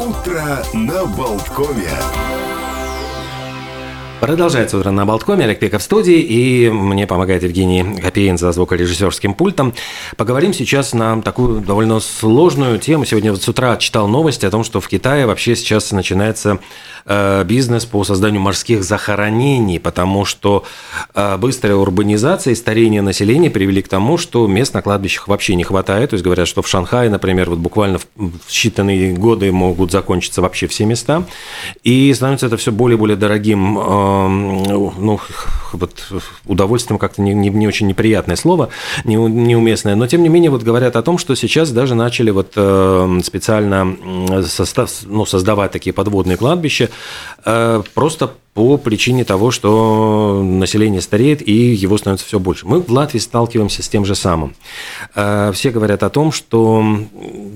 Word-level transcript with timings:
Утро 0.00 0.62
на 0.72 1.04
Болткове. 1.04 2.49
Продолжается 4.20 4.76
утро 4.76 4.90
на 4.90 5.06
Болткоме, 5.06 5.44
Олег 5.44 5.60
Пеков 5.60 5.80
в 5.80 5.84
студии, 5.84 6.20
и 6.20 6.68
мне 6.68 7.06
помогает 7.06 7.42
Евгений 7.42 7.98
Копеин 8.00 8.36
за 8.36 8.52
звукорежиссерским 8.52 9.32
пультом. 9.32 9.72
Поговорим 10.18 10.52
сейчас 10.52 10.92
на 10.92 11.22
такую 11.22 11.62
довольно 11.62 12.00
сложную 12.00 12.78
тему. 12.78 13.06
Сегодня 13.06 13.30
вот 13.32 13.42
с 13.42 13.48
утра 13.48 13.78
читал 13.78 14.08
новости 14.08 14.44
о 14.44 14.50
том, 14.50 14.62
что 14.62 14.82
в 14.82 14.88
Китае 14.88 15.24
вообще 15.24 15.56
сейчас 15.56 15.90
начинается 15.92 16.58
э, 17.06 17.44
бизнес 17.44 17.86
по 17.86 18.04
созданию 18.04 18.42
морских 18.42 18.84
захоронений, 18.84 19.80
потому 19.80 20.26
что 20.26 20.64
э, 21.14 21.38
быстрая 21.38 21.76
урбанизация 21.76 22.52
и 22.52 22.56
старение 22.56 23.00
населения 23.00 23.48
привели 23.48 23.80
к 23.80 23.88
тому, 23.88 24.18
что 24.18 24.46
мест 24.46 24.74
на 24.74 24.82
кладбищах 24.82 25.28
вообще 25.28 25.54
не 25.54 25.64
хватает. 25.64 26.10
То 26.10 26.14
есть 26.14 26.24
говорят, 26.24 26.46
что 26.46 26.60
в 26.60 26.68
Шанхае, 26.68 27.08
например, 27.08 27.48
вот 27.48 27.58
буквально 27.58 27.98
в 27.98 28.50
считанные 28.50 29.14
годы 29.14 29.50
могут 29.50 29.92
закончиться 29.92 30.42
вообще 30.42 30.66
все 30.66 30.84
места, 30.84 31.24
и 31.84 32.12
становится 32.12 32.46
это 32.48 32.58
все 32.58 32.70
более 32.70 32.96
и 32.96 32.98
более 32.98 33.16
дорогим 33.16 33.78
э, 33.78 34.09
ну, 34.28 35.20
вот 35.72 36.12
удовольствием 36.46 36.98
как-то 36.98 37.22
не, 37.22 37.34
не, 37.34 37.48
не 37.48 37.66
очень 37.66 37.86
неприятное 37.86 38.36
слово, 38.36 38.70
не, 39.04 39.16
неуместное, 39.16 39.94
но 39.94 40.06
тем 40.06 40.22
не 40.22 40.28
менее 40.28 40.50
вот 40.50 40.62
говорят 40.62 40.96
о 40.96 41.02
том, 41.02 41.18
что 41.18 41.34
сейчас 41.34 41.70
даже 41.70 41.94
начали 41.94 42.30
вот 42.30 42.52
э, 42.56 43.20
специально 43.22 43.96
состав, 44.46 44.90
ну, 45.04 45.26
создавать 45.26 45.72
такие 45.72 45.92
подводные 45.92 46.36
кладбища, 46.36 46.90
э, 47.44 47.82
просто 47.94 48.32
по 48.54 48.76
причине 48.76 49.24
того, 49.24 49.52
что 49.52 50.42
население 50.44 51.00
стареет 51.00 51.46
и 51.46 51.52
его 51.52 51.96
становится 51.96 52.26
все 52.26 52.40
больше. 52.40 52.66
Мы 52.66 52.80
в 52.80 52.90
Латвии 52.90 53.20
сталкиваемся 53.20 53.82
с 53.82 53.88
тем 53.88 54.04
же 54.04 54.14
самым. 54.14 54.54
Э, 55.14 55.52
все 55.54 55.70
говорят 55.70 56.02
о 56.02 56.10
том, 56.10 56.32
что 56.32 56.84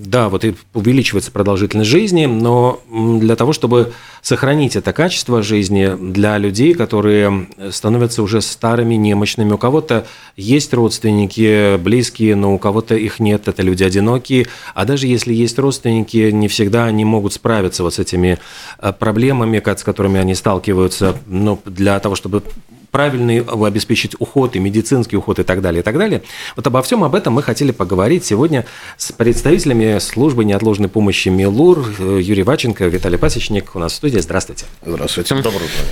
да, 0.06 0.28
вот 0.28 0.44
и 0.44 0.54
увеличивается 0.72 1.32
продолжительность 1.32 1.90
жизни, 1.90 2.26
но 2.26 2.80
для 2.90 3.34
того, 3.34 3.52
чтобы 3.52 3.92
сохранить 4.22 4.77
это 4.77 4.92
качество 4.92 5.42
жизни 5.42 5.96
для 6.00 6.38
людей, 6.38 6.74
которые 6.74 7.48
становятся 7.70 8.22
уже 8.22 8.41
старыми, 8.41 8.94
немощными, 8.94 9.52
у 9.52 9.58
кого-то 9.58 10.06
есть 10.36 10.72
родственники, 10.72 11.76
близкие, 11.76 12.34
но 12.36 12.54
у 12.54 12.58
кого-то 12.58 12.94
их 12.94 13.20
нет, 13.20 13.48
это 13.48 13.62
люди 13.62 13.82
одинокие, 13.82 14.47
а 14.74 14.84
даже 14.84 15.08
если 15.08 15.34
есть 15.34 15.58
родственники, 15.58 16.30
не 16.30 16.48
всегда 16.48 16.84
они 16.84 17.04
могут 17.04 17.34
справиться 17.34 17.82
вот 17.82 17.94
с 17.94 17.98
этими 17.98 18.38
э, 18.78 18.92
проблемами, 18.92 19.62
с 19.64 19.82
которыми 19.82 20.20
они 20.20 20.34
сталкиваются 20.34 20.83
требуется 20.88 21.16
ну, 21.27 21.60
для 21.64 21.98
того, 22.00 22.14
чтобы 22.14 22.42
правильный 22.95 23.41
обеспечить 23.41 24.14
уход 24.20 24.55
и 24.55 24.61
медицинский 24.61 25.17
уход 25.17 25.41
и 25.41 25.42
так 25.42 25.61
далее, 25.61 25.81
и 25.81 25.83
так 25.83 25.98
далее. 25.98 26.23
Вот 26.55 26.64
обо 26.64 26.81
всем 26.81 27.03
об 27.03 27.17
этом 27.17 27.34
мы 27.34 27.42
хотели 27.42 27.73
поговорить 27.73 28.25
сегодня 28.25 28.67
с 28.97 29.11
представителями 29.11 29.98
службы 29.98 30.45
неотложной 30.45 30.89
помощи 30.89 31.28
МИЛУР 31.28 32.20
Юрий 32.20 32.45
Ваченко, 32.45 32.84
Виталий 32.84 33.19
Пасечник 33.19 33.75
у 33.75 33.81
нас 33.81 33.95
в 33.95 33.97
студии. 33.97 34.20
Здравствуйте. 34.20 34.67
Здравствуйте. 34.87 35.34
Доброе 35.34 35.65
утро. 35.65 35.84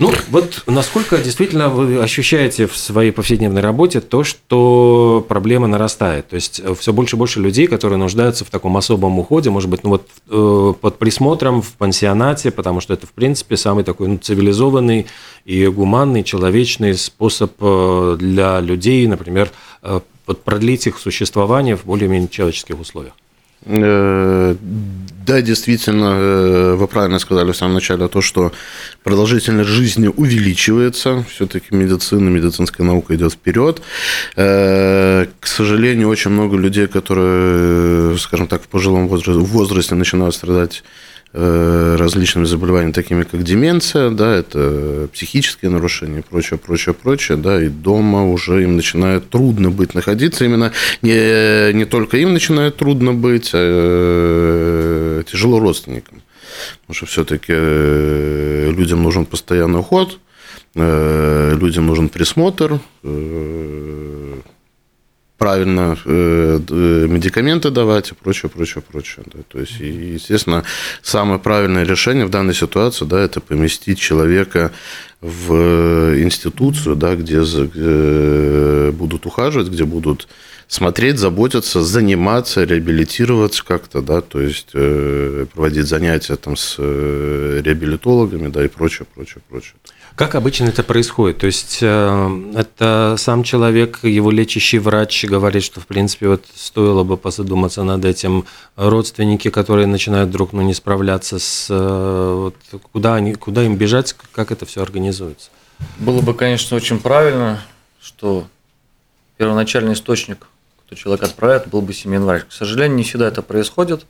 Ну, 0.00 0.10
вот 0.30 0.62
насколько 0.66 1.18
действительно 1.18 1.68
вы 1.68 2.02
ощущаете 2.02 2.66
в 2.66 2.74
своей 2.74 3.10
повседневной 3.10 3.60
работе 3.60 4.00
то, 4.00 4.24
что 4.24 5.24
проблема 5.28 5.66
нарастает? 5.66 6.26
То 6.28 6.36
есть 6.36 6.58
э, 6.58 6.74
все 6.74 6.94
больше 6.94 7.16
и 7.16 7.18
больше 7.18 7.38
людей, 7.38 7.66
которые 7.66 7.98
нуждаются 7.98 8.46
в 8.46 8.50
таком 8.50 8.78
особом 8.78 9.18
уходе, 9.18 9.50
может 9.50 9.68
быть, 9.68 9.84
ну 9.84 9.90
вот 9.90 10.08
э, 10.30 10.74
под 10.80 10.98
присмотром 10.98 11.60
в 11.60 11.72
пансионате, 11.72 12.50
потому 12.50 12.80
что 12.80 12.94
это, 12.94 13.06
в 13.06 13.12
принципе, 13.12 13.58
самый 13.58 13.84
такой 13.84 14.08
ну, 14.08 14.16
цивилизованный 14.16 15.06
и 15.44 15.66
гуманный, 15.66 16.24
человечный 16.40 16.94
способ 16.94 17.52
э, 17.60 18.16
для 18.18 18.60
людей, 18.60 19.06
например, 19.06 19.50
вот 20.26 20.44
продлить 20.44 20.86
их 20.86 20.98
существование 20.98 21.76
в 21.76 21.84
более-менее 21.84 22.28
человеческих 22.28 22.80
условиях. 22.80 23.14
Да, 25.26 25.42
действительно, 25.42 26.16
э, 26.16 26.74
вы 26.76 26.86
правильно 26.88 27.18
сказали 27.18 27.52
в 27.52 27.56
самом 27.56 27.74
начале 27.74 28.08
то, 28.08 28.22
что 28.22 28.52
продолжительность 29.04 29.68
жизни 29.68 30.08
увеличивается. 30.08 31.24
Все-таки 31.30 31.74
медицина, 31.74 32.28
медицинская 32.30 32.86
наука 32.86 33.14
идет 33.14 33.32
вперед. 33.32 33.82
Э, 34.36 35.26
к 35.38 35.46
сожалению, 35.46 36.08
очень 36.08 36.30
много 36.30 36.56
людей, 36.56 36.86
которые, 36.86 38.16
скажем 38.18 38.46
так, 38.46 38.62
в 38.62 38.68
пожилом 38.68 39.08
возрасте, 39.08 39.32
возрасте 39.32 39.94
начинают 39.94 40.34
страдать 40.34 40.82
Э, 40.82 41.09
различными 41.32 42.44
заболеваниями, 42.44 42.92
такими 42.92 43.22
как 43.22 43.44
деменция, 43.44 44.10
да, 44.10 44.34
это 44.34 45.08
психические 45.12 45.70
нарушения, 45.70 46.24
прочее, 46.28 46.58
прочее, 46.58 46.92
прочее, 46.92 47.38
да, 47.38 47.62
и 47.62 47.68
дома 47.68 48.28
уже 48.28 48.64
им 48.64 48.74
начинает 48.74 49.30
трудно 49.30 49.70
быть 49.70 49.94
находиться, 49.94 50.44
именно 50.44 50.72
не, 51.02 51.72
не 51.72 51.84
только 51.84 52.16
им 52.16 52.32
начинает 52.32 52.76
трудно 52.76 53.14
быть, 53.14 53.50
а 53.54 55.20
э, 55.20 55.22
тяжело 55.30 55.60
родственникам, 55.60 56.22
потому 56.80 56.96
что 56.96 57.06
все-таки 57.06 57.52
э, 57.54 58.72
людям 58.76 59.04
нужен 59.04 59.24
постоянный 59.24 59.78
уход, 59.78 60.18
людям 60.74 61.86
нужен 61.86 62.08
присмотр, 62.08 62.80
правильно 65.40 65.96
э, 66.04 66.58
медикаменты 67.08 67.70
давать 67.70 68.10
и 68.10 68.14
прочее, 68.14 68.50
прочее, 68.50 68.84
прочее. 68.86 69.24
Да. 69.32 69.38
То 69.48 69.60
есть, 69.60 69.80
естественно, 69.80 70.64
самое 71.00 71.40
правильное 71.40 71.84
решение 71.84 72.26
в 72.26 72.30
данной 72.30 72.52
ситуации, 72.52 73.06
да, 73.06 73.18
это 73.18 73.40
поместить 73.40 73.98
человека 73.98 74.70
в 75.22 75.54
институцию, 76.22 76.94
да, 76.94 77.16
где, 77.16 77.40
где 77.40 78.90
будут 78.92 79.24
ухаживать, 79.24 79.68
где 79.68 79.84
будут 79.84 80.28
смотреть, 80.68 81.18
заботиться, 81.18 81.82
заниматься, 81.82 82.64
реабилитироваться 82.64 83.64
как-то, 83.64 84.02
да, 84.02 84.20
то 84.20 84.42
есть 84.42 84.68
э, 84.74 85.46
проводить 85.54 85.86
занятия 85.86 86.36
там 86.36 86.54
с 86.54 86.76
э, 86.78 87.62
реабилитологами, 87.64 88.48
да, 88.48 88.62
и 88.62 88.68
прочее, 88.68 89.06
прочее, 89.14 89.42
прочее. 89.48 89.74
Как 90.20 90.34
обычно 90.34 90.66
это 90.66 90.82
происходит? 90.82 91.38
То 91.38 91.46
есть 91.46 91.78
э, 91.80 92.52
это 92.54 93.14
сам 93.16 93.42
человек, 93.42 94.00
его 94.02 94.30
лечащий 94.30 94.78
врач 94.78 95.24
говорит, 95.24 95.62
что 95.62 95.80
в 95.80 95.86
принципе 95.86 96.28
вот 96.28 96.44
стоило 96.54 97.04
бы 97.04 97.16
позадуматься 97.16 97.84
над 97.84 98.04
этим. 98.04 98.44
Родственники, 98.76 99.48
которые 99.48 99.86
начинают 99.86 100.28
вдруг 100.28 100.52
ну, 100.52 100.60
не 100.60 100.74
справляться 100.74 101.38
с 101.38 101.68
э, 101.70 102.34
вот, 102.34 102.54
куда 102.92 103.14
они, 103.14 103.32
куда 103.32 103.64
им 103.64 103.76
бежать, 103.76 104.14
как 104.32 104.52
это 104.52 104.66
все 104.66 104.82
организуется? 104.82 105.48
Было 105.98 106.20
бы, 106.20 106.34
конечно, 106.34 106.76
очень 106.76 107.00
правильно, 107.00 107.62
что 107.98 108.46
первоначальный 109.38 109.94
источник, 109.94 110.48
кто 110.84 110.96
человек 110.96 111.24
отправляет, 111.24 111.68
был 111.68 111.80
бы 111.80 111.94
семейный 111.94 112.26
врач. 112.26 112.42
К 112.44 112.52
сожалению, 112.52 112.98
не 112.98 113.04
всегда 113.04 113.26
это 113.26 113.40
происходит, 113.40 114.04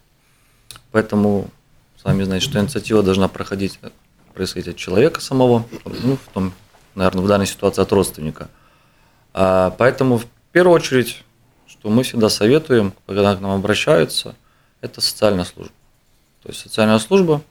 поэтому 0.90 1.46
сами 2.02 2.24
знаете, 2.24 2.46
что 2.46 2.58
инициатива 2.58 3.04
должна 3.04 3.28
проходить 3.28 3.78
происходить 4.34 4.68
от 4.68 4.76
человека 4.76 5.20
самого, 5.20 5.64
ну, 5.84 6.16
в 6.16 6.32
том, 6.32 6.52
наверное, 6.94 7.22
в 7.22 7.28
данной 7.28 7.46
ситуации 7.46 7.82
от 7.82 7.92
родственника. 7.92 8.48
А, 9.32 9.70
поэтому 9.78 10.18
в 10.18 10.26
первую 10.52 10.74
очередь, 10.74 11.22
что 11.66 11.88
мы 11.88 12.02
всегда 12.02 12.28
советуем, 12.28 12.92
когда 13.06 13.36
к 13.36 13.40
нам 13.40 13.52
обращаются, 13.52 14.34
это 14.80 15.00
социальная 15.00 15.44
служба. 15.44 15.72
То 16.42 16.48
есть 16.48 16.60
социальная 16.60 16.98
служба, 16.98 17.42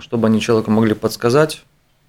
чтобы 0.00 0.26
они 0.26 0.40
человеку 0.40 0.70
могли 0.70 0.94
подсказать, 0.94 1.62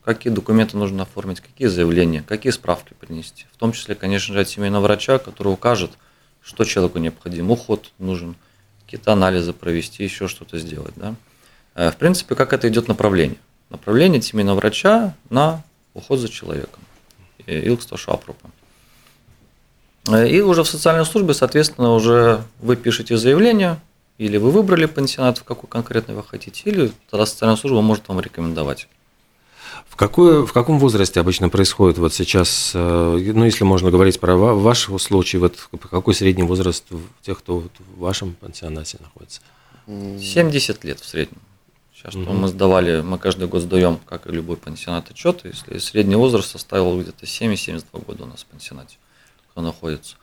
какие 0.03 0.33
документы 0.33 0.77
нужно 0.77 1.03
оформить, 1.03 1.41
какие 1.41 1.67
заявления, 1.67 2.23
какие 2.27 2.51
справки 2.51 2.93
принести. 2.99 3.45
В 3.53 3.57
том 3.57 3.71
числе, 3.71 3.95
конечно 3.95 4.33
же, 4.33 4.41
от 4.41 4.49
семейного 4.49 4.83
врача, 4.83 5.19
который 5.19 5.53
укажет, 5.53 5.91
что 6.41 6.63
человеку 6.63 6.97
необходим, 6.99 7.51
уход 7.51 7.91
нужен, 7.99 8.35
какие-то 8.83 9.13
анализы 9.13 9.53
провести, 9.53 10.03
еще 10.03 10.27
что-то 10.27 10.57
сделать. 10.57 10.93
Да? 10.95 11.15
Э, 11.75 11.91
в 11.91 11.97
принципе, 11.97 12.35
как 12.35 12.53
это 12.53 12.67
идет 12.67 12.87
направление? 12.87 13.37
Направление 13.69 14.21
семейного 14.21 14.57
врача 14.57 15.15
на 15.29 15.63
уход 15.93 16.19
за 16.19 16.29
человеком. 16.29 16.81
Илкста 17.47 17.97
Шапрупа. 17.97 18.49
Э, 20.07 20.27
и 20.27 20.41
уже 20.41 20.63
в 20.63 20.67
социальной 20.67 21.05
службе, 21.05 21.33
соответственно, 21.33 21.93
уже 21.93 22.43
вы 22.59 22.75
пишете 22.75 23.17
заявление, 23.17 23.79
или 24.17 24.37
вы 24.37 24.51
выбрали 24.51 24.85
пансионат, 24.85 25.39
в 25.39 25.43
какой 25.43 25.69
конкретно 25.69 26.13
вы 26.13 26.23
хотите, 26.23 26.61
или 26.65 26.91
тогда 27.09 27.25
социальная 27.25 27.57
служба 27.57 27.81
может 27.81 28.07
вам 28.07 28.19
рекомендовать. 28.19 28.87
В, 29.87 29.95
какой, 29.95 30.45
в 30.45 30.53
каком 30.53 30.79
возрасте 30.79 31.19
обычно 31.19 31.49
происходит 31.49 31.97
вот 31.97 32.13
сейчас, 32.13 32.71
э, 32.73 33.31
ну, 33.33 33.45
если 33.45 33.63
можно 33.63 33.91
говорить 33.91 34.19
про 34.19 34.35
ваш 34.35 34.89
случай, 34.99 35.37
вот 35.37 35.57
какой 35.89 36.13
средний 36.13 36.43
возраст 36.43 36.85
тех, 37.21 37.39
кто 37.39 37.59
в 37.59 37.99
вашем 37.99 38.33
пансионате 38.33 38.97
находится? 39.01 39.41
70 39.87 40.83
лет 40.83 40.99
в 40.99 41.05
среднем. 41.05 41.39
Сейчас 42.01 42.15
угу. 42.15 42.33
мы 42.33 42.47
сдавали, 42.47 43.01
мы 43.01 43.19
каждый 43.19 43.47
год 43.47 43.61
сдаем, 43.61 43.99
как 44.07 44.25
и 44.25 44.31
любой 44.31 44.57
пансионат, 44.57 45.11
отчет. 45.11 45.41
Если 45.43 45.77
средний 45.77 46.15
возраст 46.15 46.49
составил 46.49 46.99
где-то 46.99 47.25
7-72 47.25 48.05
года 48.05 48.23
у 48.23 48.25
нас 48.25 48.41
в 48.41 48.45
пансионате, 48.47 48.97
кто 49.51 49.61
находится. 49.61 50.15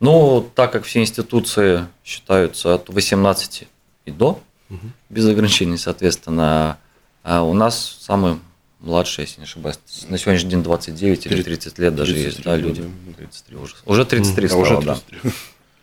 Ну, 0.00 0.50
так 0.56 0.72
как 0.72 0.84
все 0.84 1.00
институции 1.00 1.86
считаются 2.04 2.74
от 2.74 2.88
18 2.88 3.68
и 4.06 4.10
до, 4.10 4.42
угу. 4.70 4.78
без 5.08 5.28
ограничений, 5.28 5.76
соответственно, 5.76 6.78
а 7.22 7.42
у 7.42 7.52
нас 7.52 7.98
самый 8.00 8.40
младший, 8.80 9.22
если 9.22 9.40
не 9.40 9.44
ошибаюсь, 9.44 9.78
на 10.08 10.18
сегоднясшний 10.18 10.50
день 10.50 10.64
29 10.64 11.26
или 11.26 11.42
30 11.42 11.78
лет 11.78 11.94
даже 11.94 12.12
33, 12.12 12.32
есть, 12.32 12.42
да, 12.42 12.56
люди. 12.56 12.90
33 13.16 13.56
уже. 13.56 13.74
Уже 13.86 14.04
33 14.04 14.48
стало, 14.48 14.62
уже 14.62 14.80
33. 14.80 15.18
да. 15.22 15.30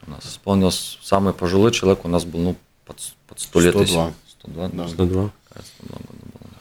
У 0.07 0.11
нас 0.11 0.25
исполнился 0.25 0.97
самый 1.01 1.33
пожилой 1.33 1.71
человек, 1.71 2.03
у 2.03 2.09
нас 2.09 2.25
был, 2.25 2.39
ну, 2.41 2.55
под, 2.85 2.97
под 3.27 3.39
100 3.39 3.59
лет. 3.61 3.73
102. 3.75 4.13
102, 4.53 4.69
да. 4.73 4.87
102. 4.87 5.29
кажется, 5.53 5.73
102 5.77 5.97
года 5.97 6.19
было. 6.33 6.51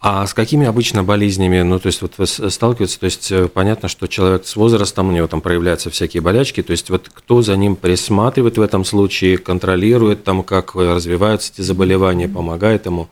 А 0.00 0.26
с 0.26 0.34
какими 0.34 0.66
обычно 0.66 1.04
болезнями, 1.04 1.62
ну, 1.62 1.78
то 1.78 1.86
есть 1.86 2.02
вот 2.02 2.14
вы 2.18 2.26
сталкиваются, 2.26 2.98
то 2.98 3.06
есть 3.06 3.30
э, 3.30 3.46
понятно, 3.46 3.88
что 3.88 4.08
человек 4.08 4.46
с 4.46 4.56
возрастом, 4.56 5.08
у 5.08 5.12
него 5.12 5.28
там 5.28 5.40
проявляются 5.40 5.90
всякие 5.90 6.20
болячки, 6.20 6.62
то 6.62 6.72
есть 6.72 6.90
вот 6.90 7.08
кто 7.12 7.42
за 7.42 7.56
ним 7.56 7.76
присматривает 7.76 8.58
в 8.58 8.62
этом 8.62 8.84
случае, 8.84 9.38
контролирует 9.38 10.24
там, 10.24 10.42
как 10.42 10.74
э, 10.74 10.94
развиваются 10.94 11.52
эти 11.52 11.60
заболевания, 11.60 12.28
помогает 12.28 12.86
ему? 12.86 13.08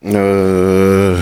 Э, 0.00 1.20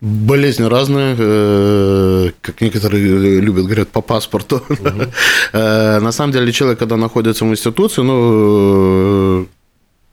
Болезни 0.00 0.62
разные, 0.62 1.16
э, 1.18 2.30
как 2.40 2.60
некоторые 2.60 3.40
любят 3.40 3.64
говорят, 3.64 3.88
по 3.88 4.00
паспорту. 4.00 4.62
Э, 5.52 5.98
На 5.98 6.12
самом 6.12 6.32
деле 6.32 6.52
человек, 6.52 6.78
когда 6.78 6.96
находится 6.96 7.44
в 7.44 7.48
институции, 7.48 8.02
ну, 8.02 9.42
э, 9.42 9.46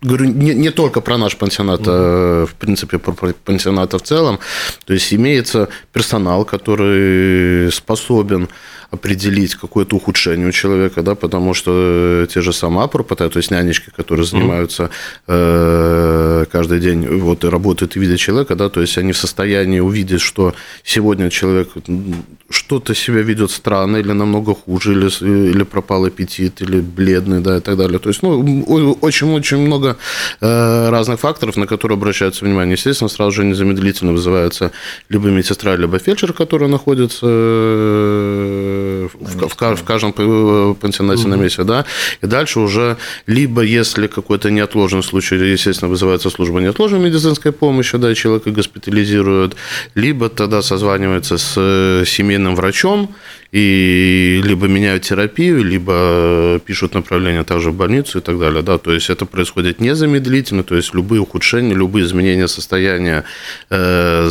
говорю 0.05 0.25
не, 0.25 0.53
не 0.53 0.69
только 0.71 1.01
про 1.01 1.17
наш 1.17 1.35
пансионат, 1.35 1.81
а 1.87 2.45
в 2.45 2.53
принципе 2.53 2.97
про 2.99 3.13
пансионаты 3.45 3.97
в 3.97 4.01
целом. 4.01 4.39
То 4.85 4.93
есть 4.93 5.13
имеется 5.13 5.67
персонал, 5.93 6.45
который 6.45 7.71
способен 7.71 8.47
определить 8.91 9.55
какое-то 9.55 9.95
ухудшение 9.95 10.47
у 10.47 10.51
человека, 10.51 11.01
да, 11.01 11.15
потому 11.15 11.53
что 11.53 12.25
те 12.33 12.41
же 12.41 12.53
самоапропоты, 12.53 13.27
то 13.29 13.37
есть 13.39 13.51
нянечки, 13.51 13.91
которые 13.97 14.25
занимаются 14.25 14.89
э, 15.27 16.45
каждый 16.51 16.79
день, 16.79 17.07
вот, 17.07 17.43
и 17.43 17.49
работают 17.49 17.97
и 17.97 17.99
видят 17.99 18.19
человека, 18.19 18.55
да, 18.55 18.69
то 18.69 18.81
есть 18.81 18.97
они 18.97 19.11
в 19.11 19.17
состоянии 19.17 19.79
увидеть, 19.81 20.21
что 20.21 20.53
сегодня 20.83 21.29
человек 21.29 21.69
что-то 22.49 22.93
себя 22.95 23.21
ведет 23.21 23.51
странно 23.51 23.97
или 23.97 24.13
намного 24.13 24.53
хуже, 24.55 24.93
или, 24.93 25.09
с- 25.09 25.21
или 25.21 25.63
пропал 25.63 26.05
аппетит, 26.05 26.61
или 26.61 26.79
бледный, 26.79 27.41
да, 27.41 27.57
и 27.57 27.59
так 27.61 27.77
далее. 27.77 27.99
То 27.99 28.09
есть, 28.09 28.23
ну, 28.23 28.39
очень-очень 29.01 29.57
много 29.57 29.94
э, 30.41 30.89
разных 30.89 31.19
факторов, 31.19 31.57
на 31.57 31.67
которые 31.67 31.95
обращаются 31.97 32.45
внимание. 32.45 32.73
Естественно, 32.73 33.09
сразу 33.09 33.31
же 33.31 33.43
незамедлительно 33.45 34.11
вызывается 34.11 34.71
либо 35.09 35.29
медсестра, 35.29 35.75
либо 35.75 35.99
фельдшер, 35.99 36.33
который 36.33 36.67
находится 36.67 37.25
э, 37.29 39.07
в, 39.13 39.47
в 39.47 39.55
в 39.75 39.83
каждом 39.83 40.13
п- 40.13 40.75
пансионате 40.79 41.27
на 41.27 41.35
месте, 41.35 41.63
да, 41.63 41.85
и 42.21 42.27
дальше 42.27 42.59
уже 42.59 42.97
либо, 43.27 43.61
если 43.61 44.07
какой-то 44.07 44.51
неотложный 44.51 45.03
случай, 45.03 45.35
естественно, 45.35 45.89
вызывается 45.89 46.29
служба 46.29 46.59
неотложной 46.59 46.99
медицинской 46.99 47.51
помощи, 47.51 47.97
да, 47.97 48.13
человека 48.15 48.51
госпитализируют, 48.51 49.55
либо 49.95 50.29
тогда 50.29 50.61
созванивается 50.61 51.37
с 51.37 51.53
э, 51.57 52.03
семейным 52.05 52.55
врачом, 52.55 53.15
и 53.55 54.41
либо 54.43 54.67
меняют 54.67 55.03
терапию, 55.03 55.63
либо 55.63 56.59
пишут 56.65 56.93
направление 56.93 57.45
также 57.45 57.71
в 57.71 57.75
больницу 57.75 58.17
и 58.19 58.21
так 58.21 58.37
далее, 58.37 58.61
да, 58.61 58.77
то 58.77 58.91
есть 58.91 59.09
это 59.09 59.25
происходит 59.25 59.79
незамедлительно, 59.79 60.63
то 60.63 60.75
есть 60.75 60.93
любые 60.93 61.21
ухудшения, 61.21 61.73
любые 61.73 62.05
изменения 62.05 62.49
состояния 62.49 63.23
э, 63.69 64.29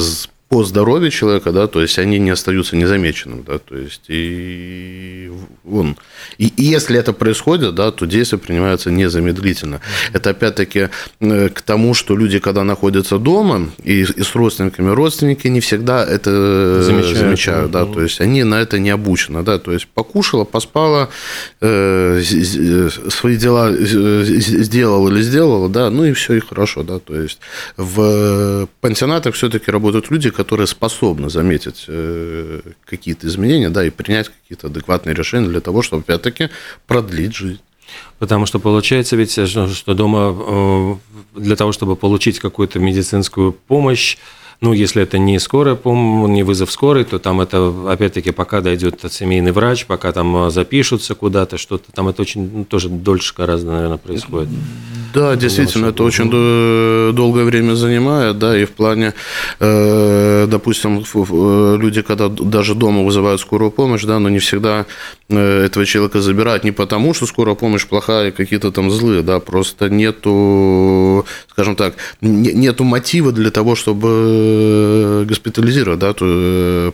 по 0.55 0.63
здоровью 0.63 1.11
человека, 1.11 1.51
да, 1.51 1.67
то 1.67 1.83
есть 1.83 1.99
они 1.99 2.21
не 2.21 2.31
остаются 2.31 2.77
незамеченными, 2.77 3.43
да, 3.45 3.59
то 3.59 3.77
есть 3.77 4.03
и 4.07 5.29
вон. 5.65 5.97
И, 6.39 6.47
и 6.47 6.63
если 6.63 6.97
это 6.97 7.13
происходит, 7.13 7.75
да, 7.75 7.91
то 7.91 8.07
действия 8.07 8.39
принимаются 8.39 8.93
незамедлительно. 8.93 9.81
Это 10.13 10.31
опять-таки 10.31 10.91
э, 11.21 11.49
к 11.49 11.61
тому, 11.63 11.95
что 11.95 12.17
люди, 12.17 12.39
когда 12.39 12.63
находятся 12.63 13.19
дома 13.19 13.69
и, 13.83 14.03
и 14.03 14.23
с 14.23 14.35
родственниками, 14.37 14.91
родственники 14.95 15.49
не 15.49 15.59
всегда 15.59 16.05
это 16.05 16.83
Замечают, 16.85 17.19
замечают, 17.19 17.71
да. 17.73 17.85
то 17.85 18.01
есть 18.01 18.21
они 18.21 18.45
на 18.45 18.61
это 18.61 18.79
не 18.79 18.91
обучены, 18.91 19.43
да, 19.43 19.59
то 19.59 19.73
есть 19.73 19.89
покушала, 19.89 20.45
поспала, 20.45 21.09
э, 21.63 22.21
з- 22.23 22.91
свои 23.11 23.37
дела 23.37 23.73
э, 23.73 24.25
сделала 24.25 25.09
или 25.09 25.23
сделала, 25.23 25.69
да, 25.69 25.91
ну 25.91 26.05
и 26.05 26.13
все, 26.13 26.35
и 26.35 26.41
хорошо, 26.41 26.85
да, 26.85 27.01
то 27.01 27.21
есть 27.21 27.41
в 27.77 28.69
пансионатах 28.81 29.35
все-таки 29.35 29.73
работают 29.73 30.13
люди, 30.13 30.31
которые 30.31 30.44
способны 30.67 31.31
заметить 31.31 31.85
э, 31.89 32.61
какие-то 32.85 33.27
изменения, 33.27 33.71
да, 33.71 33.85
и 33.85 33.91
принять 33.91 34.29
какие-то 34.29 34.69
адекватные 34.69 35.15
решения 35.15 35.49
для 35.49 35.61
того, 35.61 35.83
чтобы 35.83 36.03
опять-таки 36.03 36.51
продлить 36.87 37.35
жизнь. 37.35 37.61
Потому 38.19 38.47
что 38.47 38.59
получается 38.59 39.17
ведь, 39.17 39.37
э, 39.37 39.47
что 39.47 39.95
дома 39.95 40.35
э, 41.35 41.41
для 41.41 41.57
того, 41.57 41.73
чтобы 41.73 41.97
получить 41.97 42.39
какую-то 42.39 42.79
медицинскую 42.79 43.53
помощь, 43.53 44.17
ну, 44.65 44.73
если 44.73 45.03
это 45.03 45.19
не 45.19 45.39
скорая 45.39 45.75
помощь, 45.75 46.31
не 46.31 46.43
вызов 46.43 46.73
скорой, 46.73 47.05
то 47.05 47.19
там 47.19 47.41
это, 47.43 47.71
опять-таки, 47.87 48.31
пока 48.31 48.63
дойдет 48.63 49.01
семейный 49.11 49.53
врач, 49.53 49.85
пока 49.85 50.11
там 50.13 50.47
э, 50.47 50.51
запишутся 50.51 51.15
куда-то, 51.15 51.59
что-то, 51.59 51.93
там 51.93 52.09
это 52.09 52.23
очень, 52.23 52.51
ну, 52.51 52.65
тоже 52.65 52.89
дольше 52.89 53.35
гораздо, 53.37 53.73
наверное, 53.73 53.99
происходит. 53.99 54.49
Да, 55.13 55.37
действительно, 55.37 55.89
это 55.89 56.03
очень 56.03 56.31
до- 56.31 57.13
долгое 57.13 57.45
время 57.45 57.75
занимает, 57.75 58.39
да, 58.39 58.59
и 58.59 58.65
в 58.65 58.71
плане, 58.71 59.13
э, 59.61 60.47
допустим, 60.49 61.05
э, 61.15 61.77
люди, 61.79 62.01
когда 62.03 62.29
даже 62.29 62.75
дома 62.75 63.03
вызывают 63.05 63.41
скорую 63.41 63.71
помощь, 63.71 64.05
да, 64.05 64.19
но 64.19 64.29
не 64.31 64.39
всегда 64.39 64.87
э, 65.29 65.65
этого 65.67 65.87
человека 65.87 66.21
забирают 66.21 66.65
не 66.65 66.73
потому, 66.73 67.15
что 67.15 67.27
скорая 67.27 67.55
помощь 67.55 67.87
плохая, 67.87 68.31
какие-то 68.33 68.71
там 68.73 68.91
злые, 68.91 69.23
да, 69.23 69.41
просто 69.41 69.89
нету, 69.89 71.25
скажем 71.51 71.77
так, 71.77 71.95
не- 72.21 72.53
нету 72.53 72.85
мотива 72.85 73.33
для 73.33 73.51
того, 73.51 73.75
чтобы 73.75 74.09
э, 74.09 74.54
госпитализировать, 75.27 75.99
да, 75.99 76.13
то, 76.13 76.25
э, 76.27 76.93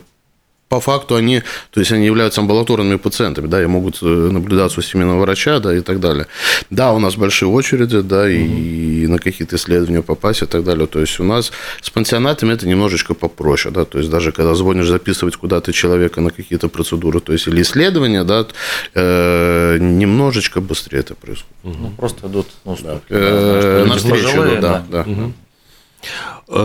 по 0.71 0.79
факту 0.79 1.15
они, 1.15 1.43
то 1.71 1.81
есть 1.81 1.91
они 1.91 2.05
являются 2.05 2.39
амбулаторными 2.39 2.95
пациентами, 2.95 3.47
да, 3.47 3.61
и 3.61 3.65
могут 3.65 3.97
э, 4.01 4.05
наблюдаться 4.05 4.79
у 4.79 4.83
семейного 4.83 5.19
врача, 5.19 5.59
да, 5.59 5.75
и 5.75 5.81
так 5.81 5.99
далее. 5.99 6.27
Да, 6.69 6.93
у 6.93 6.99
нас 6.99 7.17
большие 7.17 7.49
очереди, 7.49 7.99
да, 7.99 8.29
и 8.29 9.05
на 9.05 9.17
какие-то 9.19 9.57
исследования 9.57 10.01
попасть 10.01 10.43
и 10.43 10.45
так 10.45 10.63
далее. 10.63 10.87
То 10.87 11.01
есть 11.01 11.19
у 11.19 11.25
нас 11.25 11.51
с 11.81 11.89
пансионатами 11.89 12.53
это 12.53 12.65
немножечко 12.69 13.13
попроще, 13.13 13.73
да, 13.73 13.83
то 13.83 13.97
есть 13.97 14.09
даже 14.09 14.31
когда 14.31 14.55
звонишь 14.55 14.87
записывать 14.87 15.35
куда-то 15.35 15.73
человека 15.73 16.21
на 16.21 16.29
какие-то 16.29 16.69
процедуры, 16.69 17.19
то 17.19 17.33
есть 17.33 17.47
или 17.47 17.61
исследования, 17.61 18.23
да, 18.23 18.47
э, 18.95 19.77
немножечко 19.77 20.61
быстрее 20.61 20.99
это 20.99 21.15
происходит. 21.15 21.51
Ну, 21.63 21.91
просто 21.97 22.27
идут. 22.27 22.47
Э, 22.63 22.75
да, 22.81 23.79
люди 23.81 23.89
навстречу, 23.89 24.25
пожилые, 24.25 24.61
да, 24.61 24.85
да. 24.89 25.03
Э, 25.05 25.31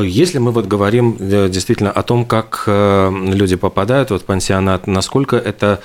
Если 0.02 0.38
мы 0.38 0.50
вот 0.52 0.66
говорим 0.66 1.16
э, 1.18 1.48
действительно 1.48 1.90
о 1.90 2.02
том, 2.02 2.24
как 2.24 2.64
э, 2.66 3.10
люди 3.12 3.56
попадают 3.56 4.10
вот 4.10 4.22
в 4.22 4.24
пансионат, 4.24 4.86
насколько 4.86 5.36
это 5.36 5.80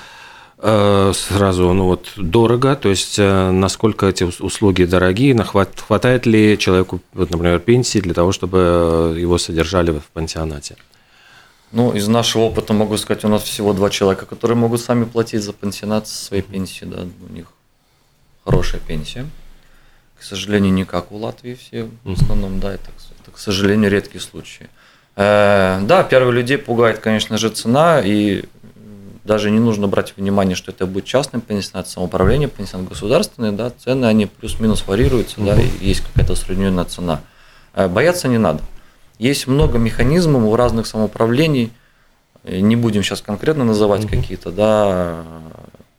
э, 0.58 1.12
сразу 1.14 1.72
ну 1.72 1.84
вот 1.84 2.12
дорого, 2.16 2.74
то 2.76 2.88
есть 2.88 3.18
э, 3.18 3.50
насколько 3.50 4.06
эти 4.06 4.24
ус- 4.24 4.40
услуги 4.40 4.84
дорогие, 4.84 5.36
хватает 5.44 6.26
ли 6.26 6.58
человеку, 6.58 7.00
вот, 7.12 7.30
например, 7.30 7.60
пенсии 7.60 8.00
для 8.00 8.14
того, 8.14 8.32
чтобы 8.32 8.58
э, 8.58 9.20
его 9.20 9.38
содержали 9.38 9.90
в 9.92 10.04
пансионате? 10.12 10.76
Ну, 11.72 11.92
из 11.92 12.06
нашего 12.06 12.42
опыта 12.42 12.74
могу 12.74 12.98
сказать, 12.98 13.24
у 13.24 13.28
нас 13.28 13.42
всего 13.42 13.72
два 13.72 13.88
человека, 13.88 14.26
которые 14.26 14.56
могут 14.58 14.80
сами 14.80 15.04
платить 15.04 15.42
за 15.42 15.52
пансионат 15.52 16.06
со 16.06 16.24
своей 16.24 16.42
пенсии, 16.42 16.84
да, 16.84 16.98
у 17.30 17.32
них 17.32 17.46
хорошая 18.44 18.80
пенсия. 18.80 19.26
К 20.18 20.22
сожалению, 20.22 20.72
не 20.72 20.84
как 20.84 21.10
у 21.12 21.16
Латвии 21.16 21.54
все, 21.54 21.88
в 22.04 22.12
основном, 22.12 22.60
да, 22.60 22.74
это, 22.74 22.84
это, 22.84 23.11
к 23.34 23.38
сожалению, 23.38 23.90
редкие 23.90 24.20
случаи. 24.20 24.68
Э, 25.16 25.80
да, 25.82 26.02
первых 26.04 26.34
людей 26.34 26.58
пугает, 26.58 26.98
конечно 26.98 27.36
же, 27.38 27.50
цена, 27.50 28.00
и 28.00 28.44
даже 29.24 29.50
не 29.50 29.60
нужно 29.60 29.86
брать 29.86 30.14
внимание, 30.16 30.56
что 30.56 30.72
это 30.72 30.86
будет 30.86 31.04
частный 31.04 31.40
пансионат, 31.40 31.88
самоуправление, 31.88 32.48
пансионат 32.48 32.88
государственный, 32.88 33.52
да, 33.52 33.70
цены, 33.70 34.06
они 34.06 34.26
плюс-минус 34.26 34.84
варьируются, 34.86 35.40
да, 35.40 35.60
и 35.60 35.68
есть 35.80 36.00
какая-то 36.00 36.32
усредненная 36.32 36.84
цена. 36.84 37.20
Э, 37.74 37.88
Бояться 37.88 38.28
не 38.28 38.38
надо. 38.38 38.62
Есть 39.18 39.46
много 39.46 39.78
механизмов 39.78 40.42
у 40.42 40.56
разных 40.56 40.86
самоуправлений, 40.86 41.72
э, 42.44 42.58
не 42.60 42.76
будем 42.76 43.02
сейчас 43.02 43.20
конкретно 43.20 43.64
называть 43.64 44.08
какие-то, 44.08 44.50
да, 44.50 45.24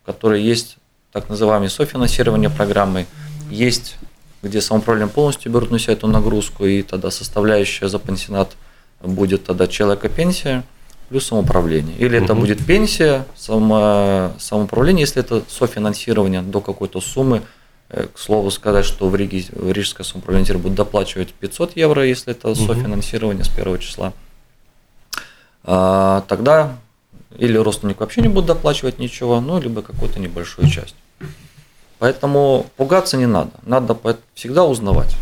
которые 0.05 0.45
есть 0.45 0.77
так 1.11 1.29
называемое 1.29 1.69
софинансирование 1.69 2.49
программы, 2.49 3.05
есть 3.49 3.95
где 4.43 4.61
самоуправление 4.61 5.09
полностью 5.11 5.51
берут 5.51 5.71
на 5.71 5.79
себя 5.79 5.93
эту 5.93 6.07
нагрузку, 6.07 6.65
и 6.65 6.83
тогда 6.83 7.09
составляющая 7.09 7.87
за 7.87 7.97
пансионат 7.97 8.55
будет 9.01 9.45
тогда 9.45 9.67
человека 9.67 10.09
пенсия 10.09 10.63
плюс 11.09 11.27
самоуправление. 11.27 11.95
Или 11.97 12.17
это 12.21 12.33
Мгм. 12.33 12.41
будет 12.41 12.65
пенсия, 12.65 13.25
само, 13.35 14.33
самоуправление, 14.39 15.01
если 15.01 15.21
это 15.21 15.43
софинансирование 15.47 16.41
до 16.41 16.59
какой-то 16.59 17.01
суммы. 17.01 17.41
Э, 17.89 18.07
К 18.13 18.17
слову 18.17 18.49
сказать, 18.51 18.85
что 18.85 19.07
в 19.07 19.15
Риге 19.15 19.45
Рижское 19.55 20.05
самоуправление 20.05 20.45
теперь 20.47 20.61
будет 20.61 20.75
доплачивать 20.75 21.33
500 21.33 21.77
евро, 21.77 22.05
если 22.05 22.31
это 22.31 22.53
софинансирование 22.55 23.43
с 23.43 23.49
первого 23.49 23.77
числа. 23.77 24.13
А, 25.63 26.23
тогда 26.27 26.77
или 27.37 27.57
родственник 27.57 27.99
вообще 27.99 28.21
не 28.21 28.27
будет 28.27 28.45
доплачивать 28.47 28.99
ничего, 28.99 29.39
ну, 29.39 29.59
либо 29.61 29.81
какую-то 29.81 30.19
небольшую 30.19 30.69
часть. 30.69 30.95
Поэтому 32.03 32.65
пугаться 32.75 33.15
не 33.15 33.27
надо. 33.27 33.51
Надо 33.65 33.97
всегда 34.33 34.65
узнавать. 34.65 35.15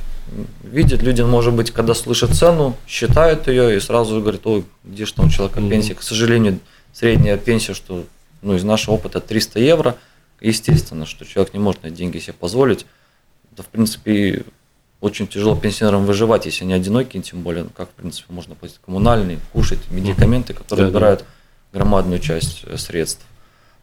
Видят 0.64 1.04
люди, 1.04 1.22
может 1.22 1.54
быть, 1.54 1.70
когда 1.70 1.94
слышат 1.94 2.34
цену, 2.34 2.76
считают 2.88 3.48
ее 3.48 3.78
и 3.78 3.80
сразу 3.80 4.20
говорят, 4.20 4.48
ой, 4.48 4.66
где 4.84 5.06
же 5.06 5.14
там 5.14 5.28
у 5.28 5.30
человека 5.30 5.60
Мгм. 5.62 5.70
пенсия. 5.70 5.94
К 5.94 6.02
сожалению, 6.02 6.58
средняя 6.92 7.38
пенсия, 7.38 7.76
что 7.76 8.04
ну, 8.42 8.56
из 8.56 8.64
нашего 8.64 8.96
опыта 8.96 9.20
300 9.20 9.60
евро. 9.60 9.96
Естественно, 10.40 11.06
что 11.06 11.24
человек 11.24 11.54
не 11.54 11.60
может 11.60 11.84
на 11.84 11.90
эти 11.90 11.98
деньги 11.98 12.18
себе 12.18 12.34
позволить. 12.34 12.88
Да, 13.56 13.62
в 13.62 13.68
принципе, 13.68 14.44
очень 15.02 15.28
тяжело 15.28 15.56
пенсионерам 15.56 16.08
выживать, 16.08 16.48
если 16.48 16.64
они 16.64 16.74
одинокие, 16.74 17.22
тем 17.22 17.44
более, 17.44 17.68
как, 17.78 17.90
в 17.90 17.94
принципе, 17.94 18.34
можно 18.34 18.56
платить 18.56 18.80
коммунальные, 18.84 19.38
кушать, 19.54 19.82
медикаменты, 19.92 20.56
которые 20.56 20.88
Да, 20.88 20.92
да. 20.92 20.94
забирают 20.94 21.26
громадную 21.74 22.20
часть 22.20 22.64
э, 22.66 22.76
средств. 22.78 23.24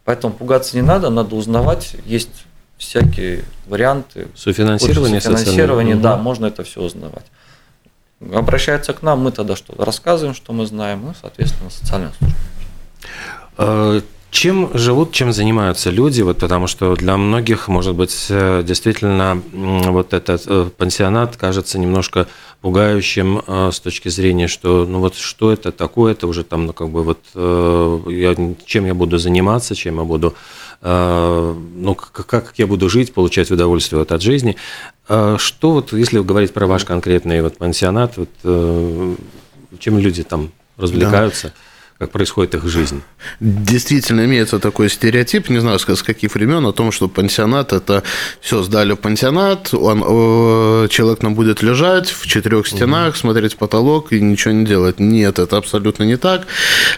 Поэтому 0.03 0.33
пугаться 0.33 0.75
не 0.75 0.81
надо, 0.81 1.09
надо 1.09 1.35
узнавать, 1.37 1.95
есть 2.05 2.43
всякие 2.79 3.43
варианты. 3.67 4.27
Софинансирование 4.35 5.21
социальное. 5.21 5.95
да, 5.95 6.15
Мгм. 6.15 6.23
можно 6.23 6.47
это 6.47 6.63
все 6.63 6.81
узнавать. 6.81 7.25
Обращаются 8.33 8.93
к 8.93 9.03
нам, 9.03 9.19
мы 9.19 9.31
тогда 9.31 9.55
что? 9.55 9.73
Рассказываем, 9.77 10.33
что 10.33 10.51
мы 10.53 10.65
знаем, 10.65 11.11
и, 11.11 11.13
соответственно, 11.21 11.69
социальная 11.69 12.11
служба. 12.17 12.37
Э, 13.57 14.01
Чем 14.31 14.69
живут, 14.75 15.11
чем 15.11 15.33
занимаются 15.33 15.89
люди? 15.89 16.21
Вот 16.21 16.37
потому 16.37 16.67
что 16.67 16.95
для 16.95 17.17
многих, 17.17 17.67
может 17.67 17.95
быть, 17.95 18.27
э, 18.29 18.61
действительно 18.63 19.41
вот 19.53 20.13
этот 20.13 20.43
э, 20.45 20.69
пансионат 20.77 21.35
кажется 21.35 21.79
немножко 21.79 22.27
пугающим 22.61 23.41
э, 23.47 23.71
с 23.73 23.79
точки 23.79 24.09
зрения, 24.09 24.47
что 24.47 24.85
ну 24.85 24.99
вот 24.99 25.15
что 25.15 25.51
это 25.51 25.71
такое, 25.71 26.11
это 26.11 26.27
уже 26.27 26.43
там 26.43 26.67
ну 26.67 26.73
как 26.73 26.89
бы 26.89 27.01
вот 27.03 27.19
я, 27.33 28.35
чем 28.65 28.85
я 28.85 28.93
буду 28.93 29.17
заниматься, 29.17 29.73
чем 29.73 29.97
я 29.97 30.03
буду 30.03 30.35
ну 30.81 31.95
как, 31.95 32.25
как 32.25 32.53
я 32.57 32.67
буду 32.67 32.89
жить, 32.89 33.13
получать 33.13 33.51
удовольствие 33.51 33.99
вот 33.99 34.11
от 34.11 34.21
жизни. 34.21 34.55
Э, 35.09 35.35
Что 35.37 35.71
вот, 35.71 35.93
если 35.93 36.19
говорить 36.19 36.53
про 36.53 36.67
ваш 36.67 36.85
конкретный 36.85 37.41
вот 37.41 37.57
пансионат, 37.57 38.17
вот, 38.17 38.29
э, 38.43 39.15
чем 39.79 39.97
люди 39.99 40.23
там 40.23 40.51
развлекаются, 40.77 41.53
как 41.99 42.11
происходит 42.11 42.55
их 42.55 42.65
жизнь? 42.65 43.01
Действительно 43.41 44.23
имеется 44.23 44.59
такой 44.59 44.89
стереотип, 44.89 45.49
не 45.49 45.59
знаю, 45.59 45.79
с 45.79 46.03
каких 46.03 46.33
времен, 46.33 46.65
о 46.65 46.71
том, 46.71 46.93
что 46.93 47.09
пансионат– 47.09 47.73
это 47.73 48.03
все, 48.39 48.63
сдали 48.63 48.93
в 48.93 48.95
пансионат, 48.95 49.73
он, 49.73 50.01
э, 50.07 50.87
человек 50.89 51.19
там 51.19 51.35
будет 51.35 51.61
лежать 51.61 52.09
в 52.09 52.25
четырех 52.25 52.67
стенах, 52.67 53.17
смотреть 53.17 53.55
в 53.55 53.57
потолок 53.57 54.13
и 54.13 54.21
ничего 54.21 54.53
не 54.53 54.65
делать. 54.65 54.99
Нет, 54.99 55.39
это 55.39 55.57
абсолютно 55.57 56.03
не 56.03 56.15
так. 56.15 56.47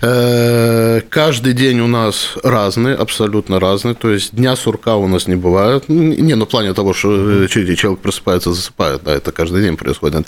Э, 0.03 1.01
Каждый 1.09 1.53
день 1.53 1.79
у 1.79 1.87
нас 1.87 2.35
разный, 2.43 2.95
абсолютно 2.95 3.59
разный. 3.59 3.95
То 3.95 4.11
есть 4.11 4.35
дня 4.35 4.55
сурка 4.55 4.97
у 4.97 5.07
нас 5.07 5.27
не 5.27 5.35
бывает. 5.35 5.89
Не, 5.89 6.35
ну 6.35 6.45
в 6.45 6.49
плане 6.49 6.73
того, 6.73 6.93
что 6.93 7.45
э, 7.45 7.47
человек 7.47 7.99
просыпается, 7.99 8.53
засыпает, 8.53 9.01
да, 9.03 9.15
это 9.15 9.31
каждый 9.31 9.63
день 9.63 9.77
происходит. 9.77 10.27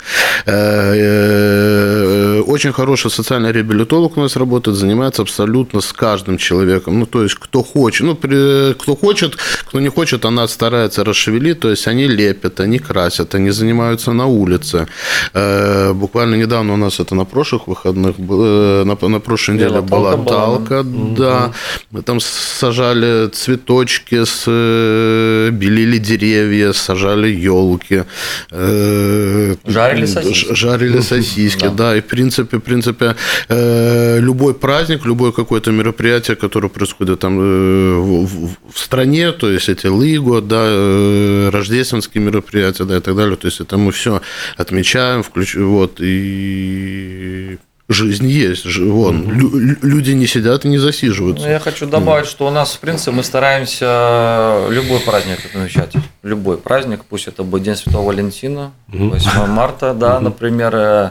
Очень 2.48 2.72
хороший 2.72 3.10
социальный 3.12 3.52
реабилитолог 3.52 4.16
у 4.16 4.20
нас 4.20 4.34
работает, 4.36 4.63
занимается 4.72 5.22
абсолютно 5.22 5.80
с 5.80 5.92
каждым 5.92 6.38
человеком. 6.38 6.98
Ну, 7.00 7.06
то 7.06 7.22
есть, 7.22 7.34
кто 7.34 7.62
хочет, 7.62 8.06
ну, 8.06 8.14
при- 8.14 8.72
кто 8.74 8.96
хочет, 8.96 9.36
кто 9.66 9.80
не 9.80 9.88
хочет, 9.88 10.24
она 10.24 10.48
старается 10.48 11.04
расшевелить, 11.04 11.60
то 11.60 11.70
есть, 11.70 11.86
они 11.88 12.06
лепят, 12.08 12.60
они 12.60 12.78
красят, 12.78 13.34
они 13.34 13.50
занимаются 13.50 14.12
на 14.12 14.26
улице. 14.26 14.86
Э, 15.34 15.92
Буквально 15.94 16.36
недавно 16.36 16.74
у 16.74 16.76
нас 16.76 17.00
это 17.00 17.14
на 17.14 17.24
прошлых 17.24 17.68
выходных, 17.68 18.14
э, 18.18 18.84
на, 18.84 19.08
на 19.08 19.20
прошлой 19.20 19.54
неделе 19.54 19.80
была 19.80 20.16
талка, 20.24 20.82
да. 21.18 21.52
Мы 21.90 22.02
там 22.02 22.20
сажали 22.20 23.28
цветочки, 23.28 24.24
с, 24.24 24.44
э, 24.46 25.50
белили 25.52 25.98
деревья, 25.98 26.72
сажали 26.72 27.28
елки. 27.28 28.04
э, 28.50 29.54
Жарили 29.66 30.06
сосиски. 30.06 30.54
Жарили 30.54 31.00
сосиски, 31.00 31.64
Да. 31.64 31.70
да. 31.70 31.96
И 31.96 32.00
в 32.00 32.04
принципе, 32.06 32.56
в 32.56 32.60
принципе, 32.60 33.14
э, 33.48 34.18
любой 34.20 34.53
праздник, 34.54 35.04
любое 35.04 35.32
какое-то 35.32 35.70
мероприятие, 35.72 36.36
которое 36.36 36.68
происходит 36.68 37.20
там 37.20 37.38
э, 37.40 37.98
в, 37.98 38.78
стране, 38.78 39.32
то 39.32 39.50
есть 39.50 39.68
эти 39.68 39.86
Лыго, 39.86 40.40
да, 40.40 40.64
э, 40.66 41.50
рождественские 41.52 42.24
мероприятия, 42.24 42.84
да, 42.84 42.96
и 42.96 43.00
так 43.00 43.16
далее. 43.16 43.36
То 43.36 43.46
есть 43.46 43.60
это 43.60 43.76
мы 43.76 43.92
все 43.92 44.20
отмечаем, 44.56 45.22
включ... 45.22 45.54
вот, 45.56 46.00
и 46.00 47.58
жизнь 47.88 48.26
есть. 48.26 48.64
Вон, 48.78 49.30
лю- 49.30 49.58
лю- 49.58 49.76
люди 49.82 50.12
не 50.12 50.26
сидят 50.26 50.64
и 50.64 50.68
не 50.68 50.78
засиживаются. 50.78 51.44
Ну, 51.44 51.52
я 51.52 51.60
хочу 51.60 51.86
добавить, 51.86 52.26
что 52.26 52.46
у 52.46 52.50
нас, 52.50 52.72
в 52.72 52.80
принципе, 52.80 53.10
мы 53.10 53.22
стараемся 53.22 54.66
любой 54.70 55.00
праздник 55.00 55.38
отмечать. 55.44 55.92
Любой 56.22 56.56
праздник, 56.56 57.00
пусть 57.08 57.28
это 57.28 57.42
будет 57.42 57.64
День 57.64 57.76
Святого 57.76 58.06
Валентина, 58.08 58.72
8 58.88 59.46
марта, 59.46 59.92
да, 59.94 60.20
например, 60.20 60.74
э, 60.74 61.10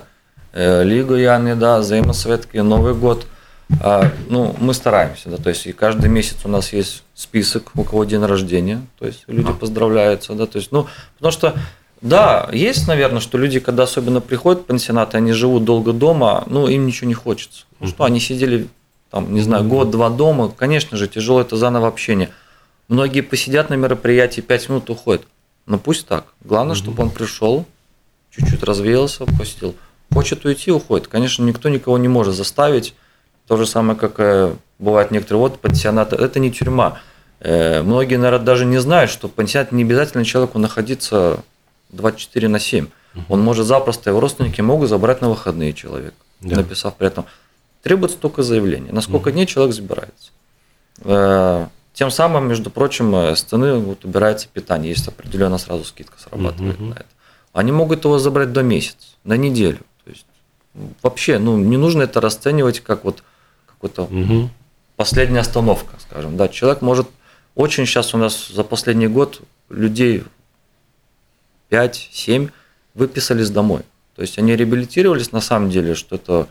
Лигу 0.53 1.15
Яны, 1.15 1.55
да, 1.55 1.79
взаимосветки, 1.79 2.57
Новый 2.57 2.93
год. 2.93 3.25
А, 3.81 4.11
Ну, 4.29 4.55
мы 4.59 4.73
стараемся, 4.73 5.29
да, 5.29 5.37
то 5.37 5.49
есть 5.49 5.65
и 5.65 5.71
каждый 5.71 6.09
месяц 6.09 6.37
у 6.43 6.47
нас 6.47 6.73
есть 6.73 7.03
список, 7.15 7.71
у 7.75 7.83
кого 7.83 8.03
день 8.03 8.23
рождения, 8.23 8.81
то 8.99 9.05
есть 9.05 9.23
люди 9.27 9.51
поздравляются, 9.51 10.33
да, 10.33 10.45
то 10.45 10.57
есть, 10.57 10.71
ну, 10.71 10.87
потому 11.17 11.31
что 11.31 11.55
да, 12.01 12.49
есть, 12.51 12.85
наверное, 12.87 13.21
что 13.21 13.37
люди, 13.37 13.61
когда 13.61 13.83
особенно 13.83 14.19
приходят 14.19 14.63
в 14.63 14.65
пансионаты, 14.65 15.17
они 15.17 15.31
живут 15.31 15.63
долго 15.63 15.93
дома, 15.93 16.43
ну, 16.47 16.67
им 16.67 16.85
ничего 16.85 17.07
не 17.07 17.13
хочется. 17.13 17.63
Ну 17.79 17.87
что, 17.87 18.03
они 18.03 18.19
сидели, 18.19 18.67
там, 19.09 19.33
не 19.33 19.39
знаю, 19.39 19.63
год-два 19.63 20.09
дома, 20.09 20.49
конечно 20.49 20.97
же, 20.97 21.07
тяжело 21.07 21.39
это 21.39 21.55
заново 21.55 21.87
общение. 21.87 22.29
Многие 22.89 23.21
посидят 23.21 23.69
на 23.69 23.75
мероприятии, 23.75 24.41
пять 24.41 24.67
минут 24.67 24.89
уходят. 24.89 25.23
Но 25.65 25.77
пусть 25.79 26.05
так. 26.05 26.25
Главное, 26.43 26.75
чтобы 26.75 27.03
он 27.03 27.09
пришел, 27.09 27.65
чуть-чуть 28.31 28.63
развеялся, 28.63 29.25
посетил. 29.39 29.73
Хочет 30.11 30.45
уйти, 30.45 30.71
уходит. 30.71 31.07
Конечно, 31.07 31.43
никто 31.43 31.69
никого 31.69 31.97
не 31.97 32.07
может 32.07 32.35
заставить. 32.35 32.93
То 33.47 33.57
же 33.57 33.65
самое, 33.65 33.97
как 33.97 34.13
э, 34.19 34.53
бывает 34.79 35.11
некоторые, 35.11 35.39
вот 35.41 35.59
пансионаты, 35.59 36.15
это 36.15 36.39
не 36.39 36.51
тюрьма. 36.51 36.99
Э, 37.39 37.81
Многие, 37.81 38.15
наверное, 38.15 38.45
даже 38.45 38.65
не 38.65 38.77
знают, 38.77 39.11
что 39.11 39.27
в 39.27 39.31
пансионате 39.31 39.75
не 39.75 39.83
обязательно 39.83 40.23
человеку 40.23 40.59
находиться 40.59 41.39
24 41.89 42.47
на 42.47 42.59
7. 42.59 42.87
Он 43.29 43.41
может 43.41 43.67
запросто, 43.67 44.09
его 44.09 44.19
родственники 44.19 44.61
могут 44.61 44.89
забрать 44.89 45.21
на 45.21 45.29
выходные 45.29 45.73
человека, 45.73 46.15
Да. 46.41 46.55
написав 46.57 46.95
при 46.95 47.07
этом. 47.07 47.25
Требуется 47.83 48.17
только 48.17 48.43
заявление. 48.43 48.93
На 48.93 49.01
сколько 49.01 49.31
дней 49.31 49.45
человек 49.45 49.75
забирается. 49.75 50.31
Э, 51.03 51.67
Тем 51.93 52.09
самым, 52.09 52.47
между 52.47 52.69
прочим, 52.71 53.13
с 53.13 53.43
цены 53.43 53.75
вот 53.75 54.03
убирается 54.05 54.47
питание. 54.51 54.89
Есть 54.91 55.07
определенно 55.07 55.59
сразу 55.59 55.83
скидка 55.83 56.17
срабатывает 56.19 56.79
Мгм. 56.79 56.89
на 56.89 56.93
это. 56.95 57.05
Они 57.51 57.71
могут 57.71 58.03
его 58.05 58.17
забрать 58.17 58.51
до 58.51 58.63
месяца, 58.63 59.05
на 59.23 59.37
неделю. 59.37 59.77
Вообще, 61.01 61.37
ну, 61.39 61.57
не 61.57 61.77
нужно 61.77 62.03
это 62.03 62.19
расценивать 62.19 62.79
как 62.79 63.03
вот 63.03 63.23
какой-то 63.67 64.07
Мгм. 64.09 64.49
последняя 64.95 65.39
остановка, 65.41 65.95
скажем. 65.99 66.35
Да, 66.37 66.47
человек 66.47 66.81
может 66.81 67.07
очень 67.55 67.85
сейчас 67.85 68.13
у 68.13 68.17
нас 68.17 68.47
за 68.47 68.63
последний 68.63 69.07
год 69.07 69.41
людей 69.69 70.23
5-7 71.69 72.49
выписались 72.93 73.49
домой. 73.49 73.81
То 74.15 74.21
есть 74.21 74.37
они 74.37 74.55
реабилитировались 74.55 75.31
на 75.31 75.41
самом 75.41 75.69
деле, 75.69 75.95
что 75.95 76.15
это 76.15 76.47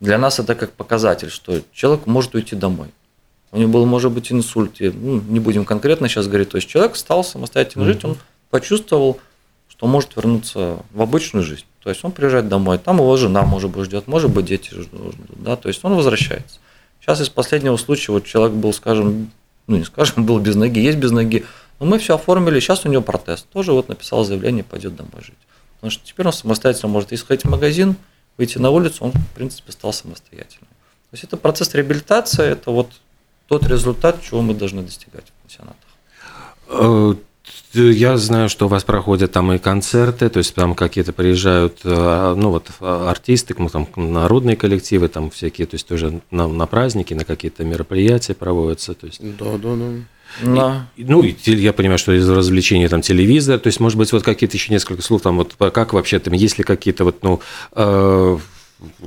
для 0.00 0.18
нас 0.18 0.38
это 0.38 0.54
как 0.54 0.72
показатель, 0.72 1.30
что 1.30 1.60
человек 1.72 2.06
может 2.06 2.34
уйти 2.34 2.56
домой. 2.56 2.88
У 3.52 3.58
него 3.58 3.70
был, 3.70 3.86
может 3.86 4.10
быть, 4.12 4.32
инсульт, 4.32 4.80
и, 4.80 4.90
ну, 4.90 5.20
не 5.20 5.38
будем 5.38 5.64
конкретно 5.66 6.08
сейчас 6.08 6.26
говорить. 6.26 6.48
То 6.50 6.56
есть 6.56 6.68
человек 6.68 6.96
стал 6.96 7.22
самостоятельно 7.22 7.84
жить, 7.84 8.02
он 8.04 8.16
почувствовал, 8.50 9.20
что 9.68 9.86
может 9.86 10.16
вернуться 10.16 10.78
в 10.92 11.02
обычную 11.02 11.44
жизнь. 11.44 11.66
То 11.82 11.90
есть 11.90 12.04
он 12.04 12.12
приезжает 12.12 12.48
домой, 12.48 12.78
там 12.78 12.98
его 12.98 13.16
жена, 13.16 13.42
может 13.42 13.70
быть, 13.70 13.84
ждет, 13.86 14.06
может 14.06 14.30
быть, 14.30 14.46
дети 14.46 14.72
ждут, 14.72 15.16
да, 15.28 15.56
то 15.56 15.68
есть 15.68 15.80
он 15.84 15.94
возвращается. 15.94 16.58
Сейчас 17.00 17.20
из 17.20 17.28
последнего 17.28 17.76
случая 17.76 18.12
вот 18.12 18.24
человек 18.24 18.56
был, 18.56 18.72
скажем, 18.72 19.32
ну 19.66 19.76
не 19.76 19.84
скажем, 19.84 20.24
был 20.26 20.38
без 20.38 20.54
ноги, 20.54 20.78
есть 20.78 20.98
без 20.98 21.10
ноги, 21.10 21.44
но 21.80 21.86
мы 21.86 21.98
все 21.98 22.14
оформили, 22.14 22.60
сейчас 22.60 22.84
у 22.84 22.88
него 22.88 23.02
протез. 23.02 23.42
Тоже 23.42 23.72
вот 23.72 23.88
написал 23.88 24.24
заявление, 24.24 24.62
пойдет 24.62 24.94
домой 24.94 25.22
жить. 25.22 25.34
Потому 25.74 25.90
что 25.90 26.06
теперь 26.06 26.26
он 26.26 26.32
самостоятельно 26.32 26.88
может 26.88 27.10
и 27.12 27.16
сходить 27.16 27.44
в 27.44 27.50
магазин, 27.50 27.96
выйти 28.38 28.58
на 28.58 28.70
улицу, 28.70 29.04
он, 29.04 29.10
в 29.10 29.34
принципе, 29.34 29.72
стал 29.72 29.92
самостоятельным. 29.92 30.68
То 30.68 31.14
есть 31.14 31.24
это 31.24 31.36
процесс 31.36 31.74
реабилитации, 31.74 32.46
это 32.46 32.70
вот 32.70 32.92
тот 33.48 33.66
результат, 33.66 34.22
чего 34.22 34.40
мы 34.40 34.54
должны 34.54 34.82
достигать 34.82 35.24
в 35.26 35.42
пансионатах. 35.42 37.18
Э, 37.74 37.90
Я 37.90 38.16
знаю, 38.16 38.48
что 38.48 38.66
у 38.66 38.68
вас 38.68 38.84
проходят 38.84 39.32
там 39.32 39.52
и 39.52 39.58
концерты, 39.58 40.28
то 40.28 40.38
есть 40.38 40.54
там 40.54 40.74
какие-то 40.74 41.12
приезжают, 41.12 41.78
э, 41.84 42.34
ну 42.36 42.50
вот 42.50 42.68
э, 42.80 43.06
артисты, 43.08 43.54
там 43.54 43.88
народные 43.96 44.56
коллективы, 44.56 45.08
там 45.08 45.30
всякие, 45.30 45.66
то 45.66 45.74
есть 45.76 45.86
тоже 45.86 46.20
на, 46.30 46.48
на 46.48 46.66
праздники, 46.66 47.14
на 47.14 47.24
какие-то 47.24 47.64
мероприятия 47.64 48.34
проводятся, 48.34 48.94
то 48.94 49.06
есть. 49.06 49.20
Да, 49.38 49.56
да, 49.62 49.74
да. 49.76 49.90
На... 50.42 50.88
И- 50.96 51.04
Ну, 51.04 51.22
и 51.22 51.34
я 51.44 51.72
понимаю, 51.74 51.98
что 51.98 52.12
из 52.12 52.28
развлечений 52.28 52.88
там 52.88 53.02
телевизор, 53.02 53.58
то 53.58 53.66
есть, 53.66 53.80
может 53.80 53.98
быть, 53.98 54.12
вот 54.12 54.22
какие-то 54.22 54.56
еще 54.56 54.72
несколько 54.72 55.02
слов, 55.02 55.20
там 55.22 55.36
вот 55.36 55.54
как 55.72 55.92
вообще 55.92 56.18
там, 56.20 56.32
есть 56.34 56.56
ли 56.58 56.64
какие-то 56.64 57.04
вот, 57.04 57.22
ну, 57.22 57.40
э, 57.72 58.38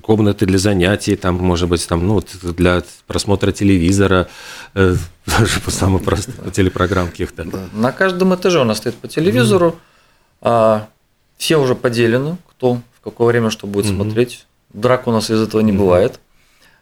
комнаты 0.01 0.45
для 0.45 0.57
занятий, 0.57 1.15
там, 1.15 1.35
может 1.35 1.69
быть, 1.69 1.87
там, 1.87 2.07
ну, 2.07 2.21
для 2.43 2.83
просмотра 3.07 3.51
телевизора, 3.51 4.27
э, 4.73 4.95
даже 5.25 5.59
по 5.59 5.71
самому 5.71 5.99
просто 5.99 6.31
телепрограмм 6.51 7.09
каких-то. 7.09 7.45
На 7.73 7.91
каждом 7.91 8.35
этаже 8.35 8.61
у 8.61 8.63
нас 8.63 8.77
стоит 8.77 8.95
по 8.95 9.07
телевизору. 9.07 9.75
А, 10.41 10.87
все 11.37 11.57
уже 11.57 11.75
поделены, 11.75 12.37
кто 12.49 12.75
в 12.75 13.01
какое 13.03 13.27
время 13.27 13.49
что 13.49 13.67
будет 13.67 13.87
смотреть. 13.87 14.45
Драк 14.73 15.07
у 15.07 15.11
нас 15.11 15.29
из 15.29 15.41
этого 15.41 15.61
не 15.61 15.71
бывает. 15.71 16.19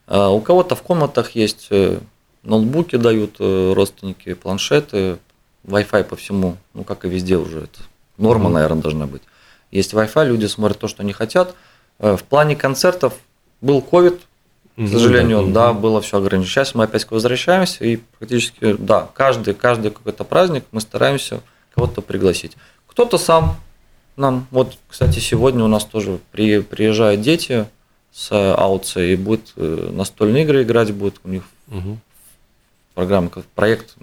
А, 0.07 0.29
у 0.29 0.41
кого-то 0.41 0.75
в 0.75 0.81
комнатах 0.81 1.31
есть 1.31 1.67
э, 1.69 1.99
ноутбуки 2.43 2.97
дают 2.97 3.37
э, 3.39 3.73
родственники, 3.73 4.33
планшеты, 4.33 5.17
Wi-Fi 5.65 6.03
по 6.03 6.15
всему, 6.15 6.57
ну 6.73 6.83
как 6.83 7.05
и 7.05 7.09
везде 7.09 7.37
уже 7.37 7.59
это 7.59 7.79
норма, 8.17 8.49
наверное, 8.49 8.81
должна 8.81 9.07
быть. 9.07 9.21
Есть 9.71 9.93
Wi-Fi, 9.93 10.27
люди 10.27 10.45
смотрят 10.45 10.79
то, 10.79 10.87
что 10.87 11.03
они 11.03 11.13
хотят. 11.13 11.55
Э, 11.99 12.15
В 12.17 12.23
плане 12.23 12.55
концертов 12.55 13.13
был 13.61 13.81
ковид, 13.81 14.21
к 14.75 14.87
сожалению, 14.87 15.47
да, 15.51 15.71
было 15.73 16.01
все 16.01 16.17
ограничено. 16.17 16.49
Сейчас 16.51 16.73
мы 16.75 16.85
опять 16.85 17.09
возвращаемся, 17.09 17.85
и 17.85 17.97
практически, 18.17 18.73
да, 18.73 19.07
каждый, 19.13 19.53
каждый 19.53 19.91
какой-то 19.91 20.23
праздник 20.23 20.63
мы 20.71 20.81
стараемся 20.81 21.41
кого-то 21.75 22.01
пригласить. 22.01 22.57
Кто-то 22.87 23.17
сам 23.17 23.55
нам, 24.15 24.47
вот, 24.51 24.77
кстати, 24.87 25.19
сегодня 25.19 25.63
у 25.63 25.67
нас 25.67 25.85
тоже 25.85 26.19
при, 26.31 26.61
приезжают 26.61 27.21
дети 27.21 27.67
с 28.11 28.31
аутса 28.31 29.01
и 29.01 29.15
будут 29.15 29.53
э, 29.57 29.89
настольные 29.91 30.43
игры 30.43 30.63
играть, 30.63 30.91
будет 30.93 31.15
у 31.23 31.29
них 31.29 31.43
Мгм. 31.67 31.99
программа, 32.93 33.29
как 33.29 33.45
проект, 33.45 33.95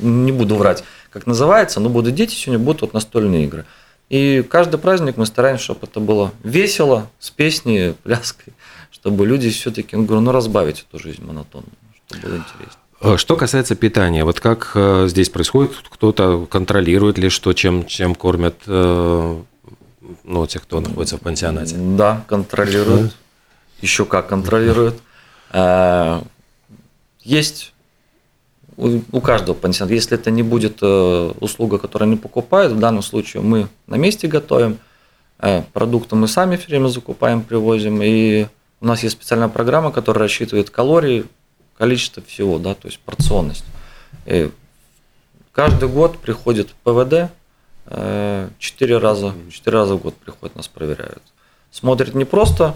не 0.00 0.32
буду 0.32 0.56
врать, 0.56 0.84
как 1.10 1.26
называется, 1.26 1.80
но 1.80 1.88
будут 1.90 2.14
дети, 2.14 2.34
сегодня 2.34 2.64
будут 2.64 2.82
вот 2.82 2.94
настольные 2.94 3.44
игры. 3.44 3.64
И 4.10 4.42
каждый 4.48 4.78
праздник 4.78 5.16
мы 5.16 5.26
стараемся, 5.26 5.64
чтобы 5.64 5.80
это 5.86 6.00
было 6.00 6.32
весело, 6.42 7.10
с 7.18 7.30
песней, 7.30 7.94
пляской, 8.02 8.52
чтобы 8.90 9.26
люди 9.26 9.50
все-таки, 9.50 9.96
ну, 9.96 10.04
говорю, 10.04 10.20
ну, 10.20 10.32
разбавить 10.32 10.86
эту 10.88 11.02
жизнь 11.02 11.24
монотонную, 11.24 11.72
чтобы 12.06 12.22
было 12.22 12.36
интереснее. 12.36 12.78
Э, 13.00 13.16
Что 13.16 13.36
касается 13.36 13.74
питания, 13.74 14.24
вот 14.24 14.40
как 14.40 14.70
э, 14.74 15.06
здесь 15.08 15.28
происходит, 15.30 15.72
кто-то 15.88 16.46
контролирует 16.46 17.18
ли, 17.18 17.28
что 17.28 17.52
чем, 17.52 17.86
чем 17.86 18.14
кормят 18.14 18.56
э, 18.66 19.42
ну, 20.24 20.46
тех, 20.46 20.62
кто 20.62 20.80
находится 20.80 21.16
в 21.16 21.20
пансионате? 21.20 21.76
Да, 21.76 22.24
контролируют. 22.28 23.14
Еще 23.80 24.04
как 24.04 24.28
контролируют. 24.28 25.00
Э, 25.50 26.20
Есть 27.22 27.73
у 28.76 29.00
у 29.12 29.20
каждого 29.20 29.54
пансионата, 29.54 29.94
если 29.94 30.18
это 30.18 30.30
не 30.30 30.42
будет 30.42 30.78
э, 30.82 31.32
услуга, 31.40 31.78
которую 31.78 32.08
они 32.08 32.16
покупают, 32.16 32.72
в 32.72 32.78
данном 32.78 33.02
случае 33.02 33.42
мы 33.42 33.68
на 33.86 33.96
месте 33.96 34.28
готовим, 34.28 34.78
э, 35.38 35.62
продукты 35.72 36.16
мы 36.16 36.28
сами 36.28 36.56
все 36.56 36.68
время 36.68 36.88
закупаем, 36.88 37.42
привозим, 37.42 38.00
и 38.02 38.46
у 38.80 38.86
нас 38.86 39.02
есть 39.02 39.16
специальная 39.16 39.48
программа, 39.48 39.92
которая 39.92 40.24
рассчитывает 40.24 40.70
калории, 40.70 41.24
количество 41.78 42.22
всего, 42.22 42.58
да, 42.58 42.74
то 42.74 42.88
есть 42.88 43.00
порционность. 43.00 43.64
И 44.26 44.50
каждый 45.52 45.88
год 45.88 46.18
приходит 46.18 46.70
ПВД, 46.84 47.30
э, 47.86 48.48
четыре 48.58 48.98
раза, 48.98 49.34
четыре 49.50 49.78
раза 49.78 49.94
в 49.94 50.02
год 50.02 50.14
приходят, 50.14 50.56
нас 50.56 50.68
проверяют. 50.68 51.22
Смотрят 51.70 52.14
не 52.14 52.24
просто, 52.24 52.74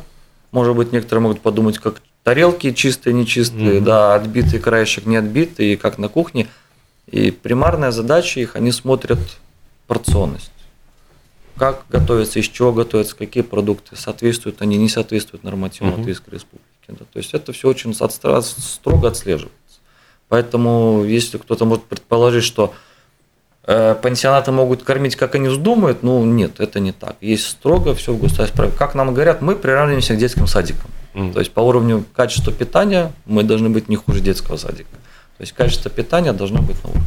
может 0.50 0.74
быть, 0.74 0.92
некоторые 0.92 1.22
могут 1.22 1.40
подумать, 1.40 1.78
как 1.78 2.02
тарелки 2.28 2.72
чистые, 2.74 3.14
нечистые, 3.14 3.76
Мгм. 3.76 3.84
да, 3.84 4.14
отбитый 4.14 4.58
краешек, 4.60 5.06
не 5.06 5.16
отбитый, 5.16 5.78
как 5.78 5.96
на 5.96 6.08
кухне. 6.10 6.46
И 7.06 7.30
примарная 7.30 7.90
задача 7.90 8.38
их, 8.40 8.54
они 8.54 8.70
смотрят 8.70 9.18
порционность. 9.86 10.50
Как 11.56 11.84
готовится, 11.88 12.38
из 12.38 12.46
чего 12.48 12.70
готовятся, 12.74 13.16
какие 13.16 13.42
продукты, 13.42 13.96
соответствуют 13.96 14.60
они, 14.60 14.76
не 14.76 14.90
соответствуют 14.90 15.42
нормативам 15.42 15.92
Мгм. 15.92 16.00
Латвийской 16.00 16.32
Республики. 16.34 16.66
да. 16.88 17.06
То 17.10 17.18
есть 17.18 17.32
это 17.32 17.54
все 17.54 17.66
очень 17.66 17.94
строго 17.94 19.08
отслеживается. 19.08 19.78
Поэтому, 20.28 21.04
если 21.04 21.38
кто-то 21.38 21.64
может 21.64 21.84
предположить, 21.84 22.44
что 22.44 22.74
пансионаты 24.02 24.50
могут 24.50 24.82
кормить, 24.82 25.14
как 25.16 25.34
они 25.34 25.48
вздумают, 25.48 26.02
ну 26.02 26.24
нет, 26.24 26.58
это 26.58 26.80
не 26.80 26.92
так. 26.92 27.16
Есть 27.20 27.46
строго 27.46 27.94
все 27.94 28.12
в 28.12 28.18
государственном 28.20 28.56
праве. 28.56 28.72
Как 28.78 28.94
нам 28.94 29.12
говорят, 29.12 29.42
мы 29.42 29.56
приравниваемся 29.56 30.14
к 30.14 30.18
детским 30.18 30.46
садикам. 30.46 30.90
Мгм. 31.14 31.32
То 31.34 31.40
есть 31.40 31.52
по 31.52 31.60
уровню 31.60 32.04
качества 32.16 32.52
питания 32.52 33.12
мы 33.26 33.42
должны 33.42 33.68
быть 33.68 33.88
не 33.88 33.96
хуже 33.96 34.20
детского 34.20 34.56
садика. 34.56 34.88
То 35.36 35.42
есть 35.42 35.52
качество 35.52 35.90
питания 35.90 36.32
должно 36.32 36.62
быть 36.62 36.82
на 36.82 36.90
уровне. 36.90 37.06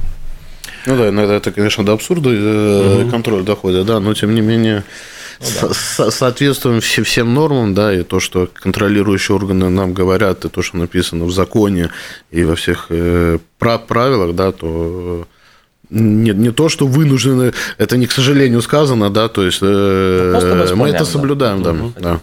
Ну 0.85 0.97
да, 0.97 1.09
иногда 1.09 1.33
это, 1.35 1.51
конечно, 1.51 1.83
до 1.85 1.93
абсурда 1.93 2.29
э, 2.31 2.99
Мгм. 3.01 3.11
контроль 3.11 3.43
доходит, 3.43 3.85
да, 3.85 3.99
но 3.99 4.13
тем 4.13 4.33
не 4.35 4.41
менее 4.41 4.83
Ну 5.39 5.45
да. 5.61 5.67
со- 5.69 5.73
со- 5.73 6.11
соответствуем 6.11 6.79
все- 6.81 7.03
всем 7.03 7.33
нормам, 7.33 7.74
да, 7.74 7.91
и 7.93 8.03
то, 8.03 8.19
что 8.19 8.47
контролирующие 8.53 9.35
органы 9.35 9.69
нам 9.69 9.93
говорят, 9.93 10.45
и 10.45 10.50
то, 10.50 10.61
что 10.61 10.77
написано 10.77 11.25
в 11.25 11.31
законе 11.31 11.89
и 12.31 12.43
во 12.43 12.55
всех 12.55 12.87
э, 12.89 13.39
пра- 13.59 13.79
правилах, 13.79 14.35
да, 14.35 14.51
то 14.51 15.25
э, 15.91 16.33
не, 16.33 16.51
то, 16.51 16.69
что 16.69 16.87
вынуждены, 16.87 17.53
это 17.77 17.97
не 17.97 18.07
к 18.07 18.11
сожалению 18.11 18.61
сказано, 18.61 19.09
да, 19.09 19.27
то 19.27 19.43
есть 19.45 19.59
э, 19.61 20.31
Ну, 20.33 20.39
просто 20.39 20.75
мы 20.75 20.81
мы 20.83 20.89
это 20.89 20.99
да. 20.99 21.05
соблюдаем, 21.05 21.63
да, 21.63 21.75
да. 21.99 22.19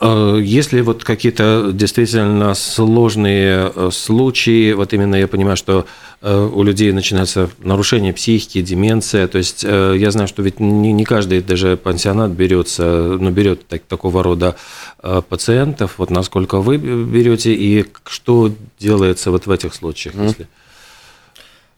Э, 0.00 0.38
Если 0.40 0.80
вот 0.82 1.02
какие-то 1.02 1.70
действительно 1.72 2.54
сложные 2.54 3.72
э, 3.74 3.90
случаи, 3.92 4.72
вот 4.72 4.92
именно 4.92 5.16
я 5.16 5.26
понимаю, 5.26 5.56
что 5.56 5.86
э, 6.22 6.50
у 6.54 6.62
людей 6.62 6.92
начинается 6.92 7.50
нарушение 7.58 8.12
психики, 8.12 8.62
деменция, 8.62 9.26
то 9.26 9.38
есть 9.38 9.64
я 9.64 10.10
знаю, 10.12 10.28
что 10.28 10.42
ведь 10.42 10.60
не, 10.60 10.92
не 10.92 11.04
каждый 11.04 11.40
даже 11.42 11.76
пансионат 11.76 12.30
берется, 12.30 13.16
ну, 13.20 13.30
берет 13.30 13.66
так- 13.66 13.82
такого 13.88 14.22
рода 14.22 14.54
пациентов, 15.28 15.94
вот 15.98 16.10
насколько 16.10 16.60
вы 16.60 16.76
берете 16.76 17.52
и 17.54 17.84
что 18.06 18.52
делается 18.78 19.30
вот 19.30 19.46
в 19.46 19.50
этих 19.50 19.74
случаях, 19.74 20.14
если... 20.14 20.46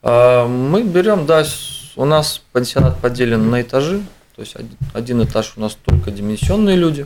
А, 0.03 0.47
Мы 0.47 0.83
берем, 0.83 1.25
да, 1.25 1.45
у 1.95 2.05
нас 2.05 2.41
пансионат 2.51 2.99
поделен 2.99 3.49
на 3.49 3.61
этажи. 3.61 4.01
То 4.35 4.41
есть 4.41 4.55
один- 4.93 5.23
этаж 5.23 5.53
у 5.57 5.61
нас 5.61 5.77
только 5.85 6.09
деменционные 6.09 6.75
люди, 6.75 7.05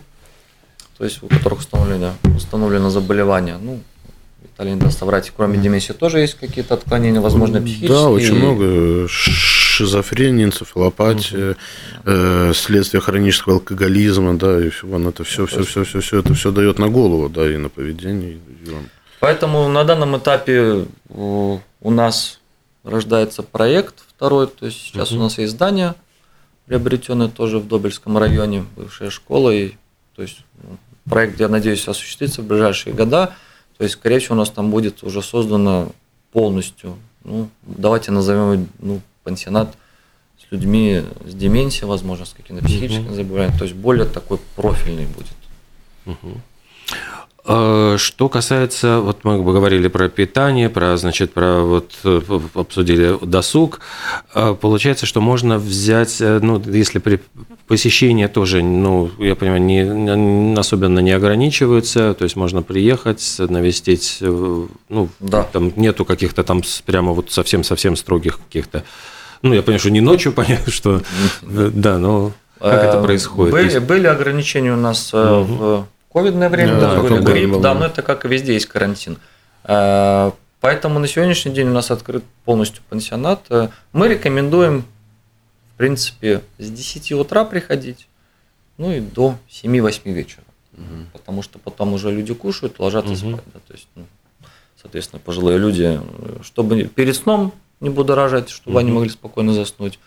то 0.98 1.04
есть 1.04 1.22
у 1.24 1.28
которых 1.28 1.60
установлено, 1.60 2.14
установлено 2.36 2.90
заболевание. 2.90 3.58
Ну, 3.62 3.82
Виталий 4.44 4.74
не 4.74 4.80
даст 4.80 5.00
соврать, 5.00 5.34
кроме 5.36 5.58
деменции 5.58 5.92
тоже 5.92 6.20
есть 6.20 6.36
какие-то 6.36 6.76
отклонения, 6.76 7.20
возможно, 7.20 7.60
психические. 7.60 7.90
Да, 7.90 8.10
очень 8.10 8.36
много. 8.36 9.08
Шизофрения, 9.10 10.46
энцефалопатия, 10.46 11.58
э, 12.06 12.54
следствие 12.56 13.02
хронического 13.02 13.56
алкоголизма, 13.56 14.38
да, 14.38 14.64
и 14.64 14.70
всё, 14.70 14.88
вон 14.88 15.08
это 15.08 15.26
все, 15.26 15.46
все, 15.46 15.64
все, 15.64 15.84
все, 15.84 16.00
все, 16.00 16.20
это 16.20 16.34
все 16.36 16.52
дает 16.52 16.80
на 16.80 16.88
голову, 16.88 17.28
да, 17.28 17.52
и 17.52 17.58
на 17.58 17.68
поведение. 17.68 18.34
и 18.66 18.70
вон. 18.70 18.84
Поэтому 19.20 19.68
на 19.68 19.84
данном 19.84 20.16
этапе 20.18 20.86
у 21.10 21.60
у 21.82 21.92
нас 21.92 22.40
рождается 22.86 23.44
проект 23.44 24.04
второй, 24.08 24.48
то 24.48 24.66
есть 24.66 24.80
сейчас 24.80 25.12
у 25.12 25.16
Мгм. 25.16 25.24
нас 25.24 25.38
есть 25.38 25.54
здание, 25.54 25.96
приобретенное 26.66 27.28
тоже 27.28 27.60
в 27.60 27.68
Добельском 27.68 28.18
районе, 28.18 28.66
бывшая 28.76 29.10
школа, 29.10 29.50
и 29.50 29.74
то 30.16 30.22
есть 30.22 30.38
ну, 30.64 30.78
проект, 31.10 31.40
я 31.40 31.50
надеюсь, 31.50 31.88
осуществится 31.88 32.42
в 32.42 32.46
ближайшие 32.46 32.94
года, 32.94 33.36
то 33.78 33.84
есть, 33.84 33.96
скорее 33.96 34.20
всего, 34.20 34.36
у 34.36 34.38
нас 34.38 34.50
там 34.50 34.72
будет 34.72 35.04
уже 35.04 35.22
создано 35.22 35.90
полностью, 36.32 36.98
ну, 37.24 37.50
давайте 37.64 38.12
назовем 38.12 38.70
ну, 38.80 39.02
пансионат 39.24 39.76
с 40.40 40.52
людьми 40.52 41.04
с 41.26 41.34
деменцией, 41.34 41.88
возможно, 41.88 42.26
с 42.26 42.34
какими-то 42.34 42.66
психическими 42.66 43.14
заболеваниями, 43.14 43.58
то 43.58 43.66
есть 43.66 43.76
более 43.76 44.06
такой 44.06 44.38
профильный 44.56 45.08
будет. 45.08 45.34
Мгм. 46.06 46.42
Э, 47.48 47.96
Что 48.00 48.28
касается, 48.30 49.00
вот 49.02 49.24
мы 49.24 49.42
говорили 49.44 49.88
про 49.88 50.10
питание, 50.10 50.68
про, 50.70 50.98
значит, 50.98 51.32
про 51.34 51.62
вот 51.62 51.92
э, 52.04 52.22
обсудили 52.56 53.18
досуг. 53.24 53.82
Э, 54.34 54.56
Получается, 54.60 55.06
что 55.06 55.22
можно 55.22 55.58
взять, 55.60 56.18
ну, 56.20 56.60
если 56.66 56.98
при 57.00 57.20
посещении 57.68 58.26
тоже, 58.28 58.64
ну, 58.64 59.12
я 59.20 59.36
понимаю, 59.36 59.62
не, 59.62 60.58
особенно 60.58 61.00
не 61.00 61.12
ограничиваются, 61.12 62.14
то 62.16 62.24
есть 62.24 62.36
можно 62.36 62.64
приехать, 62.64 63.36
навестить, 63.38 64.18
ну, 64.22 65.10
Да. 65.20 65.44
там 65.44 65.72
нету 65.76 66.04
каких-то 66.06 66.44
там 66.44 66.64
прямо 66.86 67.12
вот 67.14 67.32
совсем-совсем 67.32 67.96
строгих 67.96 68.40
каких-то, 68.40 68.84
ну, 69.44 69.54
я 69.54 69.62
понимаю, 69.62 69.80
что 69.80 69.92
не 69.92 70.02
ночью, 70.02 70.32
понятно, 70.34 70.72
что, 70.72 71.02
да, 71.44 71.98
но 72.00 72.32
как 72.60 72.84
это 72.84 73.02
происходит? 73.04 73.86
Были, 73.86 74.08
ограничения 74.08 74.74
у 74.74 74.78
нас 74.78 75.12
в 75.14 75.86
ковидное 76.16 76.48
время, 76.50 76.80
Да, 76.80 76.96
какой 76.96 77.22
грипп, 77.22 77.52
был, 77.52 77.60
да, 77.60 77.74
но 77.74 77.86
это 77.88 78.02
как 78.02 78.24
и 78.26 78.28
везде 78.30 78.54
есть 78.54 78.68
карантин. 78.68 79.18
Э, 79.66 80.32
Поэтому 80.62 80.98
на 80.98 81.08
сегодняшний 81.08 81.52
день 81.52 81.68
у 81.68 81.74
нас 81.74 81.92
открыт 81.92 82.24
полностью 82.46 82.82
пансионат. 82.90 83.42
Э, 83.50 83.68
Мы 83.92 84.08
рекомендуем, 84.08 84.86
в 85.74 85.78
принципе, 85.78 86.42
с 86.58 86.72
10 86.72 87.12
утра 87.12 87.44
приходить, 87.46 88.08
ну 88.78 88.92
и 88.92 89.00
до 89.02 89.36
7-8 89.52 90.12
вечера. 90.14 90.44
Потому 91.14 91.42
что 91.44 91.60
потом 91.60 91.94
уже 91.94 92.12
люди 92.12 92.34
кушают, 92.34 92.80
ложатся 92.80 93.12
Мгм. 93.12 93.34
спать. 93.34 93.44
да, 93.54 93.60
то 93.68 93.74
есть, 93.74 93.88
ну, 93.96 94.06
соответственно, 94.82 95.20
пожилые 95.24 95.58
люди, 95.58 96.00
э, 96.02 96.38
чтобы 96.44 96.84
перед 96.86 97.16
сном 97.16 97.54
не 97.82 97.90
будоражать, 97.90 98.50
чтобы 98.50 98.80
они 98.80 98.90
Мгм. 98.90 98.96
могли 98.96 99.10
спокойно 99.10 99.54
заснуть. 99.54 100.00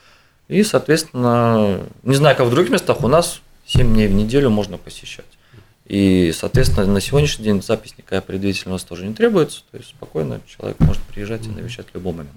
И, 0.49 0.63
соответственно, 0.65 1.81
не 2.03 2.15
знаю, 2.17 2.37
как 2.37 2.47
в 2.47 2.51
других 2.51 2.71
местах, 2.71 3.05
у 3.05 3.09
нас 3.09 3.41
7 3.67 3.93
дней 3.95 4.09
в 4.09 4.15
неделю 4.15 4.51
можно 4.51 4.77
посещать. 4.79 5.27
И, 5.89 6.33
соответственно, 6.37 6.87
на 6.87 7.01
сегодняшний 7.01 7.45
день 7.47 7.63
запись 7.63 7.95
никакая 7.97 8.21
предварительно 8.21 8.73
у 8.73 8.77
нас 8.77 8.85
тоже 8.85 9.07
не 9.07 9.15
требуется. 9.15 9.63
То 9.71 9.79
есть 9.79 9.91
спокойно 9.91 10.41
человек 10.47 10.79
может 10.81 11.03
приезжать 11.03 11.47
и 11.47 11.49
навещать 11.49 11.87
в 11.91 11.95
любой 11.95 12.13
момент. 12.13 12.37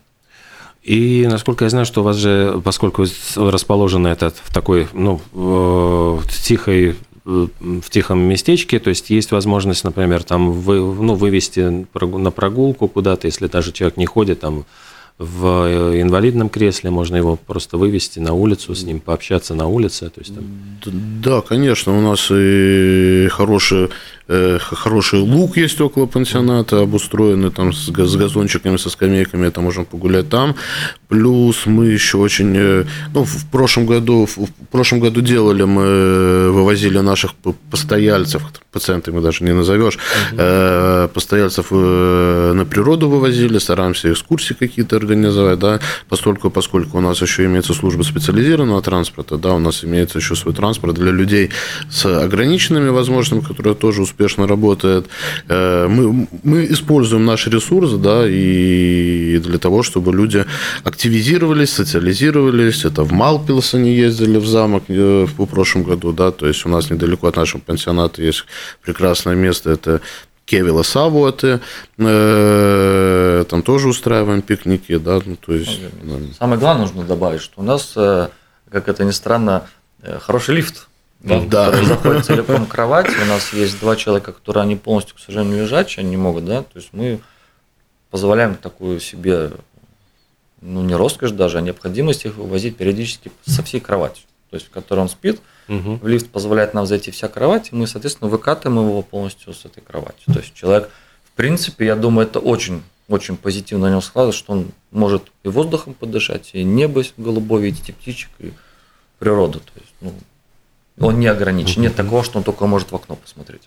И 0.83 1.27
насколько 1.29 1.65
я 1.65 1.69
знаю, 1.69 1.85
что 1.85 2.01
у 2.01 2.03
вас 2.03 2.15
же, 2.15 2.59
поскольку 2.63 3.05
с- 3.05 3.37
расположено 3.37 4.07
это 4.07 4.31
в 4.31 4.53
такой, 4.53 4.87
ну, 4.93 5.21
в 5.31 6.23
тихой 6.27 6.95
э, 7.25 7.47
в 7.59 7.89
тихом 7.89 8.19
местечке, 8.21 8.79
то 8.79 8.89
есть 8.89 9.11
есть 9.11 9.31
возможность, 9.31 9.83
например, 9.83 10.23
там 10.23 10.51
вы, 10.53 10.79
ну, 10.79 11.13
вывести 11.13 11.85
на 11.93 12.31
прогулку 12.31 12.87
куда-то, 12.87 13.27
если 13.27 13.45
даже 13.47 13.73
человек 13.73 13.97
не 13.97 14.07
ходит 14.07 14.39
там 14.39 14.65
в 15.17 15.45
э, 15.67 16.01
инвалидном 16.01 16.49
кресле, 16.49 16.89
можно 16.89 17.15
его 17.15 17.35
просто 17.35 17.77
вывести 17.77 18.19
на 18.19 18.33
улицу, 18.33 18.73
с 18.73 18.83
ним 18.83 18.99
пообщаться 18.99 19.53
на 19.53 19.67
улице. 19.67 20.09
То 20.09 20.21
есть, 20.21 20.33
там... 20.33 20.43
Да, 21.21 21.41
конечно, 21.41 21.97
у 21.97 22.01
нас 22.01 22.29
и 22.31 23.27
хороший, 23.29 23.85
э, 23.85 23.89
хороший 24.59 25.19
лук 25.19 25.57
есть 25.57 25.81
около 25.81 26.05
пансионата, 26.05 26.79
обустроенный 26.79 27.51
там 27.51 27.73
с 27.73 27.89
газончиками, 27.89 28.77
со 28.77 28.89
скамейками, 28.89 29.47
это 29.47 29.61
можем 29.61 29.85
погулять 29.85 30.29
там. 30.29 30.55
Плюс 31.09 31.65
мы 31.65 31.87
еще 31.87 32.17
очень, 32.17 32.55
э, 32.55 32.85
ну, 33.13 33.25
в 33.25 33.45
прошлом 33.51 33.85
году, 33.85 34.25
в 34.25 34.49
прошлом 34.71 35.01
году 35.01 35.19
делали, 35.19 35.63
мы 35.63 36.51
вывозили 36.51 36.99
наших 36.99 37.33
постояльцев, 37.69 38.43
пациенты 38.71 39.11
даже 39.11 39.43
не 39.43 39.53
назовешь, 39.53 39.97
угу. 40.31 41.09
постояльцев 41.13 41.71
на 41.71 42.65
природу 42.69 43.09
вывозили, 43.09 43.59
стараемся 43.59 44.11
экскурсии 44.13 44.53
какие-то 44.53 44.95
организовать, 44.95 45.59
да, 45.59 45.81
поскольку, 46.07 46.49
поскольку 46.49 46.97
у 46.97 47.01
нас 47.01 47.21
еще 47.21 47.45
имеется 47.45 47.73
служба 47.73 48.03
специализированного 48.03 48.81
транспорта, 48.81 49.37
да, 49.37 49.53
у 49.53 49.59
нас 49.59 49.83
имеется 49.83 50.19
еще 50.19 50.35
свой 50.35 50.53
транспорт 50.53 50.95
для 50.95 51.11
людей 51.11 51.49
с 51.89 52.05
ограниченными 52.05 52.89
возможностями, 52.89 53.41
которые 53.41 53.75
тоже 53.75 54.01
успешно 54.01 54.20
работает. 54.27 55.07
Э, 55.47 55.87
мы, 55.87 56.27
мы 56.43 56.65
используем 56.65 57.25
наш 57.25 57.47
ресурс, 57.47 57.93
да, 57.93 58.23
и 58.27 59.39
для 59.39 59.57
того, 59.57 59.83
чтобы 59.83 60.13
люди 60.13 60.45
активизировались, 60.83 61.73
социализировались. 61.73 62.85
Это 62.85 63.03
в 63.03 63.11
Малпилс 63.11 63.73
они 63.73 63.93
ездили 63.93 64.37
в 64.37 64.45
замок 64.45 64.83
э, 64.87 65.25
в 65.25 65.45
прошлом 65.45 65.83
году, 65.83 66.11
да, 66.11 66.31
то 66.31 66.47
есть 66.47 66.65
у 66.65 66.69
нас 66.69 66.89
недалеко 66.89 67.27
от 67.27 67.35
нашего 67.35 67.61
пансионата 67.61 68.21
есть 68.21 68.45
прекрасное 68.83 69.35
место, 69.35 69.71
это 69.71 70.01
Кевила 70.45 70.83
Савуаты, 70.83 71.59
э, 71.97 73.45
там 73.49 73.61
тоже 73.63 73.87
устраиваем 73.87 74.41
пикники, 74.41 74.97
да, 74.97 75.19
ну, 75.25 75.35
то 75.35 75.53
есть... 75.53 75.79
Самое 76.37 76.59
главное 76.59 76.85
нужно 76.85 77.03
добавить, 77.03 77.41
что 77.41 77.61
у 77.61 77.63
нас, 77.63 77.93
как 77.93 78.87
это 78.87 79.03
ни 79.03 79.11
странно, 79.11 79.67
хороший 80.21 80.55
лифт, 80.55 80.87
да, 81.23 81.65
который 81.65 81.85
заходит 81.85 82.25
целиком 82.25 82.65
кровать, 82.65 83.09
у 83.09 83.25
нас 83.25 83.53
есть 83.53 83.79
два 83.79 83.95
человека, 83.95 84.33
которые 84.33 84.63
они 84.63 84.75
полностью, 84.75 85.15
к 85.15 85.19
сожалению, 85.19 85.63
лежачие, 85.63 86.01
они 86.01 86.11
не 86.11 86.17
могут, 86.17 86.45
да, 86.45 86.63
то 86.63 86.77
есть 86.77 86.89
мы 86.91 87.19
позволяем 88.09 88.55
такую 88.55 88.99
себе, 88.99 89.51
ну, 90.61 90.81
не 90.81 90.95
роскошь 90.95 91.31
даже, 91.31 91.57
а 91.57 91.61
необходимость 91.61 92.25
их 92.25 92.35
вывозить 92.35 92.77
периодически 92.77 93.31
со 93.45 93.63
всей 93.63 93.79
кровати, 93.79 94.21
то 94.49 94.55
есть 94.55 94.67
в 94.67 94.71
которой 94.71 95.01
он 95.01 95.09
спит, 95.09 95.41
Угу. 95.71 95.99
В 96.01 96.07
лифт 96.07 96.29
позволяет 96.29 96.73
нам 96.73 96.85
зайти 96.85 97.11
вся 97.11 97.29
кровать, 97.29 97.69
и 97.71 97.75
мы, 97.75 97.87
соответственно, 97.87 98.29
выкатываем 98.29 98.89
его 98.89 99.01
полностью 99.01 99.53
с 99.53 99.63
этой 99.63 99.81
кровати. 99.81 100.23
То 100.25 100.39
есть 100.39 100.53
человек, 100.53 100.89
в 101.23 101.31
принципе, 101.31 101.85
я 101.85 101.95
думаю, 101.95 102.27
это 102.27 102.39
очень 102.39 102.83
очень 103.07 103.35
позитивно 103.35 103.87
на 103.87 103.91
него 103.91 104.01
складывается, 104.01 104.39
что 104.39 104.53
он 104.53 104.71
может 104.91 105.23
и 105.43 105.49
воздухом 105.49 105.93
подышать, 105.93 106.51
и 106.53 106.63
небо 106.63 107.03
голубое 107.17 107.61
видеть, 107.61 107.89
и 107.89 107.91
птичек, 107.91 108.29
и 108.39 108.53
природу. 109.19 109.59
То 109.59 109.71
есть, 109.75 109.93
ну, 109.99 110.13
он 111.01 111.19
не 111.19 111.27
ограничен. 111.27 111.81
Нет 111.81 111.95
такого, 111.95 112.23
что 112.23 112.37
он 112.37 112.43
только 112.43 112.65
может 112.67 112.91
в 112.91 112.95
окно 112.95 113.15
посмотреть. 113.15 113.61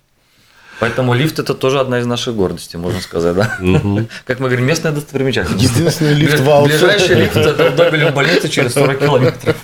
Поэтому 0.81 1.15
лифт 1.15 1.39
это 1.39 1.55
тоже 1.55 1.81
одна 1.81 2.01
из 2.01 2.07
наших 2.07 2.35
гордостей, 2.35 2.79
можно 2.79 3.01
сказать, 3.01 3.37
да? 3.37 3.59
Как 4.27 4.41
мы 4.41 4.49
говорим, 4.49 4.67
местная 4.67 4.93
достопримечательность. 4.93 5.63
Единственный 5.63 6.15
лифт 6.15 6.41
в 6.41 6.65
Ближайший 6.65 7.17
лифт 7.17 7.37
это 7.37 7.71
в 7.71 7.77
Добелев 7.77 8.13
больнице 8.13 8.49
через 8.49 8.75
40 8.75 8.99
километров. 8.99 9.57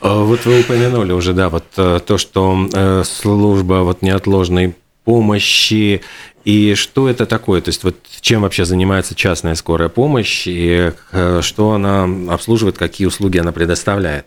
А, 0.00 0.22
вот 0.22 0.44
вы 0.44 0.60
упомянули 0.60 1.12
уже, 1.12 1.32
да, 1.32 1.48
вот 1.48 1.64
э, 1.76 1.98
то, 2.06 2.16
что 2.18 2.68
э, 2.72 3.02
служба 3.04 3.82
вот 3.82 4.02
неотложной 4.02 4.76
помощи 5.04 6.02
и 6.44 6.74
что 6.74 7.08
это 7.08 7.26
такое? 7.26 7.60
То 7.60 7.70
есть 7.70 7.82
вот 7.82 7.96
чем 8.20 8.42
вообще 8.42 8.64
занимается 8.64 9.16
частная 9.16 9.56
скорая 9.56 9.88
помощь 9.88 10.46
и 10.46 10.92
э, 11.10 11.40
что 11.42 11.72
она 11.72 12.08
обслуживает, 12.32 12.78
какие 12.78 13.08
услуги 13.08 13.38
она 13.38 13.50
предоставляет? 13.50 14.26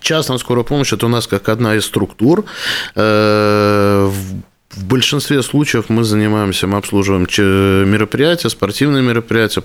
Частная 0.00 0.38
скорая 0.38 0.64
помощь 0.64 0.92
это 0.92 1.06
у 1.06 1.08
нас 1.08 1.26
как 1.26 1.48
одна 1.48 1.74
из 1.74 1.84
структур. 1.84 2.44
В 4.76 4.84
большинстве 4.84 5.42
случаев 5.42 5.88
мы 5.88 6.04
занимаемся, 6.04 6.66
мы 6.66 6.76
обслуживаем 6.76 7.22
мероприятия, 7.90 8.50
спортивные 8.50 9.02
мероприятия, 9.02 9.62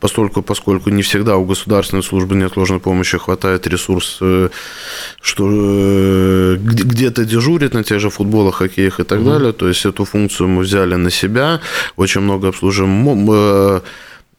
поскольку, 0.00 0.42
поскольку 0.42 0.90
не 0.90 1.02
всегда 1.02 1.38
у 1.38 1.46
государственной 1.46 2.02
службы 2.02 2.34
неотложной 2.34 2.78
помощи 2.78 3.16
хватает 3.16 3.66
ресурс, 3.66 4.18
э, 4.20 4.50
что 5.22 5.48
э, 5.50 6.56
где-то 6.60 7.24
дежурит 7.24 7.72
на 7.72 7.84
тех 7.84 8.00
же 8.00 8.10
футболах, 8.10 8.56
хоккеях 8.56 9.00
и 9.00 9.04
так 9.04 9.20
угу. 9.20 9.30
далее. 9.30 9.52
То 9.54 9.66
есть 9.68 9.86
эту 9.86 10.04
функцию 10.04 10.48
мы 10.48 10.62
взяли 10.62 10.96
на 10.96 11.10
себя, 11.10 11.60
очень 11.96 12.20
много 12.20 12.48
обслуживаем 12.48 13.30
э, 13.30 13.80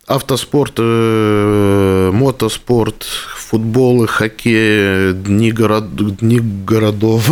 автоспорт, 0.07 0.79
мотоспорт, 0.79 3.05
футбол, 3.53 4.07
хоккей, 4.07 5.13
дни, 5.13 5.51
город, 5.51 5.95
дни 5.95 6.39
городов. 6.39 7.27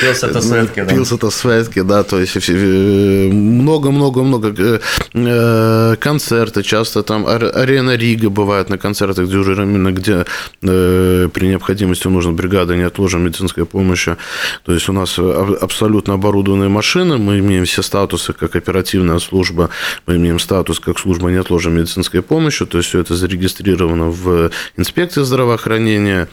Пилс 0.00 0.24
это 0.24 0.40
светки, 0.40 0.82
да. 0.82 1.04
Светки, 1.30 1.82
да, 1.82 2.02
то 2.02 2.18
есть 2.18 2.48
много-много-много 2.48 4.52
э, 4.58 4.80
э, 5.14 5.96
концерты, 6.00 6.64
часто 6.64 7.02
там 7.02 7.26
арена 7.28 7.96
Рига 7.96 8.28
бывает 8.28 8.70
на 8.70 8.78
концертах, 8.78 9.28
где 9.28 9.36
уже 9.36 9.52
именно 9.52 9.92
где 9.92 10.24
э, 10.62 11.28
при 11.32 11.46
необходимости 11.46 12.08
нужна 12.08 12.32
бригада 12.32 12.74
неотложной 12.74 13.22
медицинской 13.22 13.66
помощи. 13.66 14.16
То 14.64 14.72
есть 14.72 14.88
у 14.88 14.92
нас 14.92 15.16
абсолютно 15.18 16.14
оборудованные 16.14 16.68
машины, 16.68 17.18
мы 17.18 17.38
имеем 17.38 17.64
все 17.64 17.82
статусы 17.82 18.32
как 18.32 18.56
оперативная 18.56 19.20
служба, 19.20 19.70
мы 20.06 20.16
имеем 20.16 20.40
статус 20.40 20.80
как 20.80 20.98
служба 20.98 21.30
неотложной 21.30 21.72
медицинской 21.72 22.20
помощи, 22.20 22.66
то 22.66 22.78
есть 22.78 22.88
все 22.88 22.98
это 22.98 23.14
зарегистрировано 23.14 24.10
в 24.10 24.50
инспекции 24.88 25.22
здравоохранения, 25.22 26.28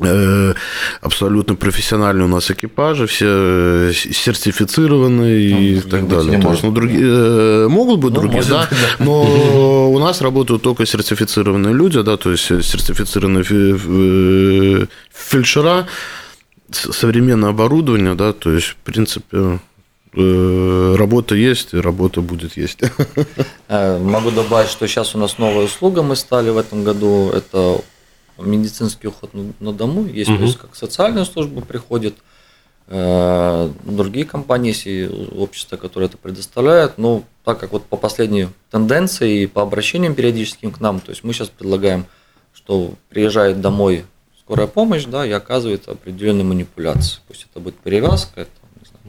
э, 0.00 0.54
абсолютно 1.00 1.54
профессиональные 1.54 2.26
у 2.26 2.28
нас 2.28 2.50
экипажи, 2.50 3.06
все 3.06 3.26
э, 3.28 3.92
сертифицированные 3.94 5.54
ну, 5.54 5.60
и 5.60 5.80
так 5.80 6.06
далее. 6.06 6.40
То 6.40 6.50
есть, 6.50 6.62
ну, 6.62 6.70
другие, 6.70 7.00
э, 7.02 7.68
могут 7.68 8.00
быть 8.00 8.12
ну, 8.14 8.20
другие, 8.20 8.44
да, 8.44 8.66
быть, 8.68 8.78
да, 8.98 9.04
но 9.04 9.90
у 9.92 9.98
нас 9.98 10.20
работают 10.20 10.62
только 10.62 10.84
сертифицированные 10.84 11.72
люди, 11.72 12.02
да, 12.02 12.16
то 12.18 12.30
есть 12.30 12.44
сертифицированные 12.44 13.44
фельдшера, 15.12 15.86
современное 16.70 17.50
оборудование, 17.50 18.14
да, 18.14 18.34
то 18.34 18.52
есть, 18.52 18.66
в 18.66 18.76
принципе, 18.76 19.58
работа 20.12 21.34
есть, 21.34 21.74
работа 21.74 22.20
будет 22.20 22.56
есть. 22.56 22.80
Э, 23.70 23.98
могу 23.98 24.30
добавить, 24.30 24.70
что 24.70 24.86
сейчас 24.88 25.14
у 25.14 25.18
нас 25.18 25.36
новая 25.36 25.66
услуга 25.66 26.02
мы 26.02 26.16
стали 26.16 26.48
в 26.48 26.56
этом 26.56 26.84
году. 26.84 27.30
Это 27.30 27.82
медицинский 28.38 29.08
уход 29.08 29.30
на 29.60 29.72
дому. 29.72 30.06
Есть, 30.06 30.30
угу. 30.30 30.38
то 30.38 30.44
есть 30.44 30.58
как 30.58 30.74
социальная 30.74 31.26
служба 31.26 31.60
приходит, 31.60 32.14
э, 32.86 33.70
другие 33.84 34.24
компании 34.24 34.68
есть 34.68 34.86
и 34.86 35.06
общества, 35.36 35.76
которые 35.76 36.08
это 36.08 36.16
предоставляют. 36.16 36.96
Но 36.96 37.24
так 37.44 37.60
как 37.60 37.72
вот 37.72 37.84
по 37.84 37.96
последней 37.96 38.48
тенденции 38.70 39.42
и 39.42 39.46
по 39.46 39.62
обращениям 39.62 40.14
периодическим 40.14 40.70
к 40.70 40.80
нам, 40.80 41.00
то 41.00 41.10
есть 41.10 41.24
мы 41.24 41.34
сейчас 41.34 41.48
предлагаем, 41.48 42.06
что 42.54 42.94
приезжает 43.10 43.60
домой 43.60 44.04
скорая 44.40 44.66
помощь, 44.66 45.04
да, 45.04 45.26
и 45.26 45.30
оказывает 45.30 45.88
определенные 45.88 46.44
манипуляции. 46.44 47.20
Пусть 47.28 47.46
это 47.50 47.60
будет 47.60 47.74
перевязка, 47.76 48.42
это 48.42 48.50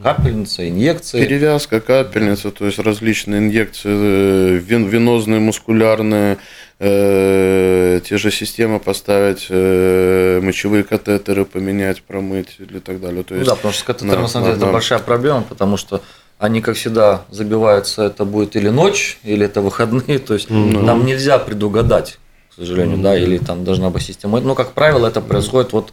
Капельница, 0.02 0.68
инъекции. 0.68 1.24
Перевязка, 1.24 1.80
капельница, 1.80 2.50
то 2.50 2.66
есть 2.66 2.78
различные 2.78 3.40
инъекции, 3.40 3.90
э, 3.90 4.56
вен, 4.56 4.86
венозные, 4.86 5.40
мускулярные, 5.40 6.38
э, 6.78 8.00
те 8.08 8.16
же 8.16 8.30
системы 8.30 8.80
поставить, 8.80 9.46
э, 9.50 10.40
мочевые 10.42 10.84
катетеры 10.84 11.44
поменять, 11.44 12.02
промыть 12.02 12.56
или 12.58 12.78
так 12.78 13.00
далее. 13.00 13.24
То 13.24 13.34
есть, 13.34 13.46
ну 13.46 13.52
да, 13.52 13.56
потому 13.56 13.72
что 13.72 13.80
с 13.82 13.84
катетером 13.84 14.14
на, 14.14 14.22
на 14.22 14.28
самом 14.28 14.46
деле 14.46 14.58
на, 14.58 14.62
это 14.62 14.72
большая 14.72 14.98
проблема, 15.00 15.42
потому 15.42 15.76
что 15.76 16.00
они, 16.38 16.62
как 16.62 16.76
всегда, 16.76 17.24
забиваются, 17.30 18.04
это 18.04 18.24
будет 18.24 18.56
или 18.56 18.70
ночь, 18.70 19.18
или 19.22 19.44
это 19.44 19.60
выходные, 19.60 20.18
то 20.18 20.32
есть 20.32 20.48
mm-hmm. 20.48 20.86
там 20.86 21.04
нельзя 21.04 21.38
предугадать, 21.38 22.18
к 22.50 22.54
сожалению, 22.54 22.96
mm-hmm. 22.96 23.02
да, 23.02 23.18
или 23.18 23.36
там 23.36 23.64
должна 23.64 23.90
быть 23.90 24.02
система. 24.02 24.40
Но, 24.40 24.54
как 24.54 24.72
правило, 24.72 25.06
это 25.06 25.20
происходит 25.20 25.74
вот 25.74 25.92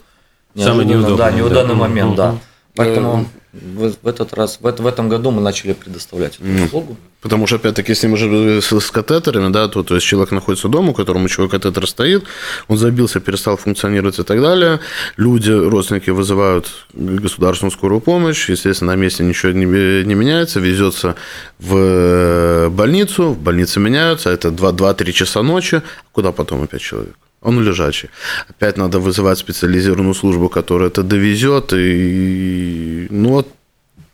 Самый 0.56 0.86
неудобный, 0.86 1.18
да, 1.18 1.32
неудобный 1.32 1.76
да. 1.76 1.80
момент, 1.80 2.14
mm-hmm. 2.14 2.16
да. 2.16 2.36
Поэтому 2.78 3.28
в, 3.54 3.94
в 4.02 4.08
этот 4.08 4.34
раз, 4.34 4.60
в, 4.62 4.64
в 4.64 4.88
этом 4.88 5.10
году 5.10 5.32
мы 5.32 5.42
начали 5.42 5.74
предоставлять 5.74 6.40
эту 6.40 6.66
услугу. 6.66 6.98
Потому 7.22 7.48
что, 7.48 7.56
опять-таки, 7.56 7.92
если 7.92 8.08
мы 8.08 8.18
же 8.18 8.62
с, 8.62 8.80
с 8.80 8.92
катетерами, 8.92 9.52
да, 9.52 9.68
то, 9.68 9.84
то 9.84 9.96
есть 9.96 10.06
человек 10.06 10.32
находится 10.32 10.68
дома, 10.68 10.92
у 10.92 10.94
которого 10.94 11.22
мочевой 11.22 11.50
катетер 11.50 11.88
стоит, 11.88 12.24
он 12.68 12.78
забился, 12.78 13.20
перестал 13.20 13.58
функционировать 13.58 14.20
и 14.20 14.24
так 14.24 14.42
далее. 14.42 14.80
Люди, 15.18 15.52
родственники 15.52 16.12
вызывают 16.12 16.68
государственную 16.94 17.72
скорую 17.72 18.02
помощь, 18.02 18.50
естественно, 18.50 18.94
на 18.94 18.96
месте 18.96 19.24
ничего 19.24 19.52
не, 19.52 19.66
не 20.06 20.16
меняется, 20.16 20.60
везется 20.60 21.16
в 21.60 22.70
больницу, 22.70 23.32
в 23.32 23.40
больнице 23.40 23.80
меняются, 23.80 24.30
это 24.30 24.50
2-3 24.50 25.12
часа 25.12 25.42
ночи, 25.42 25.82
куда 26.12 26.32
потом 26.32 26.64
опять 26.64 26.82
человек? 26.82 27.16
Он 27.42 27.64
лежачий. 27.64 28.10
Опять 28.50 28.78
надо 28.78 29.00
вызывать 29.00 29.38
специализированную 29.38 30.14
службу, 30.14 30.50
которая 30.50 30.90
это 30.90 31.04
довезет. 31.04 31.72
И, 31.74 33.08
ну, 33.10 33.30
вот 33.30 33.48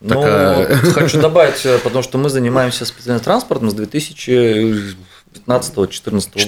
Ну, 0.01 0.09
такая... 0.09 0.75
хочу 0.93 1.21
добавить, 1.21 1.65
э, 1.65 1.77
потому 1.79 2.03
что 2.03 2.17
мы 2.17 2.29
занимаемся 2.29 2.85
специальным 2.85 3.23
транспортом 3.23 3.69
с 3.69 3.75
2015-2014 3.75 4.93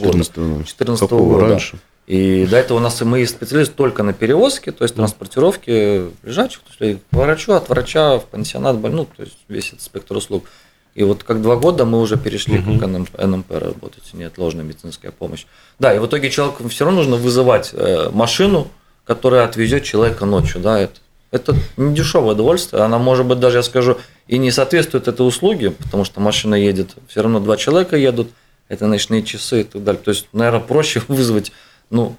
года. 0.01 0.11
2014 0.11 1.09
года. 1.11 1.47
раньше? 1.47 1.77
И 2.07 2.45
до 2.45 2.57
этого 2.57 2.77
у 2.77 2.81
нас 2.81 3.01
мы 3.01 3.25
специалисты 3.25 3.73
только 3.73 4.03
на 4.03 4.13
перевозке, 4.13 4.71
то 4.71 4.83
есть 4.83 4.95
транспортировке 4.95 6.09
лежачих, 6.21 6.59
то 6.59 6.85
есть 6.85 7.01
к 7.09 7.15
врачу, 7.15 7.53
от 7.53 7.67
врача 7.69 8.19
в 8.19 8.25
пансионат, 8.25 8.77
ну, 8.79 9.05
то 9.05 9.23
есть 9.23 9.37
весь 9.47 9.69
этот 9.69 9.81
спектр 9.81 10.15
услуг. 10.15 10.45
И 10.95 11.03
вот 11.03 11.23
как 11.23 11.41
два 11.41 11.57
года 11.57 11.83
мы 11.83 11.99
уже 11.99 12.17
перешли 12.17 12.59
угу. 12.59 12.79
к 12.79 12.87
НМП 12.87 13.51
работать, 13.51 14.13
неотложная 14.13 14.63
медицинская 14.63 15.11
помощь. 15.11 15.45
Да, 15.77 15.93
и 15.93 15.99
в 15.99 16.07
итоге 16.07 16.31
человеку 16.31 16.67
все 16.69 16.85
равно 16.85 17.01
нужно 17.01 17.17
вызывать 17.17 17.71
э, 17.73 18.09
машину, 18.11 18.69
которая 19.03 19.43
отвезет 19.43 19.83
человека 19.83 20.25
ночью. 20.25 20.61
Да, 20.61 20.79
это, 20.79 21.01
это 21.31 21.55
не 21.75 21.93
дешевое 21.93 22.33
удовольствие. 22.33 22.81
Она, 22.81 22.97
может 22.97 23.25
быть, 23.25 23.41
даже, 23.41 23.57
я 23.57 23.63
скажу, 23.63 23.97
и 24.27 24.37
не 24.37 24.51
соответствует 24.51 25.09
этой 25.09 25.27
услуге, 25.27 25.71
потому 25.71 26.05
что 26.05 26.21
машина 26.21 26.55
едет, 26.55 26.95
все 27.09 27.21
равно 27.21 27.41
два 27.41 27.57
человека 27.57 27.97
едут, 27.97 28.29
это 28.69 28.87
ночные 28.87 29.21
часы 29.21 29.61
и 29.61 29.63
так 29.65 29.83
далее. 29.83 30.01
То 30.01 30.11
есть, 30.11 30.29
наверное, 30.31 30.61
проще 30.61 31.01
вызвать 31.09 31.51
ну, 31.89 32.15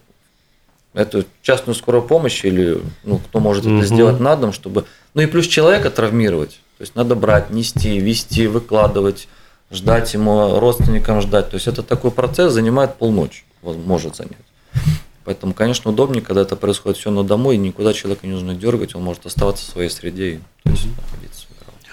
эту 0.93 1.25
частную 1.41 1.75
скорую 1.75 2.03
помощь 2.03 2.45
или 2.45 2.79
ну, 3.05 3.19
кто 3.19 3.41
может 3.41 3.65
угу. 3.65 3.79
это 3.79 3.87
сделать 3.87 4.21
на 4.21 4.37
дом, 4.37 4.53
чтобы... 4.53 4.85
Ну 5.15 5.23
и 5.23 5.27
плюс 5.27 5.47
человека 5.47 5.91
травмировать. 5.91 6.61
То 6.79 6.83
есть 6.83 6.95
надо 6.95 7.15
брать, 7.15 7.51
нести, 7.51 7.99
вести, 7.99 8.47
выкладывать, 8.47 9.29
ждать 9.71 10.13
ему, 10.15 10.59
родственникам 10.61 11.21
ждать. 11.21 11.51
То 11.51 11.55
есть 11.57 11.67
это 11.67 11.83
такой 11.83 12.11
процесс 12.11 12.53
занимает 12.53 12.97
полночи, 12.97 13.45
может 13.63 14.17
занять. 14.17 14.37
Поэтому, 15.25 15.55
конечно, 15.55 15.91
удобнее, 15.91 16.23
когда 16.23 16.43
это 16.43 16.55
происходит 16.55 16.99
все 16.99 17.11
на 17.11 17.25
дому, 17.25 17.51
и 17.51 17.57
никуда 17.57 17.93
человека 17.93 18.27
не 18.27 18.33
нужно 18.33 18.55
дергать, 18.55 18.95
он 18.95 19.03
может 19.03 19.27
оставаться 19.27 19.65
в 19.65 19.69
своей 19.69 19.91
среде 19.91 20.35
и 20.35 20.41
то 20.63 20.71
есть, 20.71 20.87
находиться. 20.97 21.47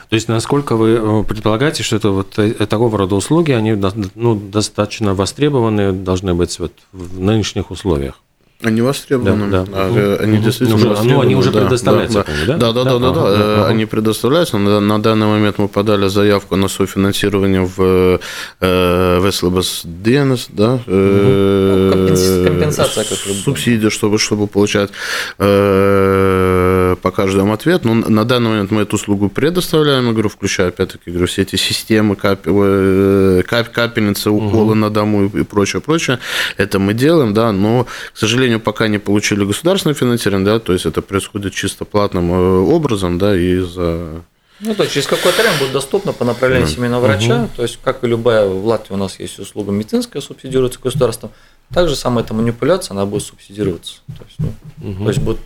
То 0.10 0.16
есть, 0.16 0.28
насколько 0.28 0.76
вы 0.76 0.90
э, 0.90 1.24
предполагаете, 1.24 1.82
что 1.82 1.96
это 1.96 2.12
вот 2.12 2.38
э, 2.38 2.54
такого 2.68 2.96
рода 2.96 3.16
услуги, 3.16 3.52
они 3.52 3.74
ну, 4.14 4.36
достаточно 4.36 5.16
востребованы, 5.16 5.92
должны 5.92 6.36
быть 6.36 6.60
вот 6.60 6.74
в 6.92 7.20
нынешних 7.20 7.72
условиях? 7.72 8.22
Они 8.62 8.82
востребованы. 8.82 9.50
Да, 9.52 9.66
да. 9.66 9.72
А, 9.74 10.18
они 10.22 10.38
угу. 10.38 10.44
действительно 10.46 10.76
уже, 10.76 11.04
Ну, 11.04 11.20
они 11.20 11.36
уже 11.36 11.52
предоставляются, 11.52 12.26
да, 12.48 12.58
да, 12.58 12.72
да, 12.72 12.84
да, 12.84 13.00
да, 13.00 13.12
да, 13.12 13.38
да. 13.38 13.68
они 13.68 13.86
предоставляются. 13.86 14.58
На, 14.58 14.80
на 14.80 15.02
данный 15.02 15.28
момент 15.28 15.58
мы 15.58 15.68
подали 15.68 16.08
заявку 16.08 16.56
на 16.56 16.70
софинансирование 16.70 17.62
в 17.66 18.20
э, 18.62 19.20
Веслобас 19.22 19.82
ДНС, 19.84 20.48
да, 20.50 20.80
э, 20.88 21.92
ну, 22.10 22.48
компенсация 22.48 23.04
как 23.04 23.18
субсидия, 23.18 23.90
чтобы, 23.90 24.18
чтобы 24.18 24.48
получать 24.48 24.92
э, 25.40 26.63
по 27.04 27.12
каждому 27.12 27.54
ответ. 27.54 27.84
Но 27.84 27.94
на 27.94 28.24
данный 28.24 28.50
момент 28.50 28.72
мы 28.72 28.82
эту 28.84 28.96
услугу 28.96 29.30
предоставляем, 29.30 30.14
говорю, 30.14 30.30
включая, 30.30 30.70
опять-таки, 30.70 31.12
говорю, 31.12 31.28
все 31.28 31.42
эти 31.42 31.58
системы, 31.58 32.16
кап, 32.16 32.40
э, 32.46 33.44
кап, 33.46 33.70
капельницы, 33.70 34.32
уколы 34.32 34.72
угу. 34.72 34.76
на 34.76 34.90
дому 34.90 35.26
и 35.26 35.44
прочее, 35.44 35.82
прочее. 35.82 36.20
Это 36.56 36.80
мы 36.80 36.94
делаем, 36.94 37.34
да, 37.34 37.52
но, 37.52 37.86
к 38.14 38.18
сожалению, 38.18 38.62
пока 38.62 38.88
не 38.88 39.00
получили 39.00 39.44
государственное 39.44 39.94
финансирование, 39.94 40.46
да, 40.46 40.60
то 40.60 40.72
есть 40.72 40.86
это 40.86 41.02
происходит 41.02 41.54
чисто 41.54 41.84
платным 41.84 42.32
э, 42.32 42.60
образом, 42.60 43.18
да, 43.18 43.36
и 43.38 43.60
за 43.60 44.24
ну, 44.62 44.74
то 44.76 44.84
есть 44.84 44.94
через 44.94 45.08
какое-то 45.08 45.42
время 45.42 45.58
будет 45.60 45.74
доступно 45.74 46.14
по 46.14 46.24
направлению 46.24 46.68
да. 46.68 46.74
семейного 46.74 47.02
врача. 47.02 47.44
Угу. 47.44 47.50
То 47.58 47.64
есть, 47.64 47.80
как 47.84 48.02
и 48.06 48.08
любая 48.08 48.48
в 48.48 48.66
Латвии 48.66 48.94
у 48.94 48.98
нас 48.98 49.20
есть 49.20 49.38
услуга 49.40 49.74
медицинская, 49.74 50.22
субсидируется 50.22 50.80
государством. 50.82 51.32
Также 51.74 51.98
самая 51.98 52.24
эта 52.24 52.34
манипуляция, 52.34 52.94
она 52.96 53.06
будет 53.06 53.24
субсидироваться. 53.24 53.96
То 54.08 54.24
есть, 54.24 54.40
ну, 54.40 54.90
угу. 54.90 55.04
то 55.04 55.10
есть 55.10 55.20
будет 55.20 55.40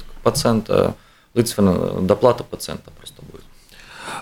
пациента, 1.44 2.02
доплата 2.02 2.44
пациента 2.44 2.92
просто 2.98 3.22
будет. 3.32 3.44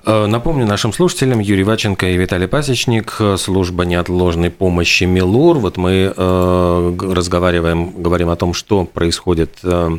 Э, 0.06 0.26
напомню 0.28 0.66
нашим 0.66 0.94
слушателям, 0.94 1.40
Юрий 1.40 1.64
Ваченко 1.64 2.08
и 2.08 2.18
Виталий 2.18 2.48
Пасечник, 2.48 3.20
служба 3.38 3.86
неотложной 3.86 4.50
помощи 4.50 5.04
МИЛУР. 5.06 5.58
Вот 5.58 5.78
мы 5.78 6.14
э, 6.16 6.98
разговариваем, 7.14 8.02
говорим 8.02 8.30
о 8.30 8.36
том, 8.36 8.54
что 8.54 8.86
происходит 8.86 9.60
э, 9.64 9.98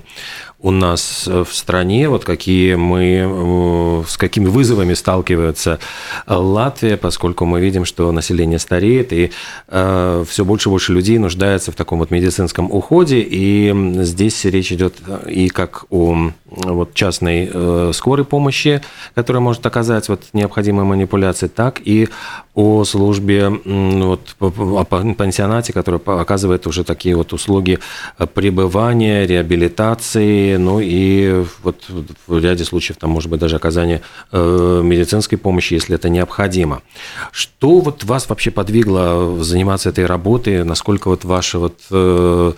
у 0.58 0.70
нас 0.70 1.28
э, 1.28 1.44
в 1.44 1.54
стране, 1.54 2.08
вот 2.08 2.24
какие 2.24 2.74
мы, 2.74 4.02
э, 4.02 4.04
с 4.08 4.16
какими 4.16 4.46
вызовами 4.46 4.94
сталкивается 4.94 5.78
Латвия, 6.26 6.96
поскольку 6.96 7.44
мы 7.44 7.60
видим, 7.60 7.84
что 7.84 8.10
население 8.10 8.58
стареет, 8.58 9.12
и 9.12 9.30
э, 9.68 10.24
все 10.28 10.44
больше 10.44 10.68
и 10.68 10.70
больше 10.70 10.92
людей 10.92 11.18
нуждается 11.18 11.72
в 11.72 11.76
таком 11.76 11.98
вот 11.98 12.10
медицинском 12.10 12.70
уходе, 12.70 13.20
и 13.20 13.72
здесь 14.02 14.44
речь 14.44 14.72
идет 14.72 14.94
и 15.28 15.48
как 15.48 15.84
о 15.90 16.32
вот 16.56 16.94
частной 16.94 17.92
скорой 17.92 18.24
помощи, 18.24 18.82
которая 19.14 19.40
может 19.40 19.64
оказать 19.66 20.08
вот 20.08 20.22
необходимые 20.32 20.84
манипуляции, 20.84 21.46
так 21.46 21.80
и 21.84 22.08
о 22.54 22.84
службе, 22.84 23.48
вот, 23.48 24.34
о 24.40 24.84
пансионате, 24.84 25.72
который 25.74 26.00
оказывает 26.04 26.66
уже 26.66 26.84
такие 26.84 27.14
вот 27.14 27.32
услуги 27.32 27.78
пребывания, 28.34 29.26
реабилитации, 29.26 30.56
ну 30.56 30.80
и 30.80 31.44
вот 31.62 31.84
в 32.26 32.38
ряде 32.38 32.64
случаев 32.64 32.96
там 32.96 33.10
может 33.10 33.30
быть 33.30 33.40
даже 33.40 33.56
оказание 33.56 34.00
э, 34.32 34.80
медицинской 34.82 35.36
помощи, 35.36 35.74
если 35.74 35.94
это 35.96 36.08
необходимо. 36.08 36.80
Что 37.30 37.80
вот 37.80 38.04
вас 38.04 38.28
вообще 38.28 38.50
подвигло 38.50 39.42
заниматься 39.42 39.90
этой 39.90 40.06
работой? 40.06 40.64
Насколько 40.64 41.08
вот 41.08 41.24
ваша 41.24 41.58
вот 41.58 41.78
э, 41.90 42.52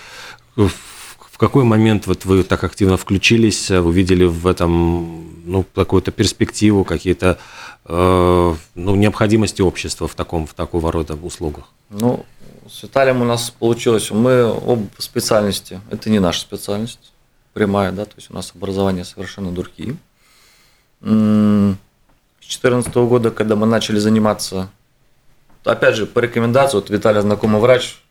в 1.39 1.41
какой 1.41 1.63
момент 1.63 2.09
вот 2.09 2.25
вы 2.25 2.43
так 2.43 2.65
активно 2.65 2.97
включились, 2.97 3.71
увидели 3.71 4.25
в 4.25 4.45
этом 4.45 5.25
ну, 5.47 5.65
какую-то 5.73 6.11
перспективу, 6.11 6.83
какие-то 6.83 7.39
э, 7.85 8.55
ну, 8.75 8.97
необходимости 8.97 9.63
общества 9.63 10.09
в, 10.09 10.17
таком, 10.17 10.49
в 10.49 10.55
такого 10.55 10.91
рода 10.91 11.15
услугах? 11.15 11.67
Ну, 11.91 12.27
с 12.69 12.83
Виталием 12.83 13.23
у 13.23 13.25
нас 13.25 13.51
получилось, 13.51 14.11
мы 14.11 14.51
об 14.51 14.89
специальности, 14.99 15.81
это 15.93 16.11
не 16.11 16.19
наша 16.19 16.41
специальность, 16.41 17.13
прямая, 17.53 17.93
да, 17.93 18.05
то 18.05 18.15
есть 18.17 18.33
у 18.33 18.35
нас 18.35 18.51
образование 18.53 19.05
совершенно 19.05 19.53
другие. 19.53 19.95
С 21.03 21.07
2014 21.07 22.93
года, 22.97 23.31
когда 23.31 23.55
мы 23.55 23.69
начали 23.69 24.01
заниматься, 24.01 24.71
опять 25.63 25.95
же, 25.95 26.07
по 26.07 26.19
рекомендации, 26.19 26.79
вот 26.79 26.91
Виталий 26.91 27.21
знакомый 27.21 27.61
врач, 27.61 28.03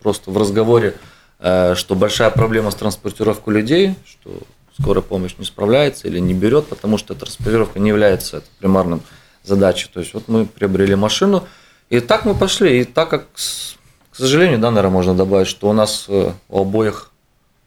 просто 0.00 0.30
в 0.30 0.38
разговоре, 0.38 0.94
э, 0.94 1.19
что 1.40 1.94
большая 1.94 2.30
проблема 2.30 2.70
с 2.70 2.74
транспортировкой 2.74 3.54
людей, 3.54 3.94
что 4.04 4.30
скорая 4.78 5.02
помощь 5.02 5.34
не 5.38 5.44
справляется 5.44 6.06
или 6.08 6.18
не 6.18 6.34
берет, 6.34 6.66
потому 6.66 6.98
что 6.98 7.14
транспортировка 7.14 7.78
не 7.78 7.88
является 7.88 8.42
примарным 8.58 9.02
задачей. 9.42 9.88
То 9.92 10.00
есть 10.00 10.14
вот 10.14 10.28
мы 10.28 10.46
приобрели 10.46 10.94
машину, 10.94 11.46
и 11.88 12.00
так 12.00 12.24
мы 12.24 12.34
пошли. 12.34 12.80
И 12.80 12.84
так 12.84 13.08
как, 13.08 13.26
к 13.32 14.16
сожалению, 14.16 14.58
да, 14.58 14.70
наверное, 14.70 14.92
можно 14.92 15.14
добавить, 15.14 15.48
что 15.48 15.68
у 15.68 15.72
нас 15.72 16.06
э, 16.08 16.32
у 16.48 16.60
обоих 16.60 17.10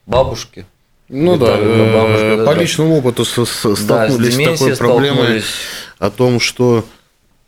бабушки 0.06 0.66
ну 1.10 1.38
да, 1.38 1.58
бабушка, 1.58 2.38
по 2.46 2.54
да, 2.56 2.62
личному 2.62 2.98
опыту 2.98 3.26
столкнулись 3.26 4.36
да, 4.36 4.56
с 4.56 4.60
такой 4.60 4.78
проблемой 4.78 5.44
о 6.00 6.10
том, 6.10 6.40
что 6.40 6.86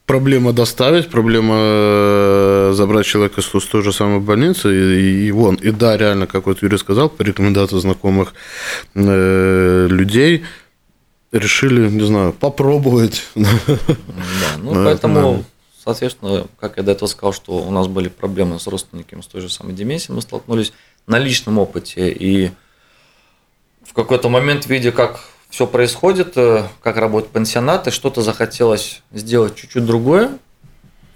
проблема 0.05 0.53
доставить, 0.53 1.09
проблема 1.09 1.55
э, 1.57 2.71
забрать 2.73 3.05
человека 3.05 3.41
с 3.41 3.47
той 3.47 3.81
же 3.81 3.91
самой 3.91 4.19
больницы, 4.19 4.69
и, 4.73 5.27
и 5.27 5.31
вон, 5.31 5.55
и 5.55 5.71
да, 5.71 5.97
реально, 5.97 6.27
как 6.27 6.45
вот 6.45 6.61
Юрий 6.61 6.77
сказал, 6.77 7.09
по 7.09 7.23
рекомендации 7.23 7.79
знакомых 7.79 8.33
э, 8.93 9.87
людей, 9.89 10.43
решили, 11.31 11.89
не 11.89 12.05
знаю, 12.05 12.33
попробовать. 12.33 13.23
Да, 13.35 14.57
ну 14.57 14.73
поэтому, 14.73 15.43
соответственно, 15.83 16.47
как 16.59 16.77
я 16.77 16.83
до 16.83 16.91
этого 16.91 17.07
сказал, 17.07 17.33
что 17.33 17.53
у 17.53 17.71
нас 17.71 17.87
были 17.87 18.09
проблемы 18.09 18.59
с 18.59 18.67
родственниками 18.67 19.21
с 19.21 19.27
той 19.27 19.41
же 19.41 19.49
самой 19.49 19.73
деменцией, 19.73 20.15
мы 20.15 20.21
столкнулись 20.21 20.71
на 21.07 21.19
личном 21.19 21.57
опыте, 21.57 22.09
и 22.09 22.51
в 23.83 23.93
какой-то 23.93 24.29
момент, 24.29 24.67
видя, 24.67 24.91
как 24.91 25.29
все 25.55 25.67
происходит, 25.67 26.33
э, 26.35 26.67
как 26.83 26.97
работают 26.97 27.31
пансионаты, 27.31 27.89
что-то 27.89 28.21
захотелось 28.21 29.01
сделать 29.13 29.55
чуть-чуть 29.55 29.85
другое. 29.85 30.37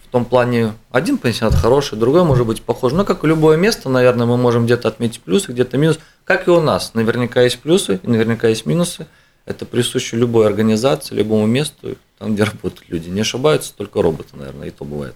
В 0.06 0.12
том 0.12 0.24
плане, 0.24 0.76
один 0.92 1.18
пансионат 1.18 1.56
хороший, 1.56 1.98
другой 1.98 2.24
может 2.24 2.48
быть 2.48 2.62
похож. 2.62 2.94
Но 2.94 3.04
как 3.04 3.26
и 3.26 3.28
любое 3.28 3.58
место, 3.58 3.90
наверное, 3.90 4.26
мы 4.26 4.38
можем 4.38 4.64
где-то 4.64 4.88
отметить 4.88 5.20
плюсы, 5.20 5.52
где-то 5.52 5.78
минусы. 5.78 6.00
Как 6.24 6.48
и 6.48 6.52
у 6.52 6.62
нас. 6.62 6.94
Наверняка 6.94 7.42
есть 7.42 7.60
плюсы 7.60 8.00
и 8.02 8.08
наверняка 8.08 8.48
есть 8.48 8.66
минусы. 8.66 9.08
Это 9.44 9.66
присуще 9.66 10.16
любой 10.16 10.48
организации, 10.48 11.16
любому 11.16 11.46
месту, 11.46 11.98
там, 12.18 12.34
где 12.34 12.46
работают 12.46 12.86
люди. 12.88 13.10
Не 13.10 13.22
ошибаются 13.22 13.74
только 13.76 14.02
роботы, 14.02 14.38
наверное, 14.38 14.70
и 14.70 14.72
то 14.72 14.86
бывает. 14.86 15.16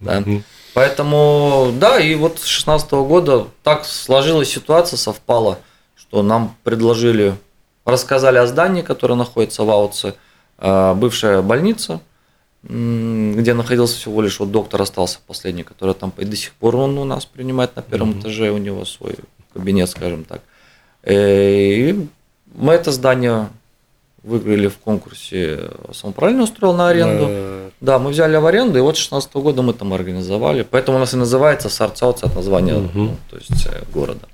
Да. 0.00 0.24
Поэтому, 0.74 1.72
да, 1.78 2.00
и 2.00 2.16
вот 2.16 2.40
с 2.40 2.42
2016 2.42 2.90
года 2.90 3.46
так 3.62 3.84
сложилась 3.84 4.50
ситуация, 4.50 4.96
совпала– 4.96 5.60
что 6.08 6.22
нам 6.22 6.56
предложили, 6.64 7.34
рассказали 7.90 8.38
о 8.38 8.46
здании, 8.46 8.82
которое 8.82 9.14
находится 9.14 9.64
в 9.64 9.70
Ауце, 9.70 10.14
э, 10.58 10.94
бывшая 10.94 11.42
больница, 11.42 12.00
где 12.62 13.54
находился 13.54 13.96
всего 13.96 14.20
лишь 14.20 14.40
вот 14.40 14.50
доктор 14.50 14.82
остался 14.82 15.20
последний, 15.26 15.62
который 15.62 15.94
там 15.94 16.12
и 16.18 16.24
до 16.24 16.36
сих 16.36 16.52
пор 16.54 16.76
он 16.76 16.98
у 16.98 17.04
нас 17.04 17.24
принимает 17.24 17.76
на 17.76 17.82
первом 17.82 18.10
mm-hmm. 18.10 18.20
этаже, 18.20 18.50
у 18.50 18.58
него 18.58 18.84
свой 18.84 19.16
кабинет, 19.52 19.88
скажем 19.88 20.24
так. 20.24 20.42
Э, 21.02 21.14
и 21.14 22.08
мы 22.54 22.74
это 22.74 22.92
здание 22.92 23.48
выиграли 24.22 24.68
в 24.68 24.78
конкурсе 24.78 25.70
самоуправление 25.92 26.44
устроил 26.44 26.74
на 26.74 26.88
аренду. 26.88 27.70
Да, 27.80 27.98
мы 27.98 28.10
взяли 28.10 28.36
в 28.36 28.46
аренду, 28.46 28.78
и 28.78 28.82
вот 28.82 28.96
16 28.96 29.32
года 29.34 29.62
мы 29.62 29.72
там 29.72 29.92
организовали. 29.92 30.66
Поэтому 30.68 30.98
у 30.98 31.00
нас 31.00 31.14
и 31.14 31.16
называется 31.16 31.68
Сарцауц 31.68 32.24
от 32.24 32.34
названия 32.34 32.74
ну, 32.92 33.16
то 33.30 33.36
есть, 33.36 33.66
э, 33.66 33.82
города. 33.94 34.26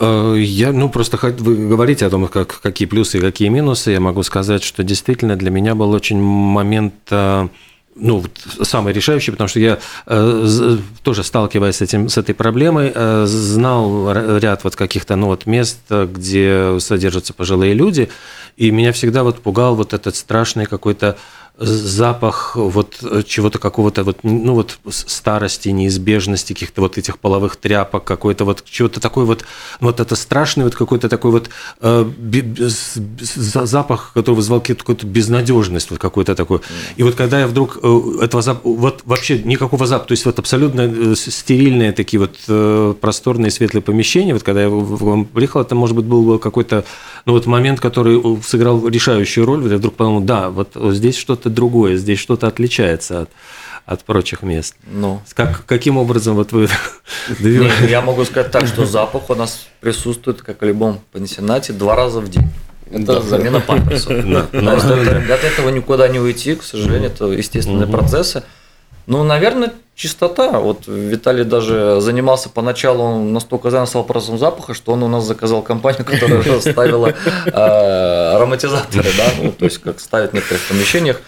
Э, 0.00 0.34
я, 0.38 0.72
ну, 0.72 0.88
просто 0.88 1.18
вы 1.38 1.68
говорите 1.68 2.06
о 2.06 2.10
том, 2.10 2.26
как, 2.26 2.60
какие 2.62 2.88
плюсы 2.88 3.18
и 3.18 3.20
какие 3.20 3.48
минусы. 3.48 3.92
Я 3.92 4.00
могу 4.00 4.22
сказать, 4.22 4.62
что 4.62 4.82
действительно 4.82 5.36
для 5.36 5.50
меня 5.50 5.74
был 5.74 5.90
очень 5.90 6.18
момент 6.18 6.94
э, 7.10 7.48
ну, 7.94 8.24
самый 8.62 8.94
решающий, 8.94 9.30
потому 9.30 9.48
что 9.48 9.60
я 9.60 9.78
э, 10.06 10.78
тоже 11.02 11.22
сталкиваясь 11.22 11.76
с, 11.76 11.82
этим, 11.82 12.08
с 12.08 12.16
этой 12.16 12.34
проблемой, 12.34 12.92
знал 13.26 14.12
ряд 14.38 14.64
вот 14.64 14.74
каких-то 14.74 15.16
ну, 15.16 15.26
вот 15.26 15.44
мест, 15.44 15.80
где 15.90 16.78
содержатся 16.80 17.34
пожилые 17.34 17.74
люди, 17.74 18.08
и 18.56 18.70
меня 18.70 18.92
всегда 18.92 19.22
вот 19.22 19.40
пугал 19.40 19.74
вот 19.74 19.92
этот 19.92 20.16
страшный 20.16 20.64
какой-то 20.64 21.18
запах 21.60 22.56
вот 22.56 23.02
чего-то 23.26 23.58
какого-то 23.58 24.02
вот, 24.02 24.18
ну 24.22 24.54
вот 24.54 24.78
старости, 24.88 25.68
неизбежности, 25.68 26.54
каких-то 26.54 26.80
вот 26.80 26.96
этих 26.96 27.18
половых 27.18 27.56
тряпок, 27.56 28.04
какой-то 28.04 28.44
вот 28.44 28.64
чего-то 28.64 29.00
такой 29.00 29.26
вот, 29.26 29.44
вот 29.80 30.00
это 30.00 30.16
страшный 30.16 30.64
вот 30.64 30.74
какой-то 30.74 31.08
такой 31.08 31.30
вот 31.30 31.50
э, 31.80 32.10
запах, 33.18 34.12
который 34.14 34.36
вызвал 34.36 34.60
какую-то 34.60 35.06
безнадежность, 35.06 35.90
вот 35.90 35.98
какой-то 35.98 36.34
такой. 36.34 36.60
И 36.96 37.02
вот 37.02 37.14
когда 37.14 37.40
я 37.40 37.46
вдруг 37.46 37.78
э, 37.82 38.00
этого 38.22 38.42
запаха, 38.42 38.68
вот 38.68 39.02
вообще 39.04 39.38
никакого 39.38 39.86
запаха, 39.86 40.08
то 40.08 40.12
есть 40.12 40.24
вот 40.24 40.38
абсолютно 40.38 40.82
э, 40.82 41.14
стерильные 41.14 41.92
такие 41.92 42.20
вот 42.20 42.36
э, 42.48 42.94
просторные 43.00 43.50
светлые 43.50 43.82
помещения, 43.82 44.32
вот 44.32 44.42
когда 44.42 44.62
я 44.62 44.70
приехал, 45.32 45.60
это, 45.60 45.74
может 45.74 45.96
быть, 45.96 46.06
был 46.06 46.38
какой-то, 46.38 46.84
ну 47.26 47.34
вот 47.34 47.46
момент, 47.46 47.80
который 47.80 48.20
сыграл 48.42 48.88
решающую 48.88 49.44
роль, 49.44 49.60
вот 49.60 49.70
я 49.70 49.76
вдруг 49.76 49.94
подумал, 49.94 50.20
да, 50.20 50.50
вот 50.50 50.70
здесь 50.74 51.16
что-то 51.16 51.39
другое, 51.48 51.96
здесь 51.96 52.18
что-то 52.18 52.48
отличается 52.48 53.22
от, 53.22 53.30
от 53.86 54.04
прочих 54.04 54.42
мест. 54.42 54.74
Ну. 54.90 55.22
Как, 55.34 55.64
каким 55.64 55.96
образом 55.96 56.34
вот 56.34 56.52
вы... 56.52 56.68
Я 57.88 58.02
могу 58.02 58.24
сказать 58.24 58.50
так, 58.50 58.66
что 58.66 58.84
запах 58.84 59.30
у 59.30 59.34
нас 59.34 59.68
присутствует, 59.80 60.42
как 60.42 60.60
в 60.60 60.64
любом 60.64 61.00
пансионате, 61.12 61.72
два 61.72 61.96
раза 61.96 62.20
в 62.20 62.28
день. 62.28 62.48
Это 62.90 63.14
да. 63.14 63.20
замена 63.20 63.60
памперсов. 63.66 64.10
От 64.10 65.44
этого 65.44 65.70
никуда 65.70 66.08
не 66.08 66.18
уйти, 66.18 66.56
к 66.56 66.62
сожалению, 66.62 67.10
это 67.10 67.26
естественные 67.26 67.86
процессы. 67.86 68.42
Ну, 69.06 69.22
наверное, 69.22 69.72
чистота. 70.00 70.58
Вот 70.60 70.86
Виталий 70.86 71.44
даже 71.44 72.00
занимался 72.00 72.48
поначалу, 72.48 73.04
он 73.04 73.32
настолько 73.32 73.70
занялся 73.70 73.98
вопросом 73.98 74.38
запаха, 74.38 74.72
что 74.72 74.92
он 74.92 75.02
у 75.02 75.08
нас 75.08 75.24
заказал 75.24 75.62
компанию, 75.62 76.04
которая 76.04 76.60
ставила 76.60 77.12
э, 77.46 77.50
ароматизаторы, 78.36 79.10
да, 79.16 79.24
ну, 79.42 79.52
то 79.52 79.66
есть 79.66 79.78
как 79.78 80.00
ставят 80.00 80.30
в 80.30 80.34
некоторых 80.34 80.62
помещениях. 80.68 81.20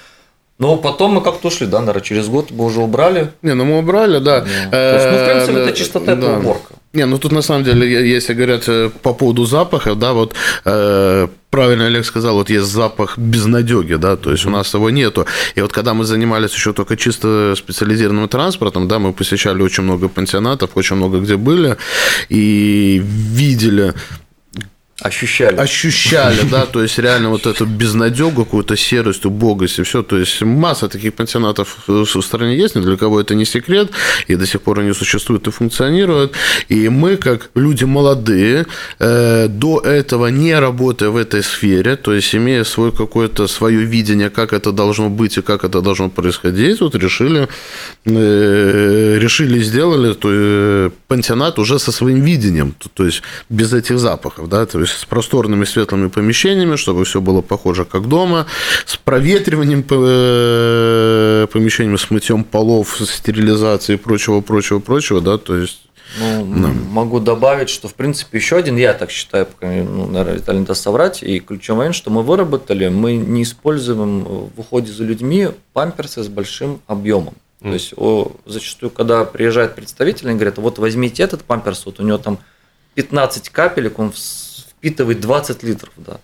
Но 0.58 0.76
потом 0.76 1.14
мы 1.14 1.20
как-то 1.22 1.48
ушли, 1.48 1.66
да, 1.66 1.80
наверное, 1.80 2.02
через 2.02 2.28
год 2.28 2.50
мы 2.50 2.64
уже 2.64 2.80
убрали. 2.80 3.32
Не, 3.42 3.54
ну 3.54 3.64
мы 3.64 3.78
убрали, 3.78 4.18
да. 4.18 4.40
То 4.40 4.94
есть, 4.94 5.06
ну, 5.10 5.18
в 5.18 5.30
принципе, 5.30 5.58
это 5.64 5.72
чистота, 5.76 6.12
это 6.12 6.38
уборка. 6.38 6.74
Не, 6.94 7.06
ну 7.06 7.18
тут 7.18 7.32
на 7.32 7.42
самом 7.42 7.64
деле, 7.64 8.10
если 8.10 8.34
говорят 8.34 8.68
э, 8.68 8.90
по 9.02 9.14
поводу 9.14 9.46
запаха, 9.46 9.94
да, 9.94 10.12
вот 10.12 10.34
э, 10.66 11.28
правильно 11.48 11.86
Олег 11.86 12.04
сказал, 12.04 12.34
вот 12.34 12.50
есть 12.50 12.66
запах 12.66 13.16
безнадеги, 13.16 13.94
да, 13.94 14.16
то 14.16 14.30
есть 14.30 14.44
у 14.44 14.50
нас 14.50 14.74
его 14.74 14.90
нету. 14.90 15.24
И 15.54 15.62
вот 15.62 15.72
когда 15.72 15.94
мы 15.94 16.04
занимались 16.04 16.52
еще 16.52 16.74
только 16.74 16.98
чисто 16.98 17.54
специализированным 17.56 18.28
транспортом, 18.28 18.88
да, 18.88 18.98
мы 18.98 19.14
посещали 19.14 19.62
очень 19.62 19.84
много 19.84 20.08
пансионатов, 20.08 20.70
очень 20.74 20.96
много 20.96 21.20
где 21.20 21.36
были, 21.36 21.78
и 22.28 23.00
видели 23.02 23.94
Ощущали. 25.00 25.56
Ощущали, 25.56 26.42
да, 26.50 26.66
то 26.66 26.82
есть 26.82 26.98
реально 26.98 27.30
вот 27.30 27.46
эту 27.46 27.66
безнадегу, 27.66 28.44
какую-то 28.44 28.76
серость, 28.76 29.24
убогость 29.26 29.78
и 29.78 29.82
все. 29.82 30.02
То 30.02 30.18
есть 30.18 30.42
масса 30.42 30.88
таких 30.88 31.14
пансионатов 31.14 31.78
в 31.86 32.22
стране 32.22 32.56
есть, 32.56 32.76
ни 32.76 32.82
для 32.82 32.96
кого 32.96 33.20
это 33.20 33.34
не 33.34 33.44
секрет, 33.44 33.90
и 34.28 34.36
до 34.36 34.46
сих 34.46 34.60
пор 34.60 34.80
они 34.80 34.92
существуют 34.92 35.48
и 35.48 35.50
функционируют. 35.50 36.32
И 36.68 36.88
мы, 36.88 37.16
как 37.16 37.50
люди 37.56 37.84
молодые, 37.84 38.66
э, 39.00 39.48
до 39.48 39.80
этого 39.80 40.28
не 40.28 40.60
работая 40.60 41.08
в 41.08 41.16
этой 41.16 41.42
сфере, 41.42 41.96
то 41.96 42.12
есть 42.14 42.34
имея 42.34 42.64
свой 42.64 42.92
какое-то 42.92 43.48
свое 43.48 43.84
видение, 43.84 44.30
как 44.30 44.52
это 44.52 44.72
должно 44.72 45.08
быть 45.08 45.38
и 45.38 45.42
как 45.42 45.64
это 45.64 45.80
должно 45.80 46.10
происходить, 46.10 46.80
вот 46.80 46.94
решили, 46.94 47.48
э, 48.04 49.18
решили 49.18 49.62
сделали 49.62 50.14
то, 50.14 50.28
э, 50.30 50.90
пансионат 51.08 51.58
уже 51.58 51.78
со 51.78 51.90
своим 51.92 52.20
видением, 52.22 52.74
то, 52.94 53.04
есть 53.04 53.22
без 53.48 53.72
этих 53.72 53.98
запахов, 53.98 54.48
да, 54.48 54.64
то 54.66 54.78
есть 54.78 54.81
с 54.86 55.04
просторными 55.04 55.64
светлыми 55.64 56.08
помещениями, 56.08 56.76
чтобы 56.76 57.04
все 57.04 57.20
было 57.20 57.40
похоже 57.42 57.84
как 57.84 58.08
дома, 58.08 58.46
с 58.86 58.96
проветриванием 58.96 59.84
э, 59.88 61.46
помещениями, 61.52 61.96
с 61.96 62.10
мытьем 62.10 62.44
полов, 62.44 62.96
с 62.98 63.10
стерилизацией 63.10 63.98
и 63.98 64.00
прочего, 64.00 64.40
прочего, 64.40 64.78
прочего, 64.78 65.20
да, 65.20 65.38
то 65.38 65.56
есть 65.56 65.82
ну, 66.18 66.44
да. 66.62 66.68
Могу 66.90 67.20
добавить, 67.20 67.70
что, 67.70 67.88
в 67.88 67.94
принципе, 67.94 68.38
еще 68.38 68.56
один, 68.56 68.76
я 68.76 68.92
так 68.92 69.10
считаю, 69.10 69.48
ну, 69.60 70.06
наверное, 70.06 70.34
Виталий 70.34 70.60
не 70.60 70.66
даст 70.66 70.82
соврать, 70.82 71.22
и 71.22 71.40
ключевой 71.40 71.78
момент, 71.78 71.94
что 71.94 72.10
мы 72.10 72.22
выработали, 72.22 72.88
мы 72.88 73.16
не 73.16 73.44
используем 73.44 74.24
в 74.24 74.60
уходе 74.60 74.92
за 74.92 75.04
людьми 75.04 75.48
памперсы 75.72 76.22
с 76.22 76.28
большим 76.28 76.80
объемом. 76.86 77.34
Mm. 77.60 77.68
То 77.68 77.72
есть 77.72 77.94
о, 77.96 78.32
зачастую, 78.44 78.90
когда 78.90 79.24
приезжает 79.24 79.74
представитель, 79.74 80.28
они 80.28 80.36
говорят, 80.36 80.58
вот 80.58 80.78
возьмите 80.78 81.22
этот 81.22 81.44
памперс, 81.44 81.86
вот 81.86 82.00
у 82.00 82.02
него 82.02 82.18
там 82.18 82.38
15 82.94 83.48
капелек, 83.48 83.98
он 83.98 84.12
впитывает 84.82 85.20
20 85.20 85.62
литров, 85.62 85.92
да. 85.96 86.18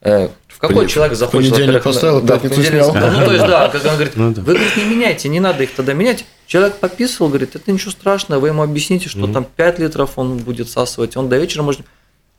Э, 0.00 0.28
в 0.48 0.58
какой 0.58 0.76
Понятно. 0.76 0.88
человек 0.88 1.16
захочет... 1.18 1.52
Понедельник 1.52 1.82
поставил, 1.82 2.22
да, 2.22 2.38
пятницу 2.38 2.62
снял. 2.62 2.94
Ну, 2.94 3.24
то 3.26 3.32
есть, 3.32 3.46
да, 3.46 3.68
как 3.72 3.84
он 3.84 3.92
говорит, 3.92 4.16
ну, 4.16 4.32
да. 4.32 4.40
вы, 4.40 4.54
говорит, 4.54 4.76
не 4.78 4.84
меняйте, 4.84 5.28
не 5.28 5.40
надо 5.40 5.64
их 5.64 5.74
тогда 5.74 5.92
менять. 5.92 6.24
Человек 6.46 6.76
пописывал, 6.76 7.28
говорит, 7.28 7.54
это 7.54 7.70
ничего 7.70 7.90
страшного, 7.90 8.40
вы 8.40 8.48
ему 8.48 8.62
объясните, 8.62 9.10
что 9.10 9.20
mm-hmm. 9.20 9.32
там 9.34 9.44
5 9.44 9.78
литров 9.78 10.16
он 10.16 10.38
будет 10.38 10.68
всасывать, 10.68 11.16
он 11.16 11.28
до 11.28 11.36
вечера 11.36 11.62
может... 11.62 11.82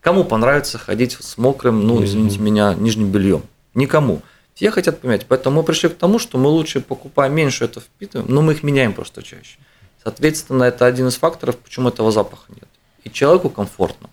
Кому 0.02 0.24
понравится 0.24 0.80
ходить 0.80 1.16
с 1.20 1.38
мокрым, 1.38 1.86
ну, 1.86 2.04
извините 2.04 2.38
mm-hmm. 2.38 2.42
меня, 2.42 2.74
нижним 2.74 3.12
бельем? 3.12 3.44
Никому. 3.76 4.24
Все 4.56 4.72
хотят 4.72 5.00
поменять. 5.00 5.28
Поэтому 5.28 5.58
мы 5.58 5.64
пришли 5.64 5.90
к 5.90 5.96
тому, 5.96 6.18
что 6.18 6.40
мы 6.40 6.50
лучше 6.50 6.82
покупаем 6.82 7.36
меньше 7.36 7.66
это 7.66 7.82
впитываем, 7.82 8.26
но 8.28 8.42
мы 8.42 8.54
их 8.54 8.64
меняем 8.64 8.94
просто 8.94 9.22
чаще. 9.22 9.58
Соответственно, 10.04 10.64
это 10.64 10.88
один 10.88 11.08
из 11.10 11.18
факторов, 11.18 11.58
почему 11.58 11.90
этого 11.90 12.12
запаха 12.12 12.46
нет. 12.50 12.68
И 13.04 13.12
человеку 13.12 13.52
комфортно. 13.52 14.10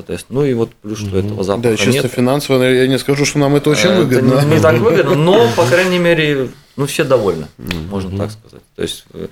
Соответственно, 0.00 0.40
ну 0.40 0.46
и 0.46 0.54
вот 0.54 0.70
плюс, 0.80 0.98
что 0.98 1.18
этого 1.18 1.44
запаха 1.44 1.68
Да, 1.68 1.76
чисто 1.76 2.04
нет. 2.04 2.12
финансово, 2.12 2.62
я 2.62 2.86
не 2.86 2.98
скажу, 2.98 3.26
что 3.26 3.38
нам 3.38 3.54
это 3.54 3.68
очень 3.68 3.92
выгодно. 3.94 4.34
Это 4.34 4.46
не, 4.46 4.54
не 4.54 4.60
так 4.60 4.78
выгодно, 4.78 5.14
но, 5.14 5.46
по 5.56 5.66
крайней 5.66 5.98
мере, 5.98 6.48
ну 6.76 6.86
все 6.86 7.04
довольны, 7.04 7.48
можно 7.90 8.16
так 8.16 8.30
сказать. 8.30 8.62
То 8.76 8.82
есть 8.82 9.04
э, 9.12 9.28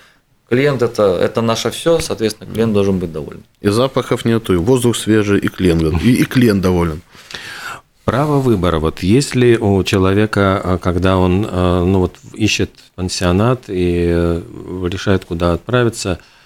клиент 0.51 0.83
это, 0.83 1.19
это 1.19 1.41
наше 1.41 1.71
все, 1.71 2.01
соответственно, 2.01 2.53
клиент 2.53 2.75
должен 2.75 2.99
быть 2.99 3.11
доволен. 3.11 3.45
И 3.63 3.69
запахов 3.69 4.27
нету, 4.27 4.53
и 4.53 4.59
воздух 4.59 4.95
свежий, 4.95 5.39
и 5.39 5.49
клиент, 5.49 5.83
и, 6.03 6.13
и 6.13 6.25
клиент 6.25 6.61
доволен. 6.61 7.01
Право 8.05 8.41
выбора. 8.41 8.79
Вот 8.79 9.03
если 9.03 9.57
у 9.57 9.83
человека, 9.85 10.61
э, 10.63 10.79
когда 10.83 11.17
он 11.17 11.47
э, 11.51 11.85
ну, 11.85 12.01
вот, 12.01 12.17
ищет 12.35 12.71
пансионат 12.95 13.65
и 13.69 14.43
решает, 14.85 15.25
куда 15.25 15.55
отправиться, 15.55 16.19
Э, 16.21 16.38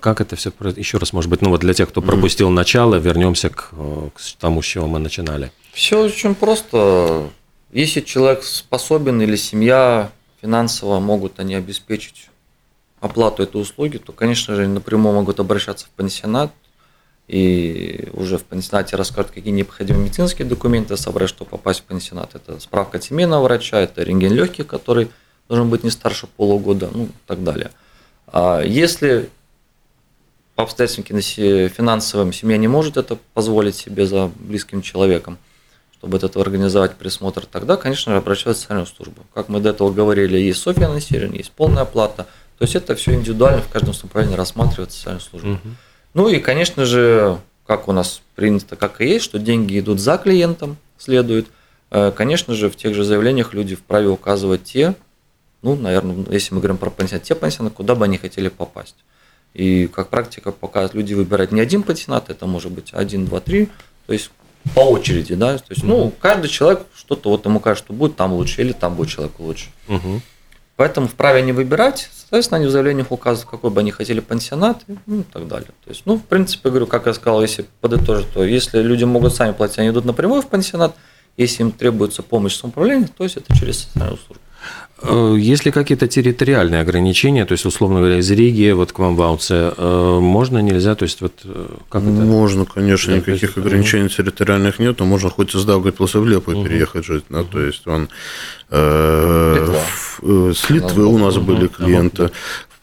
как 0.00 0.20
это 0.20 0.36
все 0.36 0.52
еще 0.76 0.98
раз, 0.98 1.12
может 1.12 1.30
быть, 1.30 1.42
ну 1.42 1.50
вот 1.50 1.60
для 1.60 1.74
тех, 1.74 1.88
кто 1.88 2.02
пропустил 2.02 2.50
mm. 2.50 2.52
начало, 2.52 2.96
вернемся 2.96 3.48
к, 3.48 3.70
э, 3.72 4.08
к 4.14 4.20
тому, 4.38 4.62
с 4.62 4.66
чего 4.66 4.86
мы 4.86 4.98
начинали. 4.98 5.50
Все 5.72 6.02
очень 6.02 6.34
просто. 6.34 7.30
Если 7.72 8.00
человек 8.00 8.44
способен 8.44 9.22
или 9.22 9.36
семья 9.36 10.12
финансово 10.42 11.00
могут 11.00 11.40
они 11.40 11.54
обеспечить 11.54 12.28
оплату 13.00 13.42
этой 13.42 13.60
услуги, 13.60 13.96
то, 13.96 14.12
конечно 14.12 14.54
же, 14.54 14.68
напрямую 14.68 15.14
могут 15.14 15.40
обращаться 15.40 15.86
в 15.86 15.90
пансионат 15.90 16.52
и 17.28 18.08
уже 18.12 18.36
в 18.36 18.44
пансионате 18.44 18.96
расскажут, 18.96 19.30
какие 19.32 19.52
необходимые 19.52 20.04
медицинские 20.04 20.46
документы 20.46 20.96
собрать, 20.98 21.30
чтобы 21.30 21.50
попасть 21.50 21.80
в 21.80 21.84
пансионат. 21.84 22.34
Это 22.34 22.60
справка 22.60 22.98
от 22.98 23.04
семейного 23.04 23.44
врача, 23.44 23.80
это 23.80 24.02
рентген 24.02 24.32
легких, 24.32 24.66
который 24.66 25.10
должен 25.48 25.70
быть 25.70 25.82
не 25.82 25.90
старше 25.90 26.26
полугода, 26.26 26.90
ну 26.92 27.04
и 27.04 27.08
так 27.26 27.42
далее. 27.42 27.70
А 28.26 28.60
если 28.60 29.30
по 30.54 30.64
обстоятельствам 30.64 31.04
финансовым 31.06 32.32
семья 32.32 32.56
не 32.56 32.68
может 32.68 32.96
это 32.96 33.18
позволить 33.34 33.76
себе 33.76 34.06
за 34.06 34.30
близким 34.36 34.82
человеком, 34.82 35.38
чтобы 35.92 36.18
это 36.18 36.40
организовать 36.40 36.96
присмотр, 36.96 37.46
тогда, 37.46 37.76
конечно 37.76 38.12
же, 38.12 38.18
обращаются 38.18 38.60
в 38.60 38.62
социальную 38.62 38.86
службу. 38.86 39.22
Как 39.34 39.48
мы 39.48 39.60
до 39.60 39.70
этого 39.70 39.90
говорили, 39.92 40.38
есть 40.38 40.60
софинансирование, 40.60 41.38
есть 41.38 41.52
полная 41.52 41.82
оплата. 41.82 42.26
То 42.58 42.64
есть 42.64 42.74
это 42.74 42.94
все 42.94 43.14
индивидуально 43.14 43.62
в 43.62 43.68
каждом 43.68 43.94
направлении 44.02 44.36
рассматривается 44.36 44.98
социальную 44.98 45.22
службу. 45.22 45.50
Угу. 45.52 45.68
Ну 46.14 46.28
и, 46.28 46.38
конечно 46.38 46.84
же, 46.84 47.38
как 47.66 47.88
у 47.88 47.92
нас 47.92 48.20
принято, 48.34 48.76
как 48.76 49.00
и 49.00 49.06
есть, 49.06 49.24
что 49.24 49.38
деньги 49.38 49.78
идут 49.78 50.00
за 50.00 50.18
клиентом, 50.18 50.76
следует. 50.98 51.46
Э, 51.90 52.12
конечно 52.14 52.54
же, 52.54 52.68
в 52.68 52.76
тех 52.76 52.94
же 52.94 53.04
заявлениях 53.04 53.54
люди 53.54 53.74
вправе 53.74 54.08
указывать 54.08 54.64
те, 54.64 54.94
ну, 55.62 55.76
наверное, 55.76 56.24
если 56.30 56.54
мы 56.54 56.60
говорим 56.60 56.76
про 56.76 56.90
пансионат, 56.90 57.22
те 57.22 57.34
пансионаты, 57.34 57.76
куда 57.76 57.94
бы 57.94 58.04
они 58.04 58.18
хотели 58.18 58.48
попасть. 58.48 58.96
И 59.54 59.86
как 59.86 60.08
практика 60.08 60.50
показывает, 60.50 60.94
люди 60.94 61.14
выбирают 61.14 61.52
не 61.52 61.60
один 61.60 61.82
пансионат, 61.82 62.30
это 62.30 62.46
может 62.46 62.72
быть 62.72 62.90
один, 62.92 63.26
два, 63.26 63.40
три. 63.40 63.68
То 64.06 64.12
есть 64.12 64.30
по 64.74 64.80
очереди, 64.80 65.34
да, 65.34 65.58
то 65.58 65.64
есть, 65.70 65.82
ну, 65.82 66.12
каждый 66.20 66.48
человек 66.48 66.86
что-то 66.96 67.30
вот 67.30 67.44
ему 67.44 67.60
кажется, 67.60 67.86
что 67.86 67.94
будет 67.94 68.16
там 68.16 68.32
лучше 68.32 68.62
или 68.62 68.72
там 68.72 68.94
будет 68.94 69.08
человек 69.08 69.38
лучше. 69.38 69.66
Мгм. 69.88 70.22
Поэтому 70.76 71.06
вправе 71.06 71.40
они 71.40 71.52
выбирать, 71.52 72.08
соответственно, 72.14 72.58
они 72.58 72.66
в 72.66 72.70
заявлениях 72.70 73.12
указывают, 73.12 73.50
какой 73.50 73.70
бы 73.70 73.80
они 73.80 73.90
хотели 73.90 74.20
пансионат 74.20 74.82
ну, 75.06 75.20
и 75.20 75.22
так 75.24 75.46
далее. 75.46 75.68
То 75.84 75.90
есть, 75.90 76.02
ну, 76.06 76.16
в 76.16 76.22
принципе, 76.22 76.70
говорю, 76.70 76.86
как 76.86 77.06
я 77.06 77.14
сказал, 77.14 77.42
если 77.42 77.66
подытожить, 77.80 78.32
то 78.32 78.42
если 78.44 78.80
люди 78.80 79.04
могут 79.04 79.34
сами 79.34 79.52
платить, 79.52 79.78
они 79.78 79.90
идут 79.90 80.04
напрямую 80.06 80.42
в 80.42 80.48
пансионат, 80.48 80.96
если 81.36 81.62
им 81.62 81.72
требуется 81.72 82.22
помощь 82.22 82.56
самоуправления, 82.56 83.08
то 83.08 83.24
есть 83.24 83.36
это 83.36 83.54
через 83.56 83.80
социальную 83.80 84.18
службу. 84.18 84.41
Э, 85.02 85.36
Есть 85.38 85.64
ли 85.64 85.72
какие-то 85.72 86.06
территориальные 86.06 86.80
ограничения, 86.80 87.44
то 87.44 87.52
есть, 87.52 87.66
условно 87.66 87.98
говоря, 87.98 88.18
из 88.18 88.30
Риги 88.30 88.70
вот 88.70 88.92
к 88.92 88.98
вам 88.98 89.16
в 89.16 89.22
Ауце, 89.22 89.74
э, 89.76 90.18
можно, 90.20 90.58
нельзя, 90.58 90.94
то 90.94 91.04
есть, 91.04 91.20
вот 91.20 91.32
э, 91.44 91.66
как 91.88 92.02
это? 92.02 92.10
Можно, 92.10 92.64
конечно, 92.64 93.12
Да, 93.12 93.18
никаких 93.18 93.42
есть, 93.42 93.56
ограничений 93.56 94.08
территориальных 94.08 94.78
нет, 94.78 94.98
но 95.00 95.06
можно 95.06 95.30
хоть 95.30 95.54
из 95.54 95.64
Даугавпилса 95.64 96.20
в 96.20 96.26
Лепу 96.26 96.52
переехать 96.52 97.04
жить, 97.04 97.24
да, 97.28 97.42
то 97.42 97.60
есть 97.60 97.86
он 97.86 98.08
э, 98.70 99.56
Литва. 99.56 100.54
с 100.54 100.70
Литвы 100.70 101.06
у 101.06 101.18
нас 101.18 101.36
были 101.36 101.66
клиенты. 101.66 102.30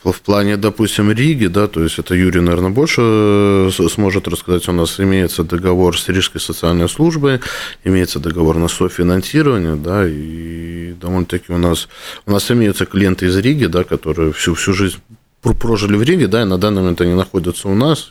В 0.04 0.22
плане, 0.22 0.56
допустим, 0.56 1.12
Риги, 1.12 1.48
да, 1.48 1.68
то 1.68 1.84
есть 1.84 2.00
это 2.00 2.16
Юрий, 2.16 2.40
наверное, 2.40 2.70
больше 2.70 3.02
э, 3.02 3.70
сможет 3.90 4.30
рассказать. 4.30 4.66
У 4.70 4.72
нас 4.72 4.98
имеется 4.98 5.44
договор 5.44 6.00
с 6.00 6.08
Рижской 6.08 6.40
социальной 6.40 6.88
службой, 6.88 7.42
имеется 7.84 8.20
договор 8.20 8.56
на 8.58 8.70
софинансирование, 8.70 9.76
да, 9.76 10.08
и 10.08 10.94
довольно-таки 10.94 11.52
у 11.52 11.58
нас, 11.58 11.90
у 12.26 12.32
нас 12.32 12.50
имеются 12.50 12.86
клиенты 12.86 13.26
из 13.26 13.36
Риги, 13.36 13.66
да, 13.66 13.84
которые 13.84 14.32
всю, 14.32 14.54
всю 14.56 14.74
жизнь 14.74 15.00
пр- 15.42 15.54
прожили 15.54 15.98
в 15.98 16.02
Риге, 16.04 16.28
да, 16.28 16.44
и 16.44 16.46
на 16.46 16.58
данный 16.58 16.82
момент 16.82 17.02
они 17.02 17.14
находятся 17.14 17.68
у 17.68 17.76
нас, 17.76 18.08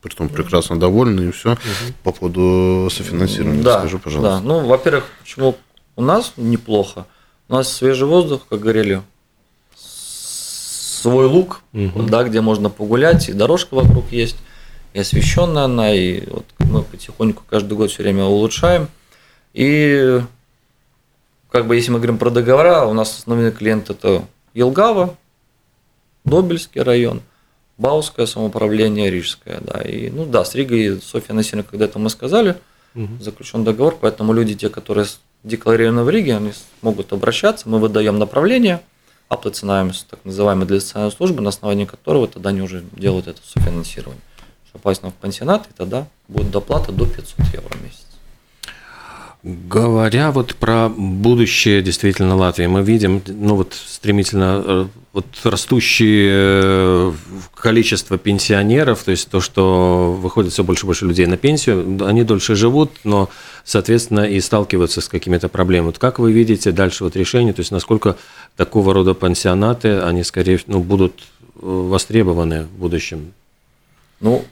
притом 0.00 0.28
прекрасно 0.28 0.78
довольны, 0.78 1.28
и 1.28 1.32
все. 1.32 1.58
По 2.04 2.12
поводу 2.12 2.88
софинансирования, 2.92 3.64
Да, 3.64 3.80
скажи, 3.80 3.98
пожалуйста. 3.98 4.36
Да, 4.36 4.40
ну, 4.40 4.64
во-первых, 4.68 5.04
почему 5.20 5.56
у 5.96 6.02
нас 6.02 6.34
неплохо? 6.36 7.06
У 7.48 7.54
нас 7.54 7.72
свежий 7.72 8.06
воздух, 8.06 8.42
как 8.48 8.60
говорили, 8.60 9.02
свой 10.98 11.26
луг, 11.26 11.62
да, 11.72 12.24
где 12.24 12.40
можно 12.40 12.70
погулять, 12.70 13.28
и 13.28 13.32
дорожка 13.32 13.74
вокруг 13.74 14.10
есть, 14.12 14.36
и 14.92 15.00
освещенная 15.00 15.64
она, 15.64 15.94
и 15.94 16.28
вот 16.28 16.44
мы 16.58 16.82
потихоньку 16.82 17.42
каждый 17.48 17.74
год 17.76 17.90
все 17.90 18.02
время 18.02 18.24
улучшаем. 18.24 18.88
И 19.54 20.20
как 21.50 21.66
бы 21.66 21.76
если 21.76 21.90
мы 21.90 21.98
говорим 21.98 22.18
про 22.18 22.30
договора, 22.30 22.84
у 22.84 22.92
нас 22.92 23.18
основные 23.18 23.52
клиенты 23.52 23.92
это 23.92 24.24
Елгава, 24.54 25.16
Добельский 26.24 26.82
район, 26.82 27.22
Бауское 27.78 28.26
самоуправление, 28.26 29.10
Рижское, 29.10 29.60
да. 29.60 29.80
И, 29.82 30.10
ну 30.10 30.26
да, 30.26 30.44
с 30.44 30.54
Ригой, 30.54 31.00
Софья 31.00 31.32
Насильно, 31.32 31.62
когда-то 31.62 31.98
мы 31.98 32.10
сказали, 32.10 32.56
заключен 33.20 33.64
договор, 33.64 33.96
поэтому 34.00 34.32
люди, 34.32 34.54
те, 34.54 34.68
которые 34.68 35.06
декларированы 35.44 36.02
в 36.02 36.10
Риге, 36.10 36.36
они 36.36 36.52
могут 36.82 37.12
обращаться, 37.12 37.68
мы 37.68 37.78
выдаем 37.78 38.18
направление, 38.18 38.80
оплатинаемся, 39.28 40.06
так 40.08 40.24
называемый 40.24 40.66
для 40.66 40.80
социальной 40.80 41.12
службы, 41.12 41.42
на 41.42 41.50
основании 41.50 41.84
которого 41.84 42.28
тогда 42.28 42.50
они 42.50 42.62
уже 42.62 42.84
делают 42.92 43.28
это 43.28 43.40
софинансирование. 43.44 44.22
Чтобы 44.68 44.82
попасть 44.82 45.02
на 45.02 45.10
пансионат, 45.10 45.66
и 45.68 45.72
тогда 45.74 46.06
будет 46.28 46.50
доплата 46.50 46.92
до 46.92 47.06
500 47.06 47.38
евро 47.54 47.76
в 47.76 47.82
месяц. 47.82 47.97
Говоря 49.44 50.32
вот 50.32 50.56
про 50.56 50.88
будущее 50.88 51.80
действительно 51.80 52.34
Латвии, 52.34 52.66
мы 52.66 52.82
видим, 52.82 53.22
ну 53.28 53.54
вот 53.54 53.72
стремительно 53.72 54.62
э, 54.64 54.86
вот 55.12 55.26
растущее 55.44 56.30
э, 56.32 57.12
количество 57.54 58.18
пенсионеров, 58.18 59.04
то 59.04 59.12
есть 59.12 59.30
то, 59.30 59.40
что 59.40 60.12
выходит 60.20 60.52
все 60.52 60.64
больше 60.64 60.84
и 60.84 60.86
больше 60.86 61.06
людей 61.06 61.26
на 61.26 61.36
пенсию, 61.36 62.04
они 62.04 62.24
дольше 62.24 62.56
живут, 62.56 62.90
но, 63.04 63.30
соответственно, 63.64 64.28
и 64.28 64.40
сталкиваются 64.40 65.00
с 65.00 65.08
какими-то 65.08 65.48
проблемами. 65.48 65.86
Вот 65.86 65.98
как 66.00 66.18
вы 66.18 66.32
видите 66.32 66.72
дальше 66.72 67.04
вот 67.04 67.14
решение, 67.14 67.52
то 67.52 67.60
есть 67.60 67.70
насколько 67.70 68.16
такого 68.56 68.92
рода 68.92 69.14
пансионаты, 69.14 70.00
они 70.00 70.24
скорее 70.24 70.58
ну, 70.66 70.80
будут 70.80 71.20
э, 71.20 71.60
востребованы 71.62 72.64
в 72.64 72.78
будущем? 72.78 73.32
Ну, 74.20 74.44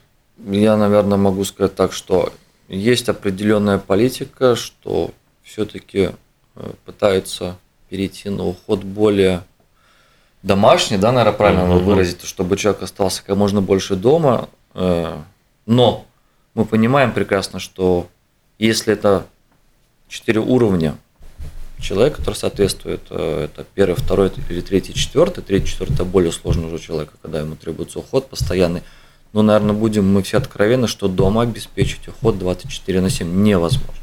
я, 0.47 0.77
наверное, 0.77 1.19
могу 1.19 1.45
сказать 1.45 1.75
так, 1.75 1.93
что 1.93 2.33
есть 2.69 3.09
определенная 3.09 3.79
политика, 3.79 4.57
что 4.57 5.13
все-таки 5.43 6.11
пытаются 6.85 7.57
перейти 7.89 8.29
на 8.31 8.45
уход 8.45 8.83
более 8.83 9.43
домашний, 10.43 10.97
да, 10.99 11.13
наверное, 11.13 11.37
правильно 11.37 11.65
Мгм. 11.67 11.85
выразить, 11.85 12.23
чтобы 12.25 12.57
человек 12.57 12.83
остался 12.83 13.23
как 13.25 13.37
можно 13.37 13.61
больше 13.63 13.97
дома. 13.97 14.49
э, 14.75 15.19
Но 15.67 16.07
мы 16.55 16.65
понимаем 16.65 17.13
прекрасно, 17.13 17.59
что 17.59 18.09
если 18.59 18.93
это 18.93 19.27
четыре 20.09 20.41
уровня 20.41 20.97
человека, 21.81 22.19
который 22.19 22.35
соответствует, 22.37 23.01
э, 23.11 23.45
это 23.47 23.65
первый, 23.75 23.97
второй 23.97 24.31
или 24.49 24.61
третий, 24.61 24.95
четвертый, 24.95 25.43
третий, 25.43 25.67
четвертый 25.67 26.07
более 26.07 26.33
сложный 26.33 26.67
уже 26.67 26.79
человека, 26.79 27.15
когда 27.21 27.41
ему 27.41 27.57
требуется 27.57 27.99
уход 27.99 28.29
постоянный. 28.29 28.83
Но, 29.33 29.43
наверное, 29.43 29.75
будем 29.75 30.13
мы 30.13 30.23
все 30.23 30.39
откровенны, 30.39 30.89
что 30.89 31.09
дома 31.09 31.43
обеспечить 31.43 32.09
уход 32.09 32.39
24 32.39 33.01
на 33.01 33.11
7 33.11 33.43
невозможно. 33.43 33.95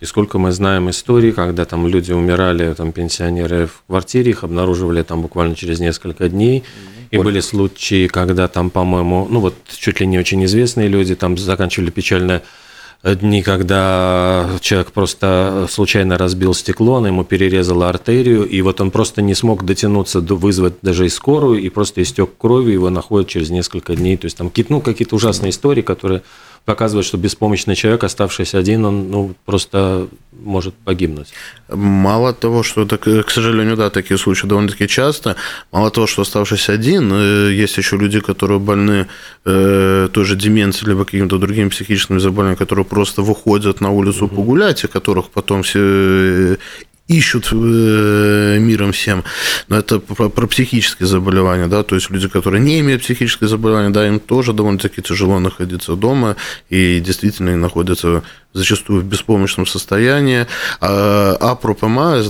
И 0.00 0.04
сколько 0.04 0.38
мы 0.38 0.52
знаем 0.52 0.90
историй, 0.90 1.32
когда 1.32 1.64
там 1.64 1.86
люди 1.88 2.12
умирали, 2.12 2.72
там 2.74 2.92
пенсионеры 2.92 3.66
в 3.66 3.82
квартире, 3.88 4.30
их 4.30 4.44
обнаруживали 4.44 5.02
там 5.02 5.22
буквально 5.22 5.56
через 5.56 5.80
несколько 5.80 6.28
дней. 6.28 6.62
И 7.10 7.16
Больше. 7.16 7.24
были 7.24 7.40
случаи, 7.40 8.06
когда 8.06 8.46
там, 8.46 8.70
по-моему, 8.70 9.26
ну 9.28 9.40
вот 9.40 9.54
чуть 9.66 10.00
ли 10.00 10.06
не 10.06 10.18
очень 10.18 10.44
известные 10.44 10.88
люди 10.88 11.16
там 11.16 11.36
заканчивали 11.36 11.90
печально 11.90 12.42
дни, 13.04 13.42
когда 13.42 14.48
человек 14.60 14.92
просто 14.92 15.66
случайно 15.70 16.18
разбил 16.18 16.54
стекло, 16.54 16.96
она 16.96 17.08
ему 17.08 17.24
перерезала 17.24 17.88
артерию, 17.88 18.44
и 18.44 18.60
вот 18.60 18.80
он 18.80 18.90
просто 18.90 19.22
не 19.22 19.34
смог 19.34 19.64
дотянуться, 19.64 20.20
до, 20.20 20.34
вызвать 20.34 20.74
даже 20.82 21.06
и 21.06 21.08
скорую, 21.08 21.60
и 21.60 21.68
просто 21.68 22.02
истек 22.02 22.30
кровью, 22.36 22.74
его 22.74 22.90
находят 22.90 23.28
через 23.28 23.50
несколько 23.50 23.94
дней. 23.94 24.16
То 24.16 24.26
есть 24.26 24.36
там 24.36 24.50
ну, 24.68 24.80
какие-то 24.80 25.16
ужасные 25.16 25.50
истории, 25.50 25.82
которые 25.82 26.22
показывают, 26.64 27.06
что 27.06 27.18
беспомощный 27.18 27.74
человек, 27.74 28.04
оставшийся 28.04 28.58
один, 28.58 28.84
он 28.84 29.10
ну, 29.10 29.34
просто 29.44 30.08
может 30.32 30.74
погибнуть. 30.74 31.28
Мало 31.68 32.32
того, 32.32 32.62
что, 32.62 32.82
это, 32.82 32.98
к 32.98 33.30
сожалению, 33.30 33.76
да, 33.76 33.90
такие 33.90 34.18
случаи 34.18 34.46
довольно-таки 34.46 34.86
часто, 34.86 35.36
мало 35.72 35.90
того, 35.90 36.06
что 36.06 36.22
оставшись 36.22 36.68
один, 36.68 37.12
э, 37.12 37.52
есть 37.52 37.76
еще 37.78 37.96
люди, 37.96 38.20
которые 38.20 38.58
больны 38.58 39.08
э, 39.44 40.08
той 40.12 40.24
же 40.24 40.36
деменцией, 40.36 40.90
либо 40.90 41.04
какими-то 41.04 41.38
другими 41.38 41.68
психическими 41.68 42.18
заболеваниями, 42.18 42.58
которые 42.58 42.84
просто 42.84 43.22
выходят 43.22 43.80
на 43.80 43.90
улицу 43.90 44.28
погулять, 44.28 44.84
и 44.84 44.88
которых 44.88 45.30
потом 45.30 45.62
все 45.62 45.80
э, 45.82 46.56
ищут 47.08 47.48
э, 47.52 48.58
миром 48.60 48.92
всем. 48.92 49.24
Но 49.68 49.78
это 49.78 49.98
про, 49.98 50.46
психические 50.46 51.06
заболевания, 51.06 51.66
да, 51.66 51.82
то 51.82 51.94
есть 51.94 52.10
люди, 52.10 52.28
которые 52.28 52.60
не 52.60 52.80
имеют 52.80 53.02
психических 53.02 53.48
заболеваний, 53.48 53.92
да, 53.92 54.06
им 54.06 54.20
тоже 54.20 54.52
довольно-таки 54.52 55.02
тяжело 55.02 55.40
находиться 55.40 55.96
дома, 55.96 56.36
и 56.68 57.00
действительно 57.00 57.56
находятся 57.56 58.22
зачастую 58.54 59.02
в 59.02 59.04
беспомощном 59.04 59.66
состоянии. 59.66 60.46
А, 60.80 61.36
а 61.40 61.58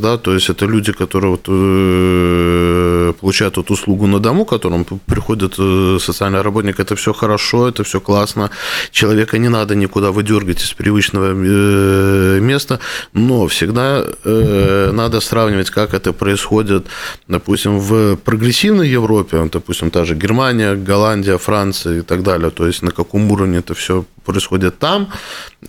да, 0.01 0.19
то 0.19 0.35
есть 0.35 0.51
это 0.51 0.67
люди, 0.67 0.93
которые 0.93 1.31
вот, 1.31 1.45
э, 1.49 3.13
получают 3.21 3.57
вот 3.57 3.71
услугу 3.71 4.07
на 4.07 4.19
дому, 4.19 4.45
к 4.45 4.51
которым 4.51 4.85
приходит 4.85 5.55
э, 5.59 5.99
социальный 6.01 6.43
работник, 6.43 6.81
это 6.81 6.97
все 6.97 7.13
хорошо, 7.13 7.69
это 7.69 7.85
все 7.85 8.01
классно, 8.01 8.51
человека 8.91 9.39
не 9.39 9.49
надо 9.49 9.75
никуда 9.75 10.11
выдергивать 10.11 10.63
из 10.63 10.73
привычного 10.73 11.33
э, 11.35 12.41
места, 12.41 12.81
но 13.13 13.47
всегда 13.47 14.05
э, 14.25 14.91
надо 14.93 15.21
сравнивать, 15.21 15.71
как 15.71 15.95
это 15.95 16.13
происходит, 16.13 16.87
допустим, 17.29 17.79
в 17.79 18.17
прогрессивной 18.17 18.89
Европе, 18.89 19.49
допустим, 19.53 19.91
та 19.91 20.05
же 20.05 20.15
Германия, 20.15 20.75
Голландия, 20.75 21.39
Франция 21.39 21.99
и 21.99 22.03
так 22.03 22.23
далее, 22.23 22.51
то 22.51 22.67
есть 22.67 22.83
на 22.83 22.91
каком 22.91 23.31
уровне 23.31 23.59
это 23.59 23.75
все 23.75 24.05
происходит 24.25 24.79
там, 24.79 25.09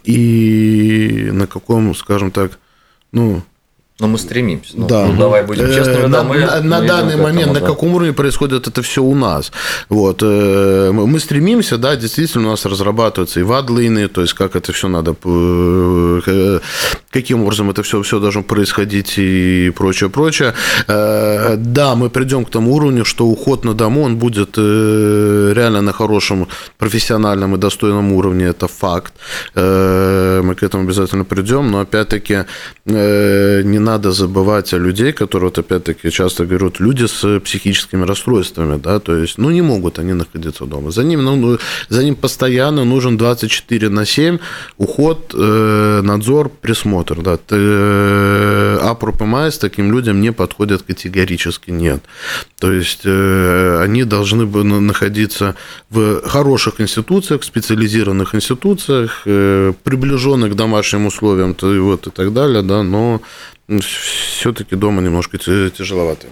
и 0.03 0.38
на 1.31 1.47
каком, 1.47 1.95
скажем 1.95 2.31
так, 2.31 2.59
ну, 3.11 3.41
Но 3.99 4.07
мы 4.07 4.17
стремимся. 4.17 4.71
Ну, 4.75 4.87
да. 4.87 5.05
ну, 5.07 5.17
давай 5.19 5.43
будем 5.43 5.65
Э, 5.65 5.75
честными, 5.75 6.03
на, 6.03 6.09
да, 6.09 6.23
мы, 6.23 6.39
на- 6.39 6.61
на 6.61 6.79
мы 6.79 6.87
данный 6.87 7.09
этому, 7.13 7.23
момент 7.23 7.53
на 7.53 7.59
да. 7.59 7.65
каком 7.67 7.95
уровне 7.95 8.13
происходит 8.13 8.67
это 8.67 8.81
все 8.81 9.03
у 9.03 9.13
нас. 9.15 9.51
Вот. 9.89 10.23
э, 10.23 10.91
Мы 10.93 11.19
стремимся, 11.19 11.77
да, 11.77 11.95
действительно 11.95 12.47
у 12.47 12.51
нас 12.51 12.65
разрабатываются 12.65 13.39
и 13.41 13.43
вадлины, 13.43 14.07
то 14.07 14.21
есть 14.21 14.33
как 14.33 14.55
это 14.55 14.71
все 14.71 14.87
надо, 14.87 15.15
э, 15.25 16.59
каким 17.11 17.41
образом 17.43 17.69
это 17.69 17.83
все, 17.83 18.01
все 18.01 18.19
должно 18.19 18.43
происходить 18.43 19.17
и 19.17 19.71
прочее, 19.75 20.09
прочее. 20.09 20.53
Да, 20.87 21.95
мы 21.95 22.09
придем 22.09 22.45
к 22.45 22.49
тому 22.49 22.75
уровню, 22.75 23.03
что 23.05 23.25
уход 23.25 23.65
на 23.65 23.73
дому, 23.73 24.03
он 24.03 24.15
будет 24.17 24.57
реально 24.57 25.81
на 25.81 25.91
хорошем 25.91 26.47
профессиональном 26.77 27.55
и 27.55 27.57
достойном 27.57 28.13
уровне, 28.13 28.45
это 28.45 28.67
факт. 28.67 29.13
Мы 29.55 30.55
к 30.55 30.63
этому 30.63 30.83
обязательно 30.83 31.25
придем, 31.25 31.71
но 31.71 31.79
опять-таки 31.81 32.45
не 32.85 33.79
надо 33.89 34.11
забывать 34.11 34.73
о 34.73 34.77
людей, 34.77 35.11
которые, 35.11 35.49
вот 35.49 35.57
опять-таки, 35.57 36.11
часто 36.11 36.45
говорят, 36.45 36.79
люди 36.79 37.07
с 37.07 37.39
психическими 37.39 38.05
расстройствами, 38.05 38.77
да, 38.77 38.99
то 38.99 39.15
есть, 39.15 39.37
ну, 39.37 39.51
не 39.51 39.61
могут 39.61 39.99
они 39.99 40.13
находиться 40.13 40.65
дома. 40.65 40.91
За 40.91 41.03
ним, 41.03 41.23
ну, 41.23 41.57
за 41.89 42.03
ним 42.03 42.15
постоянно 42.15 42.85
нужен 42.85 43.17
24 43.17 43.89
на 43.89 44.05
7 44.05 44.37
уход, 44.77 45.35
э, 45.37 46.01
надзор, 46.03 46.49
присмотр, 46.61 47.21
да. 47.21 47.37
Э, 47.49 48.79
а 48.81 48.95
ПМС 48.95 49.57
таким 49.57 49.91
людям 49.91 50.21
не 50.21 50.31
подходят 50.31 50.81
категорически 50.81 51.71
нет. 51.71 51.99
То 52.59 52.71
есть, 52.71 53.01
э, 53.05 53.83
они 53.83 54.03
должны 54.03 54.45
бы 54.45 54.63
находиться 54.63 55.55
в 55.89 56.21
хороших 56.27 56.81
институциях, 56.81 57.43
специализированных 57.43 58.35
институциях, 58.35 59.23
приближенных 59.83 60.51
к 60.51 60.55
домашним 60.55 61.05
условиям, 61.05 61.53
то, 61.53 61.67
вот, 61.81 62.07
и 62.07 62.09
так 62.09 62.33
далее, 62.33 62.61
да, 62.61 62.83
но 62.83 63.21
все-таки 63.79 64.75
дома 64.75 65.01
немножко 65.01 65.37
тяжеловато. 65.37 66.27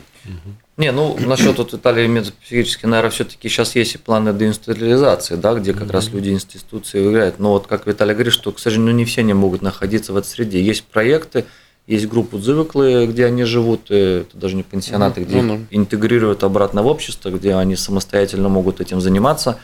Не, 0.77 0.91
ну 0.91 1.17
насчет 1.19 1.57
вот 1.57 1.73
Италии 1.73 2.05
метапсихически, 2.05 2.85
наверное, 2.85 3.09
все-таки 3.09 3.49
сейчас 3.49 3.75
есть 3.75 3.95
и 3.95 3.97
планы 3.97 4.31
деинституализации, 4.31 5.35
да, 5.35 5.55
где 5.55 5.73
как 5.73 5.83
mm-hmm. 5.87 5.91
раз 5.91 6.09
люди 6.09 6.29
институции 6.29 7.07
играют. 7.07 7.39
Но 7.39 7.53
вот 7.53 7.65
как 7.65 7.87
Виталий 7.87 8.13
говорит, 8.13 8.33
что, 8.33 8.51
к 8.51 8.59
сожалению, 8.59 8.93
не 8.93 9.05
все 9.05 9.23
не 9.23 9.33
могут 9.33 9.63
находиться 9.63 10.13
в 10.13 10.17
этой 10.17 10.27
среде. 10.27 10.61
Есть 10.61 10.83
проекты, 10.83 11.45
есть 11.87 12.07
группы 12.07 12.37
Дзывыклы, 12.37 13.07
где 13.07 13.25
они 13.25 13.43
живут, 13.43 13.89
это 13.89 14.37
даже 14.37 14.55
не 14.55 14.61
пенсионаты, 14.61 15.21
mm-hmm. 15.21 15.25
где 15.25 15.39
mm-hmm. 15.39 15.65
интегрируют 15.71 16.43
обратно 16.43 16.83
в 16.83 16.87
общество, 16.87 17.29
где 17.31 17.55
они 17.55 17.75
самостоятельно 17.75 18.49
могут 18.49 18.79
этим 18.79 19.01
заниматься. 19.01 19.57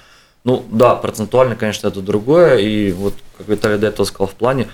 Ну 0.44 0.66
да, 0.72 0.96
процентуально, 0.96 1.56
конечно, 1.56 1.88
это 1.88 2.02
другое. 2.02 2.58
И 2.58 2.92
вот, 2.92 3.14
как 3.38 3.48
Виталий 3.48 3.78
до 3.78 3.88
этого 3.88 4.06
сказал, 4.06 4.28
в 4.28 4.34
плане 4.34 4.68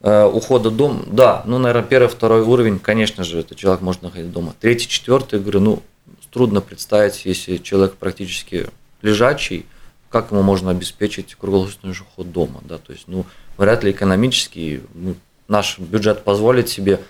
ухода 0.00 0.70
дома, 0.70 1.02
да, 1.06 1.42
ну, 1.46 1.58
наверное, 1.58 1.88
первый, 1.88 2.08
второй 2.08 2.42
уровень, 2.42 2.78
конечно 2.78 3.24
же, 3.24 3.40
это 3.40 3.54
человек 3.54 3.80
может 3.80 4.02
находиться 4.02 4.32
дома. 4.32 4.54
Третий, 4.60 4.88
четвертый, 4.88 5.40
говорю, 5.40 5.60
ну, 5.60 5.82
трудно 6.30 6.60
представить, 6.60 7.24
если 7.24 7.56
человек 7.56 7.94
практически 7.94 8.68
лежачий, 9.02 9.66
как 10.10 10.30
ему 10.30 10.42
можно 10.42 10.70
обеспечить 10.70 11.34
круглосуточный 11.34 11.92
уход 11.92 12.30
дома, 12.30 12.60
да, 12.68 12.78
то 12.78 12.92
есть, 12.92 13.04
ну, 13.06 13.24
вряд 13.56 13.84
ли 13.84 13.90
экономически 13.90 14.82
ну, 14.94 15.16
наш 15.48 15.78
бюджет 15.78 16.24
позволит 16.24 16.68
себе 16.68 17.00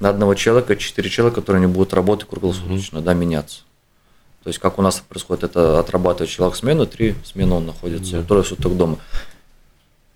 на 0.00 0.08
одного 0.08 0.34
человека 0.34 0.76
четыре 0.76 1.08
человека, 1.08 1.40
которые 1.40 1.60
не 1.60 1.72
будут 1.72 1.94
работать 1.94 2.28
круглосуточно, 2.28 2.98
mm-hmm. 2.98 3.02
да, 3.02 3.14
меняться. 3.14 3.60
То 4.42 4.48
есть, 4.48 4.58
как 4.58 4.80
у 4.80 4.82
нас 4.82 5.00
происходит, 5.08 5.44
это 5.44 5.78
отрабатывает 5.78 6.28
человек 6.28 6.56
смену, 6.56 6.86
три 6.86 7.14
смены 7.24 7.54
он 7.54 7.66
находится, 7.66 8.16
mm-hmm. 8.16 8.26
трое 8.26 8.42
суток 8.42 8.76
дома 8.76 8.98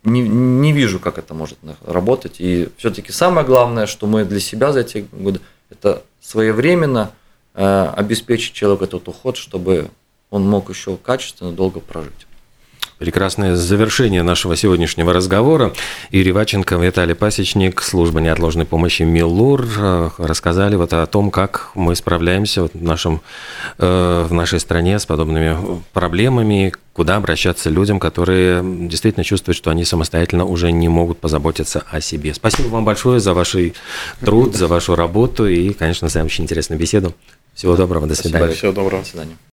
не, 0.07 0.21
не 0.23 0.73
вижу, 0.73 0.99
как 0.99 1.19
это 1.19 1.35
может 1.35 1.59
работать. 1.85 2.37
И 2.39 2.69
все-таки 2.79 3.13
самое 3.13 3.47
главное, 3.47 3.87
что 3.87 4.07
мы 4.07 4.25
для 4.25 4.41
себя 4.41 4.73
за 4.73 4.81
эти 4.81 5.07
годы, 5.13 5.41
это 5.69 6.03
своевременно 6.21 7.11
э, 7.55 7.93
обеспечить 7.97 8.55
человеку 8.55 8.85
этот 8.85 9.09
уход, 9.09 9.37
чтобы 9.37 9.91
он 10.31 10.49
мог 10.49 10.71
еще 10.71 10.97
качественно 10.97 11.53
долго 11.53 11.81
прожить. 11.81 12.26
Прекрасное 12.99 13.57
завершение 13.57 14.23
нашего 14.23 14.57
сегодняшнего 14.57 15.13
разговора. 15.13 15.75
Юрий 16.11 16.33
Ваченко, 16.33 16.77
Виталий 16.77 17.15
Пасечник, 17.15 17.83
служба 17.83 18.21
неотложной 18.21 18.65
помощи 18.65 19.03
МИЛУР 19.03 19.67
э, 19.77 20.11
рассказали 20.17 20.77
вот 20.77 20.95
о 20.95 21.05
том, 21.05 21.31
как 21.31 21.73
мы 21.75 21.95
справляемся 21.95 22.69
в, 22.69 22.71
нашем, 22.75 23.21
э, 23.77 24.27
в 24.27 24.33
нашей 24.33 24.61
стране 24.61 24.99
с 24.99 25.05
подобными 25.05 25.59
проблемами, 25.93 26.73
куда 26.95 27.17
обращаться 27.17 27.69
людям, 27.69 28.01
которые 28.01 28.63
действительно 28.89 29.25
чувствуют, 29.25 29.59
что 29.59 29.71
они 29.71 29.85
самостоятельно 29.85 30.47
уже 30.47 30.73
не 30.73 30.89
могут 30.89 31.19
позаботиться 31.19 31.85
о 31.91 32.01
себе. 32.01 32.33
Спасибо 32.33 32.69
вам 32.69 32.87
большое 32.87 33.21
за 33.21 33.35
ваш 33.35 33.57
труд, 34.21 34.57
за 34.57 34.69
вашу 34.69 34.97
работу 34.97 35.47
и, 35.47 35.75
конечно, 35.75 36.09
за 36.09 36.25
очень 36.25 36.45
интересную 36.45 36.81
беседу. 36.81 37.15
Всего 37.53 37.77
доброго, 37.77 38.07
до 38.07 38.15
свидания. 38.15 38.55
Всего 38.55 38.73
доброго. 38.73 39.03
До 39.03 39.09
свидания. 39.09 39.37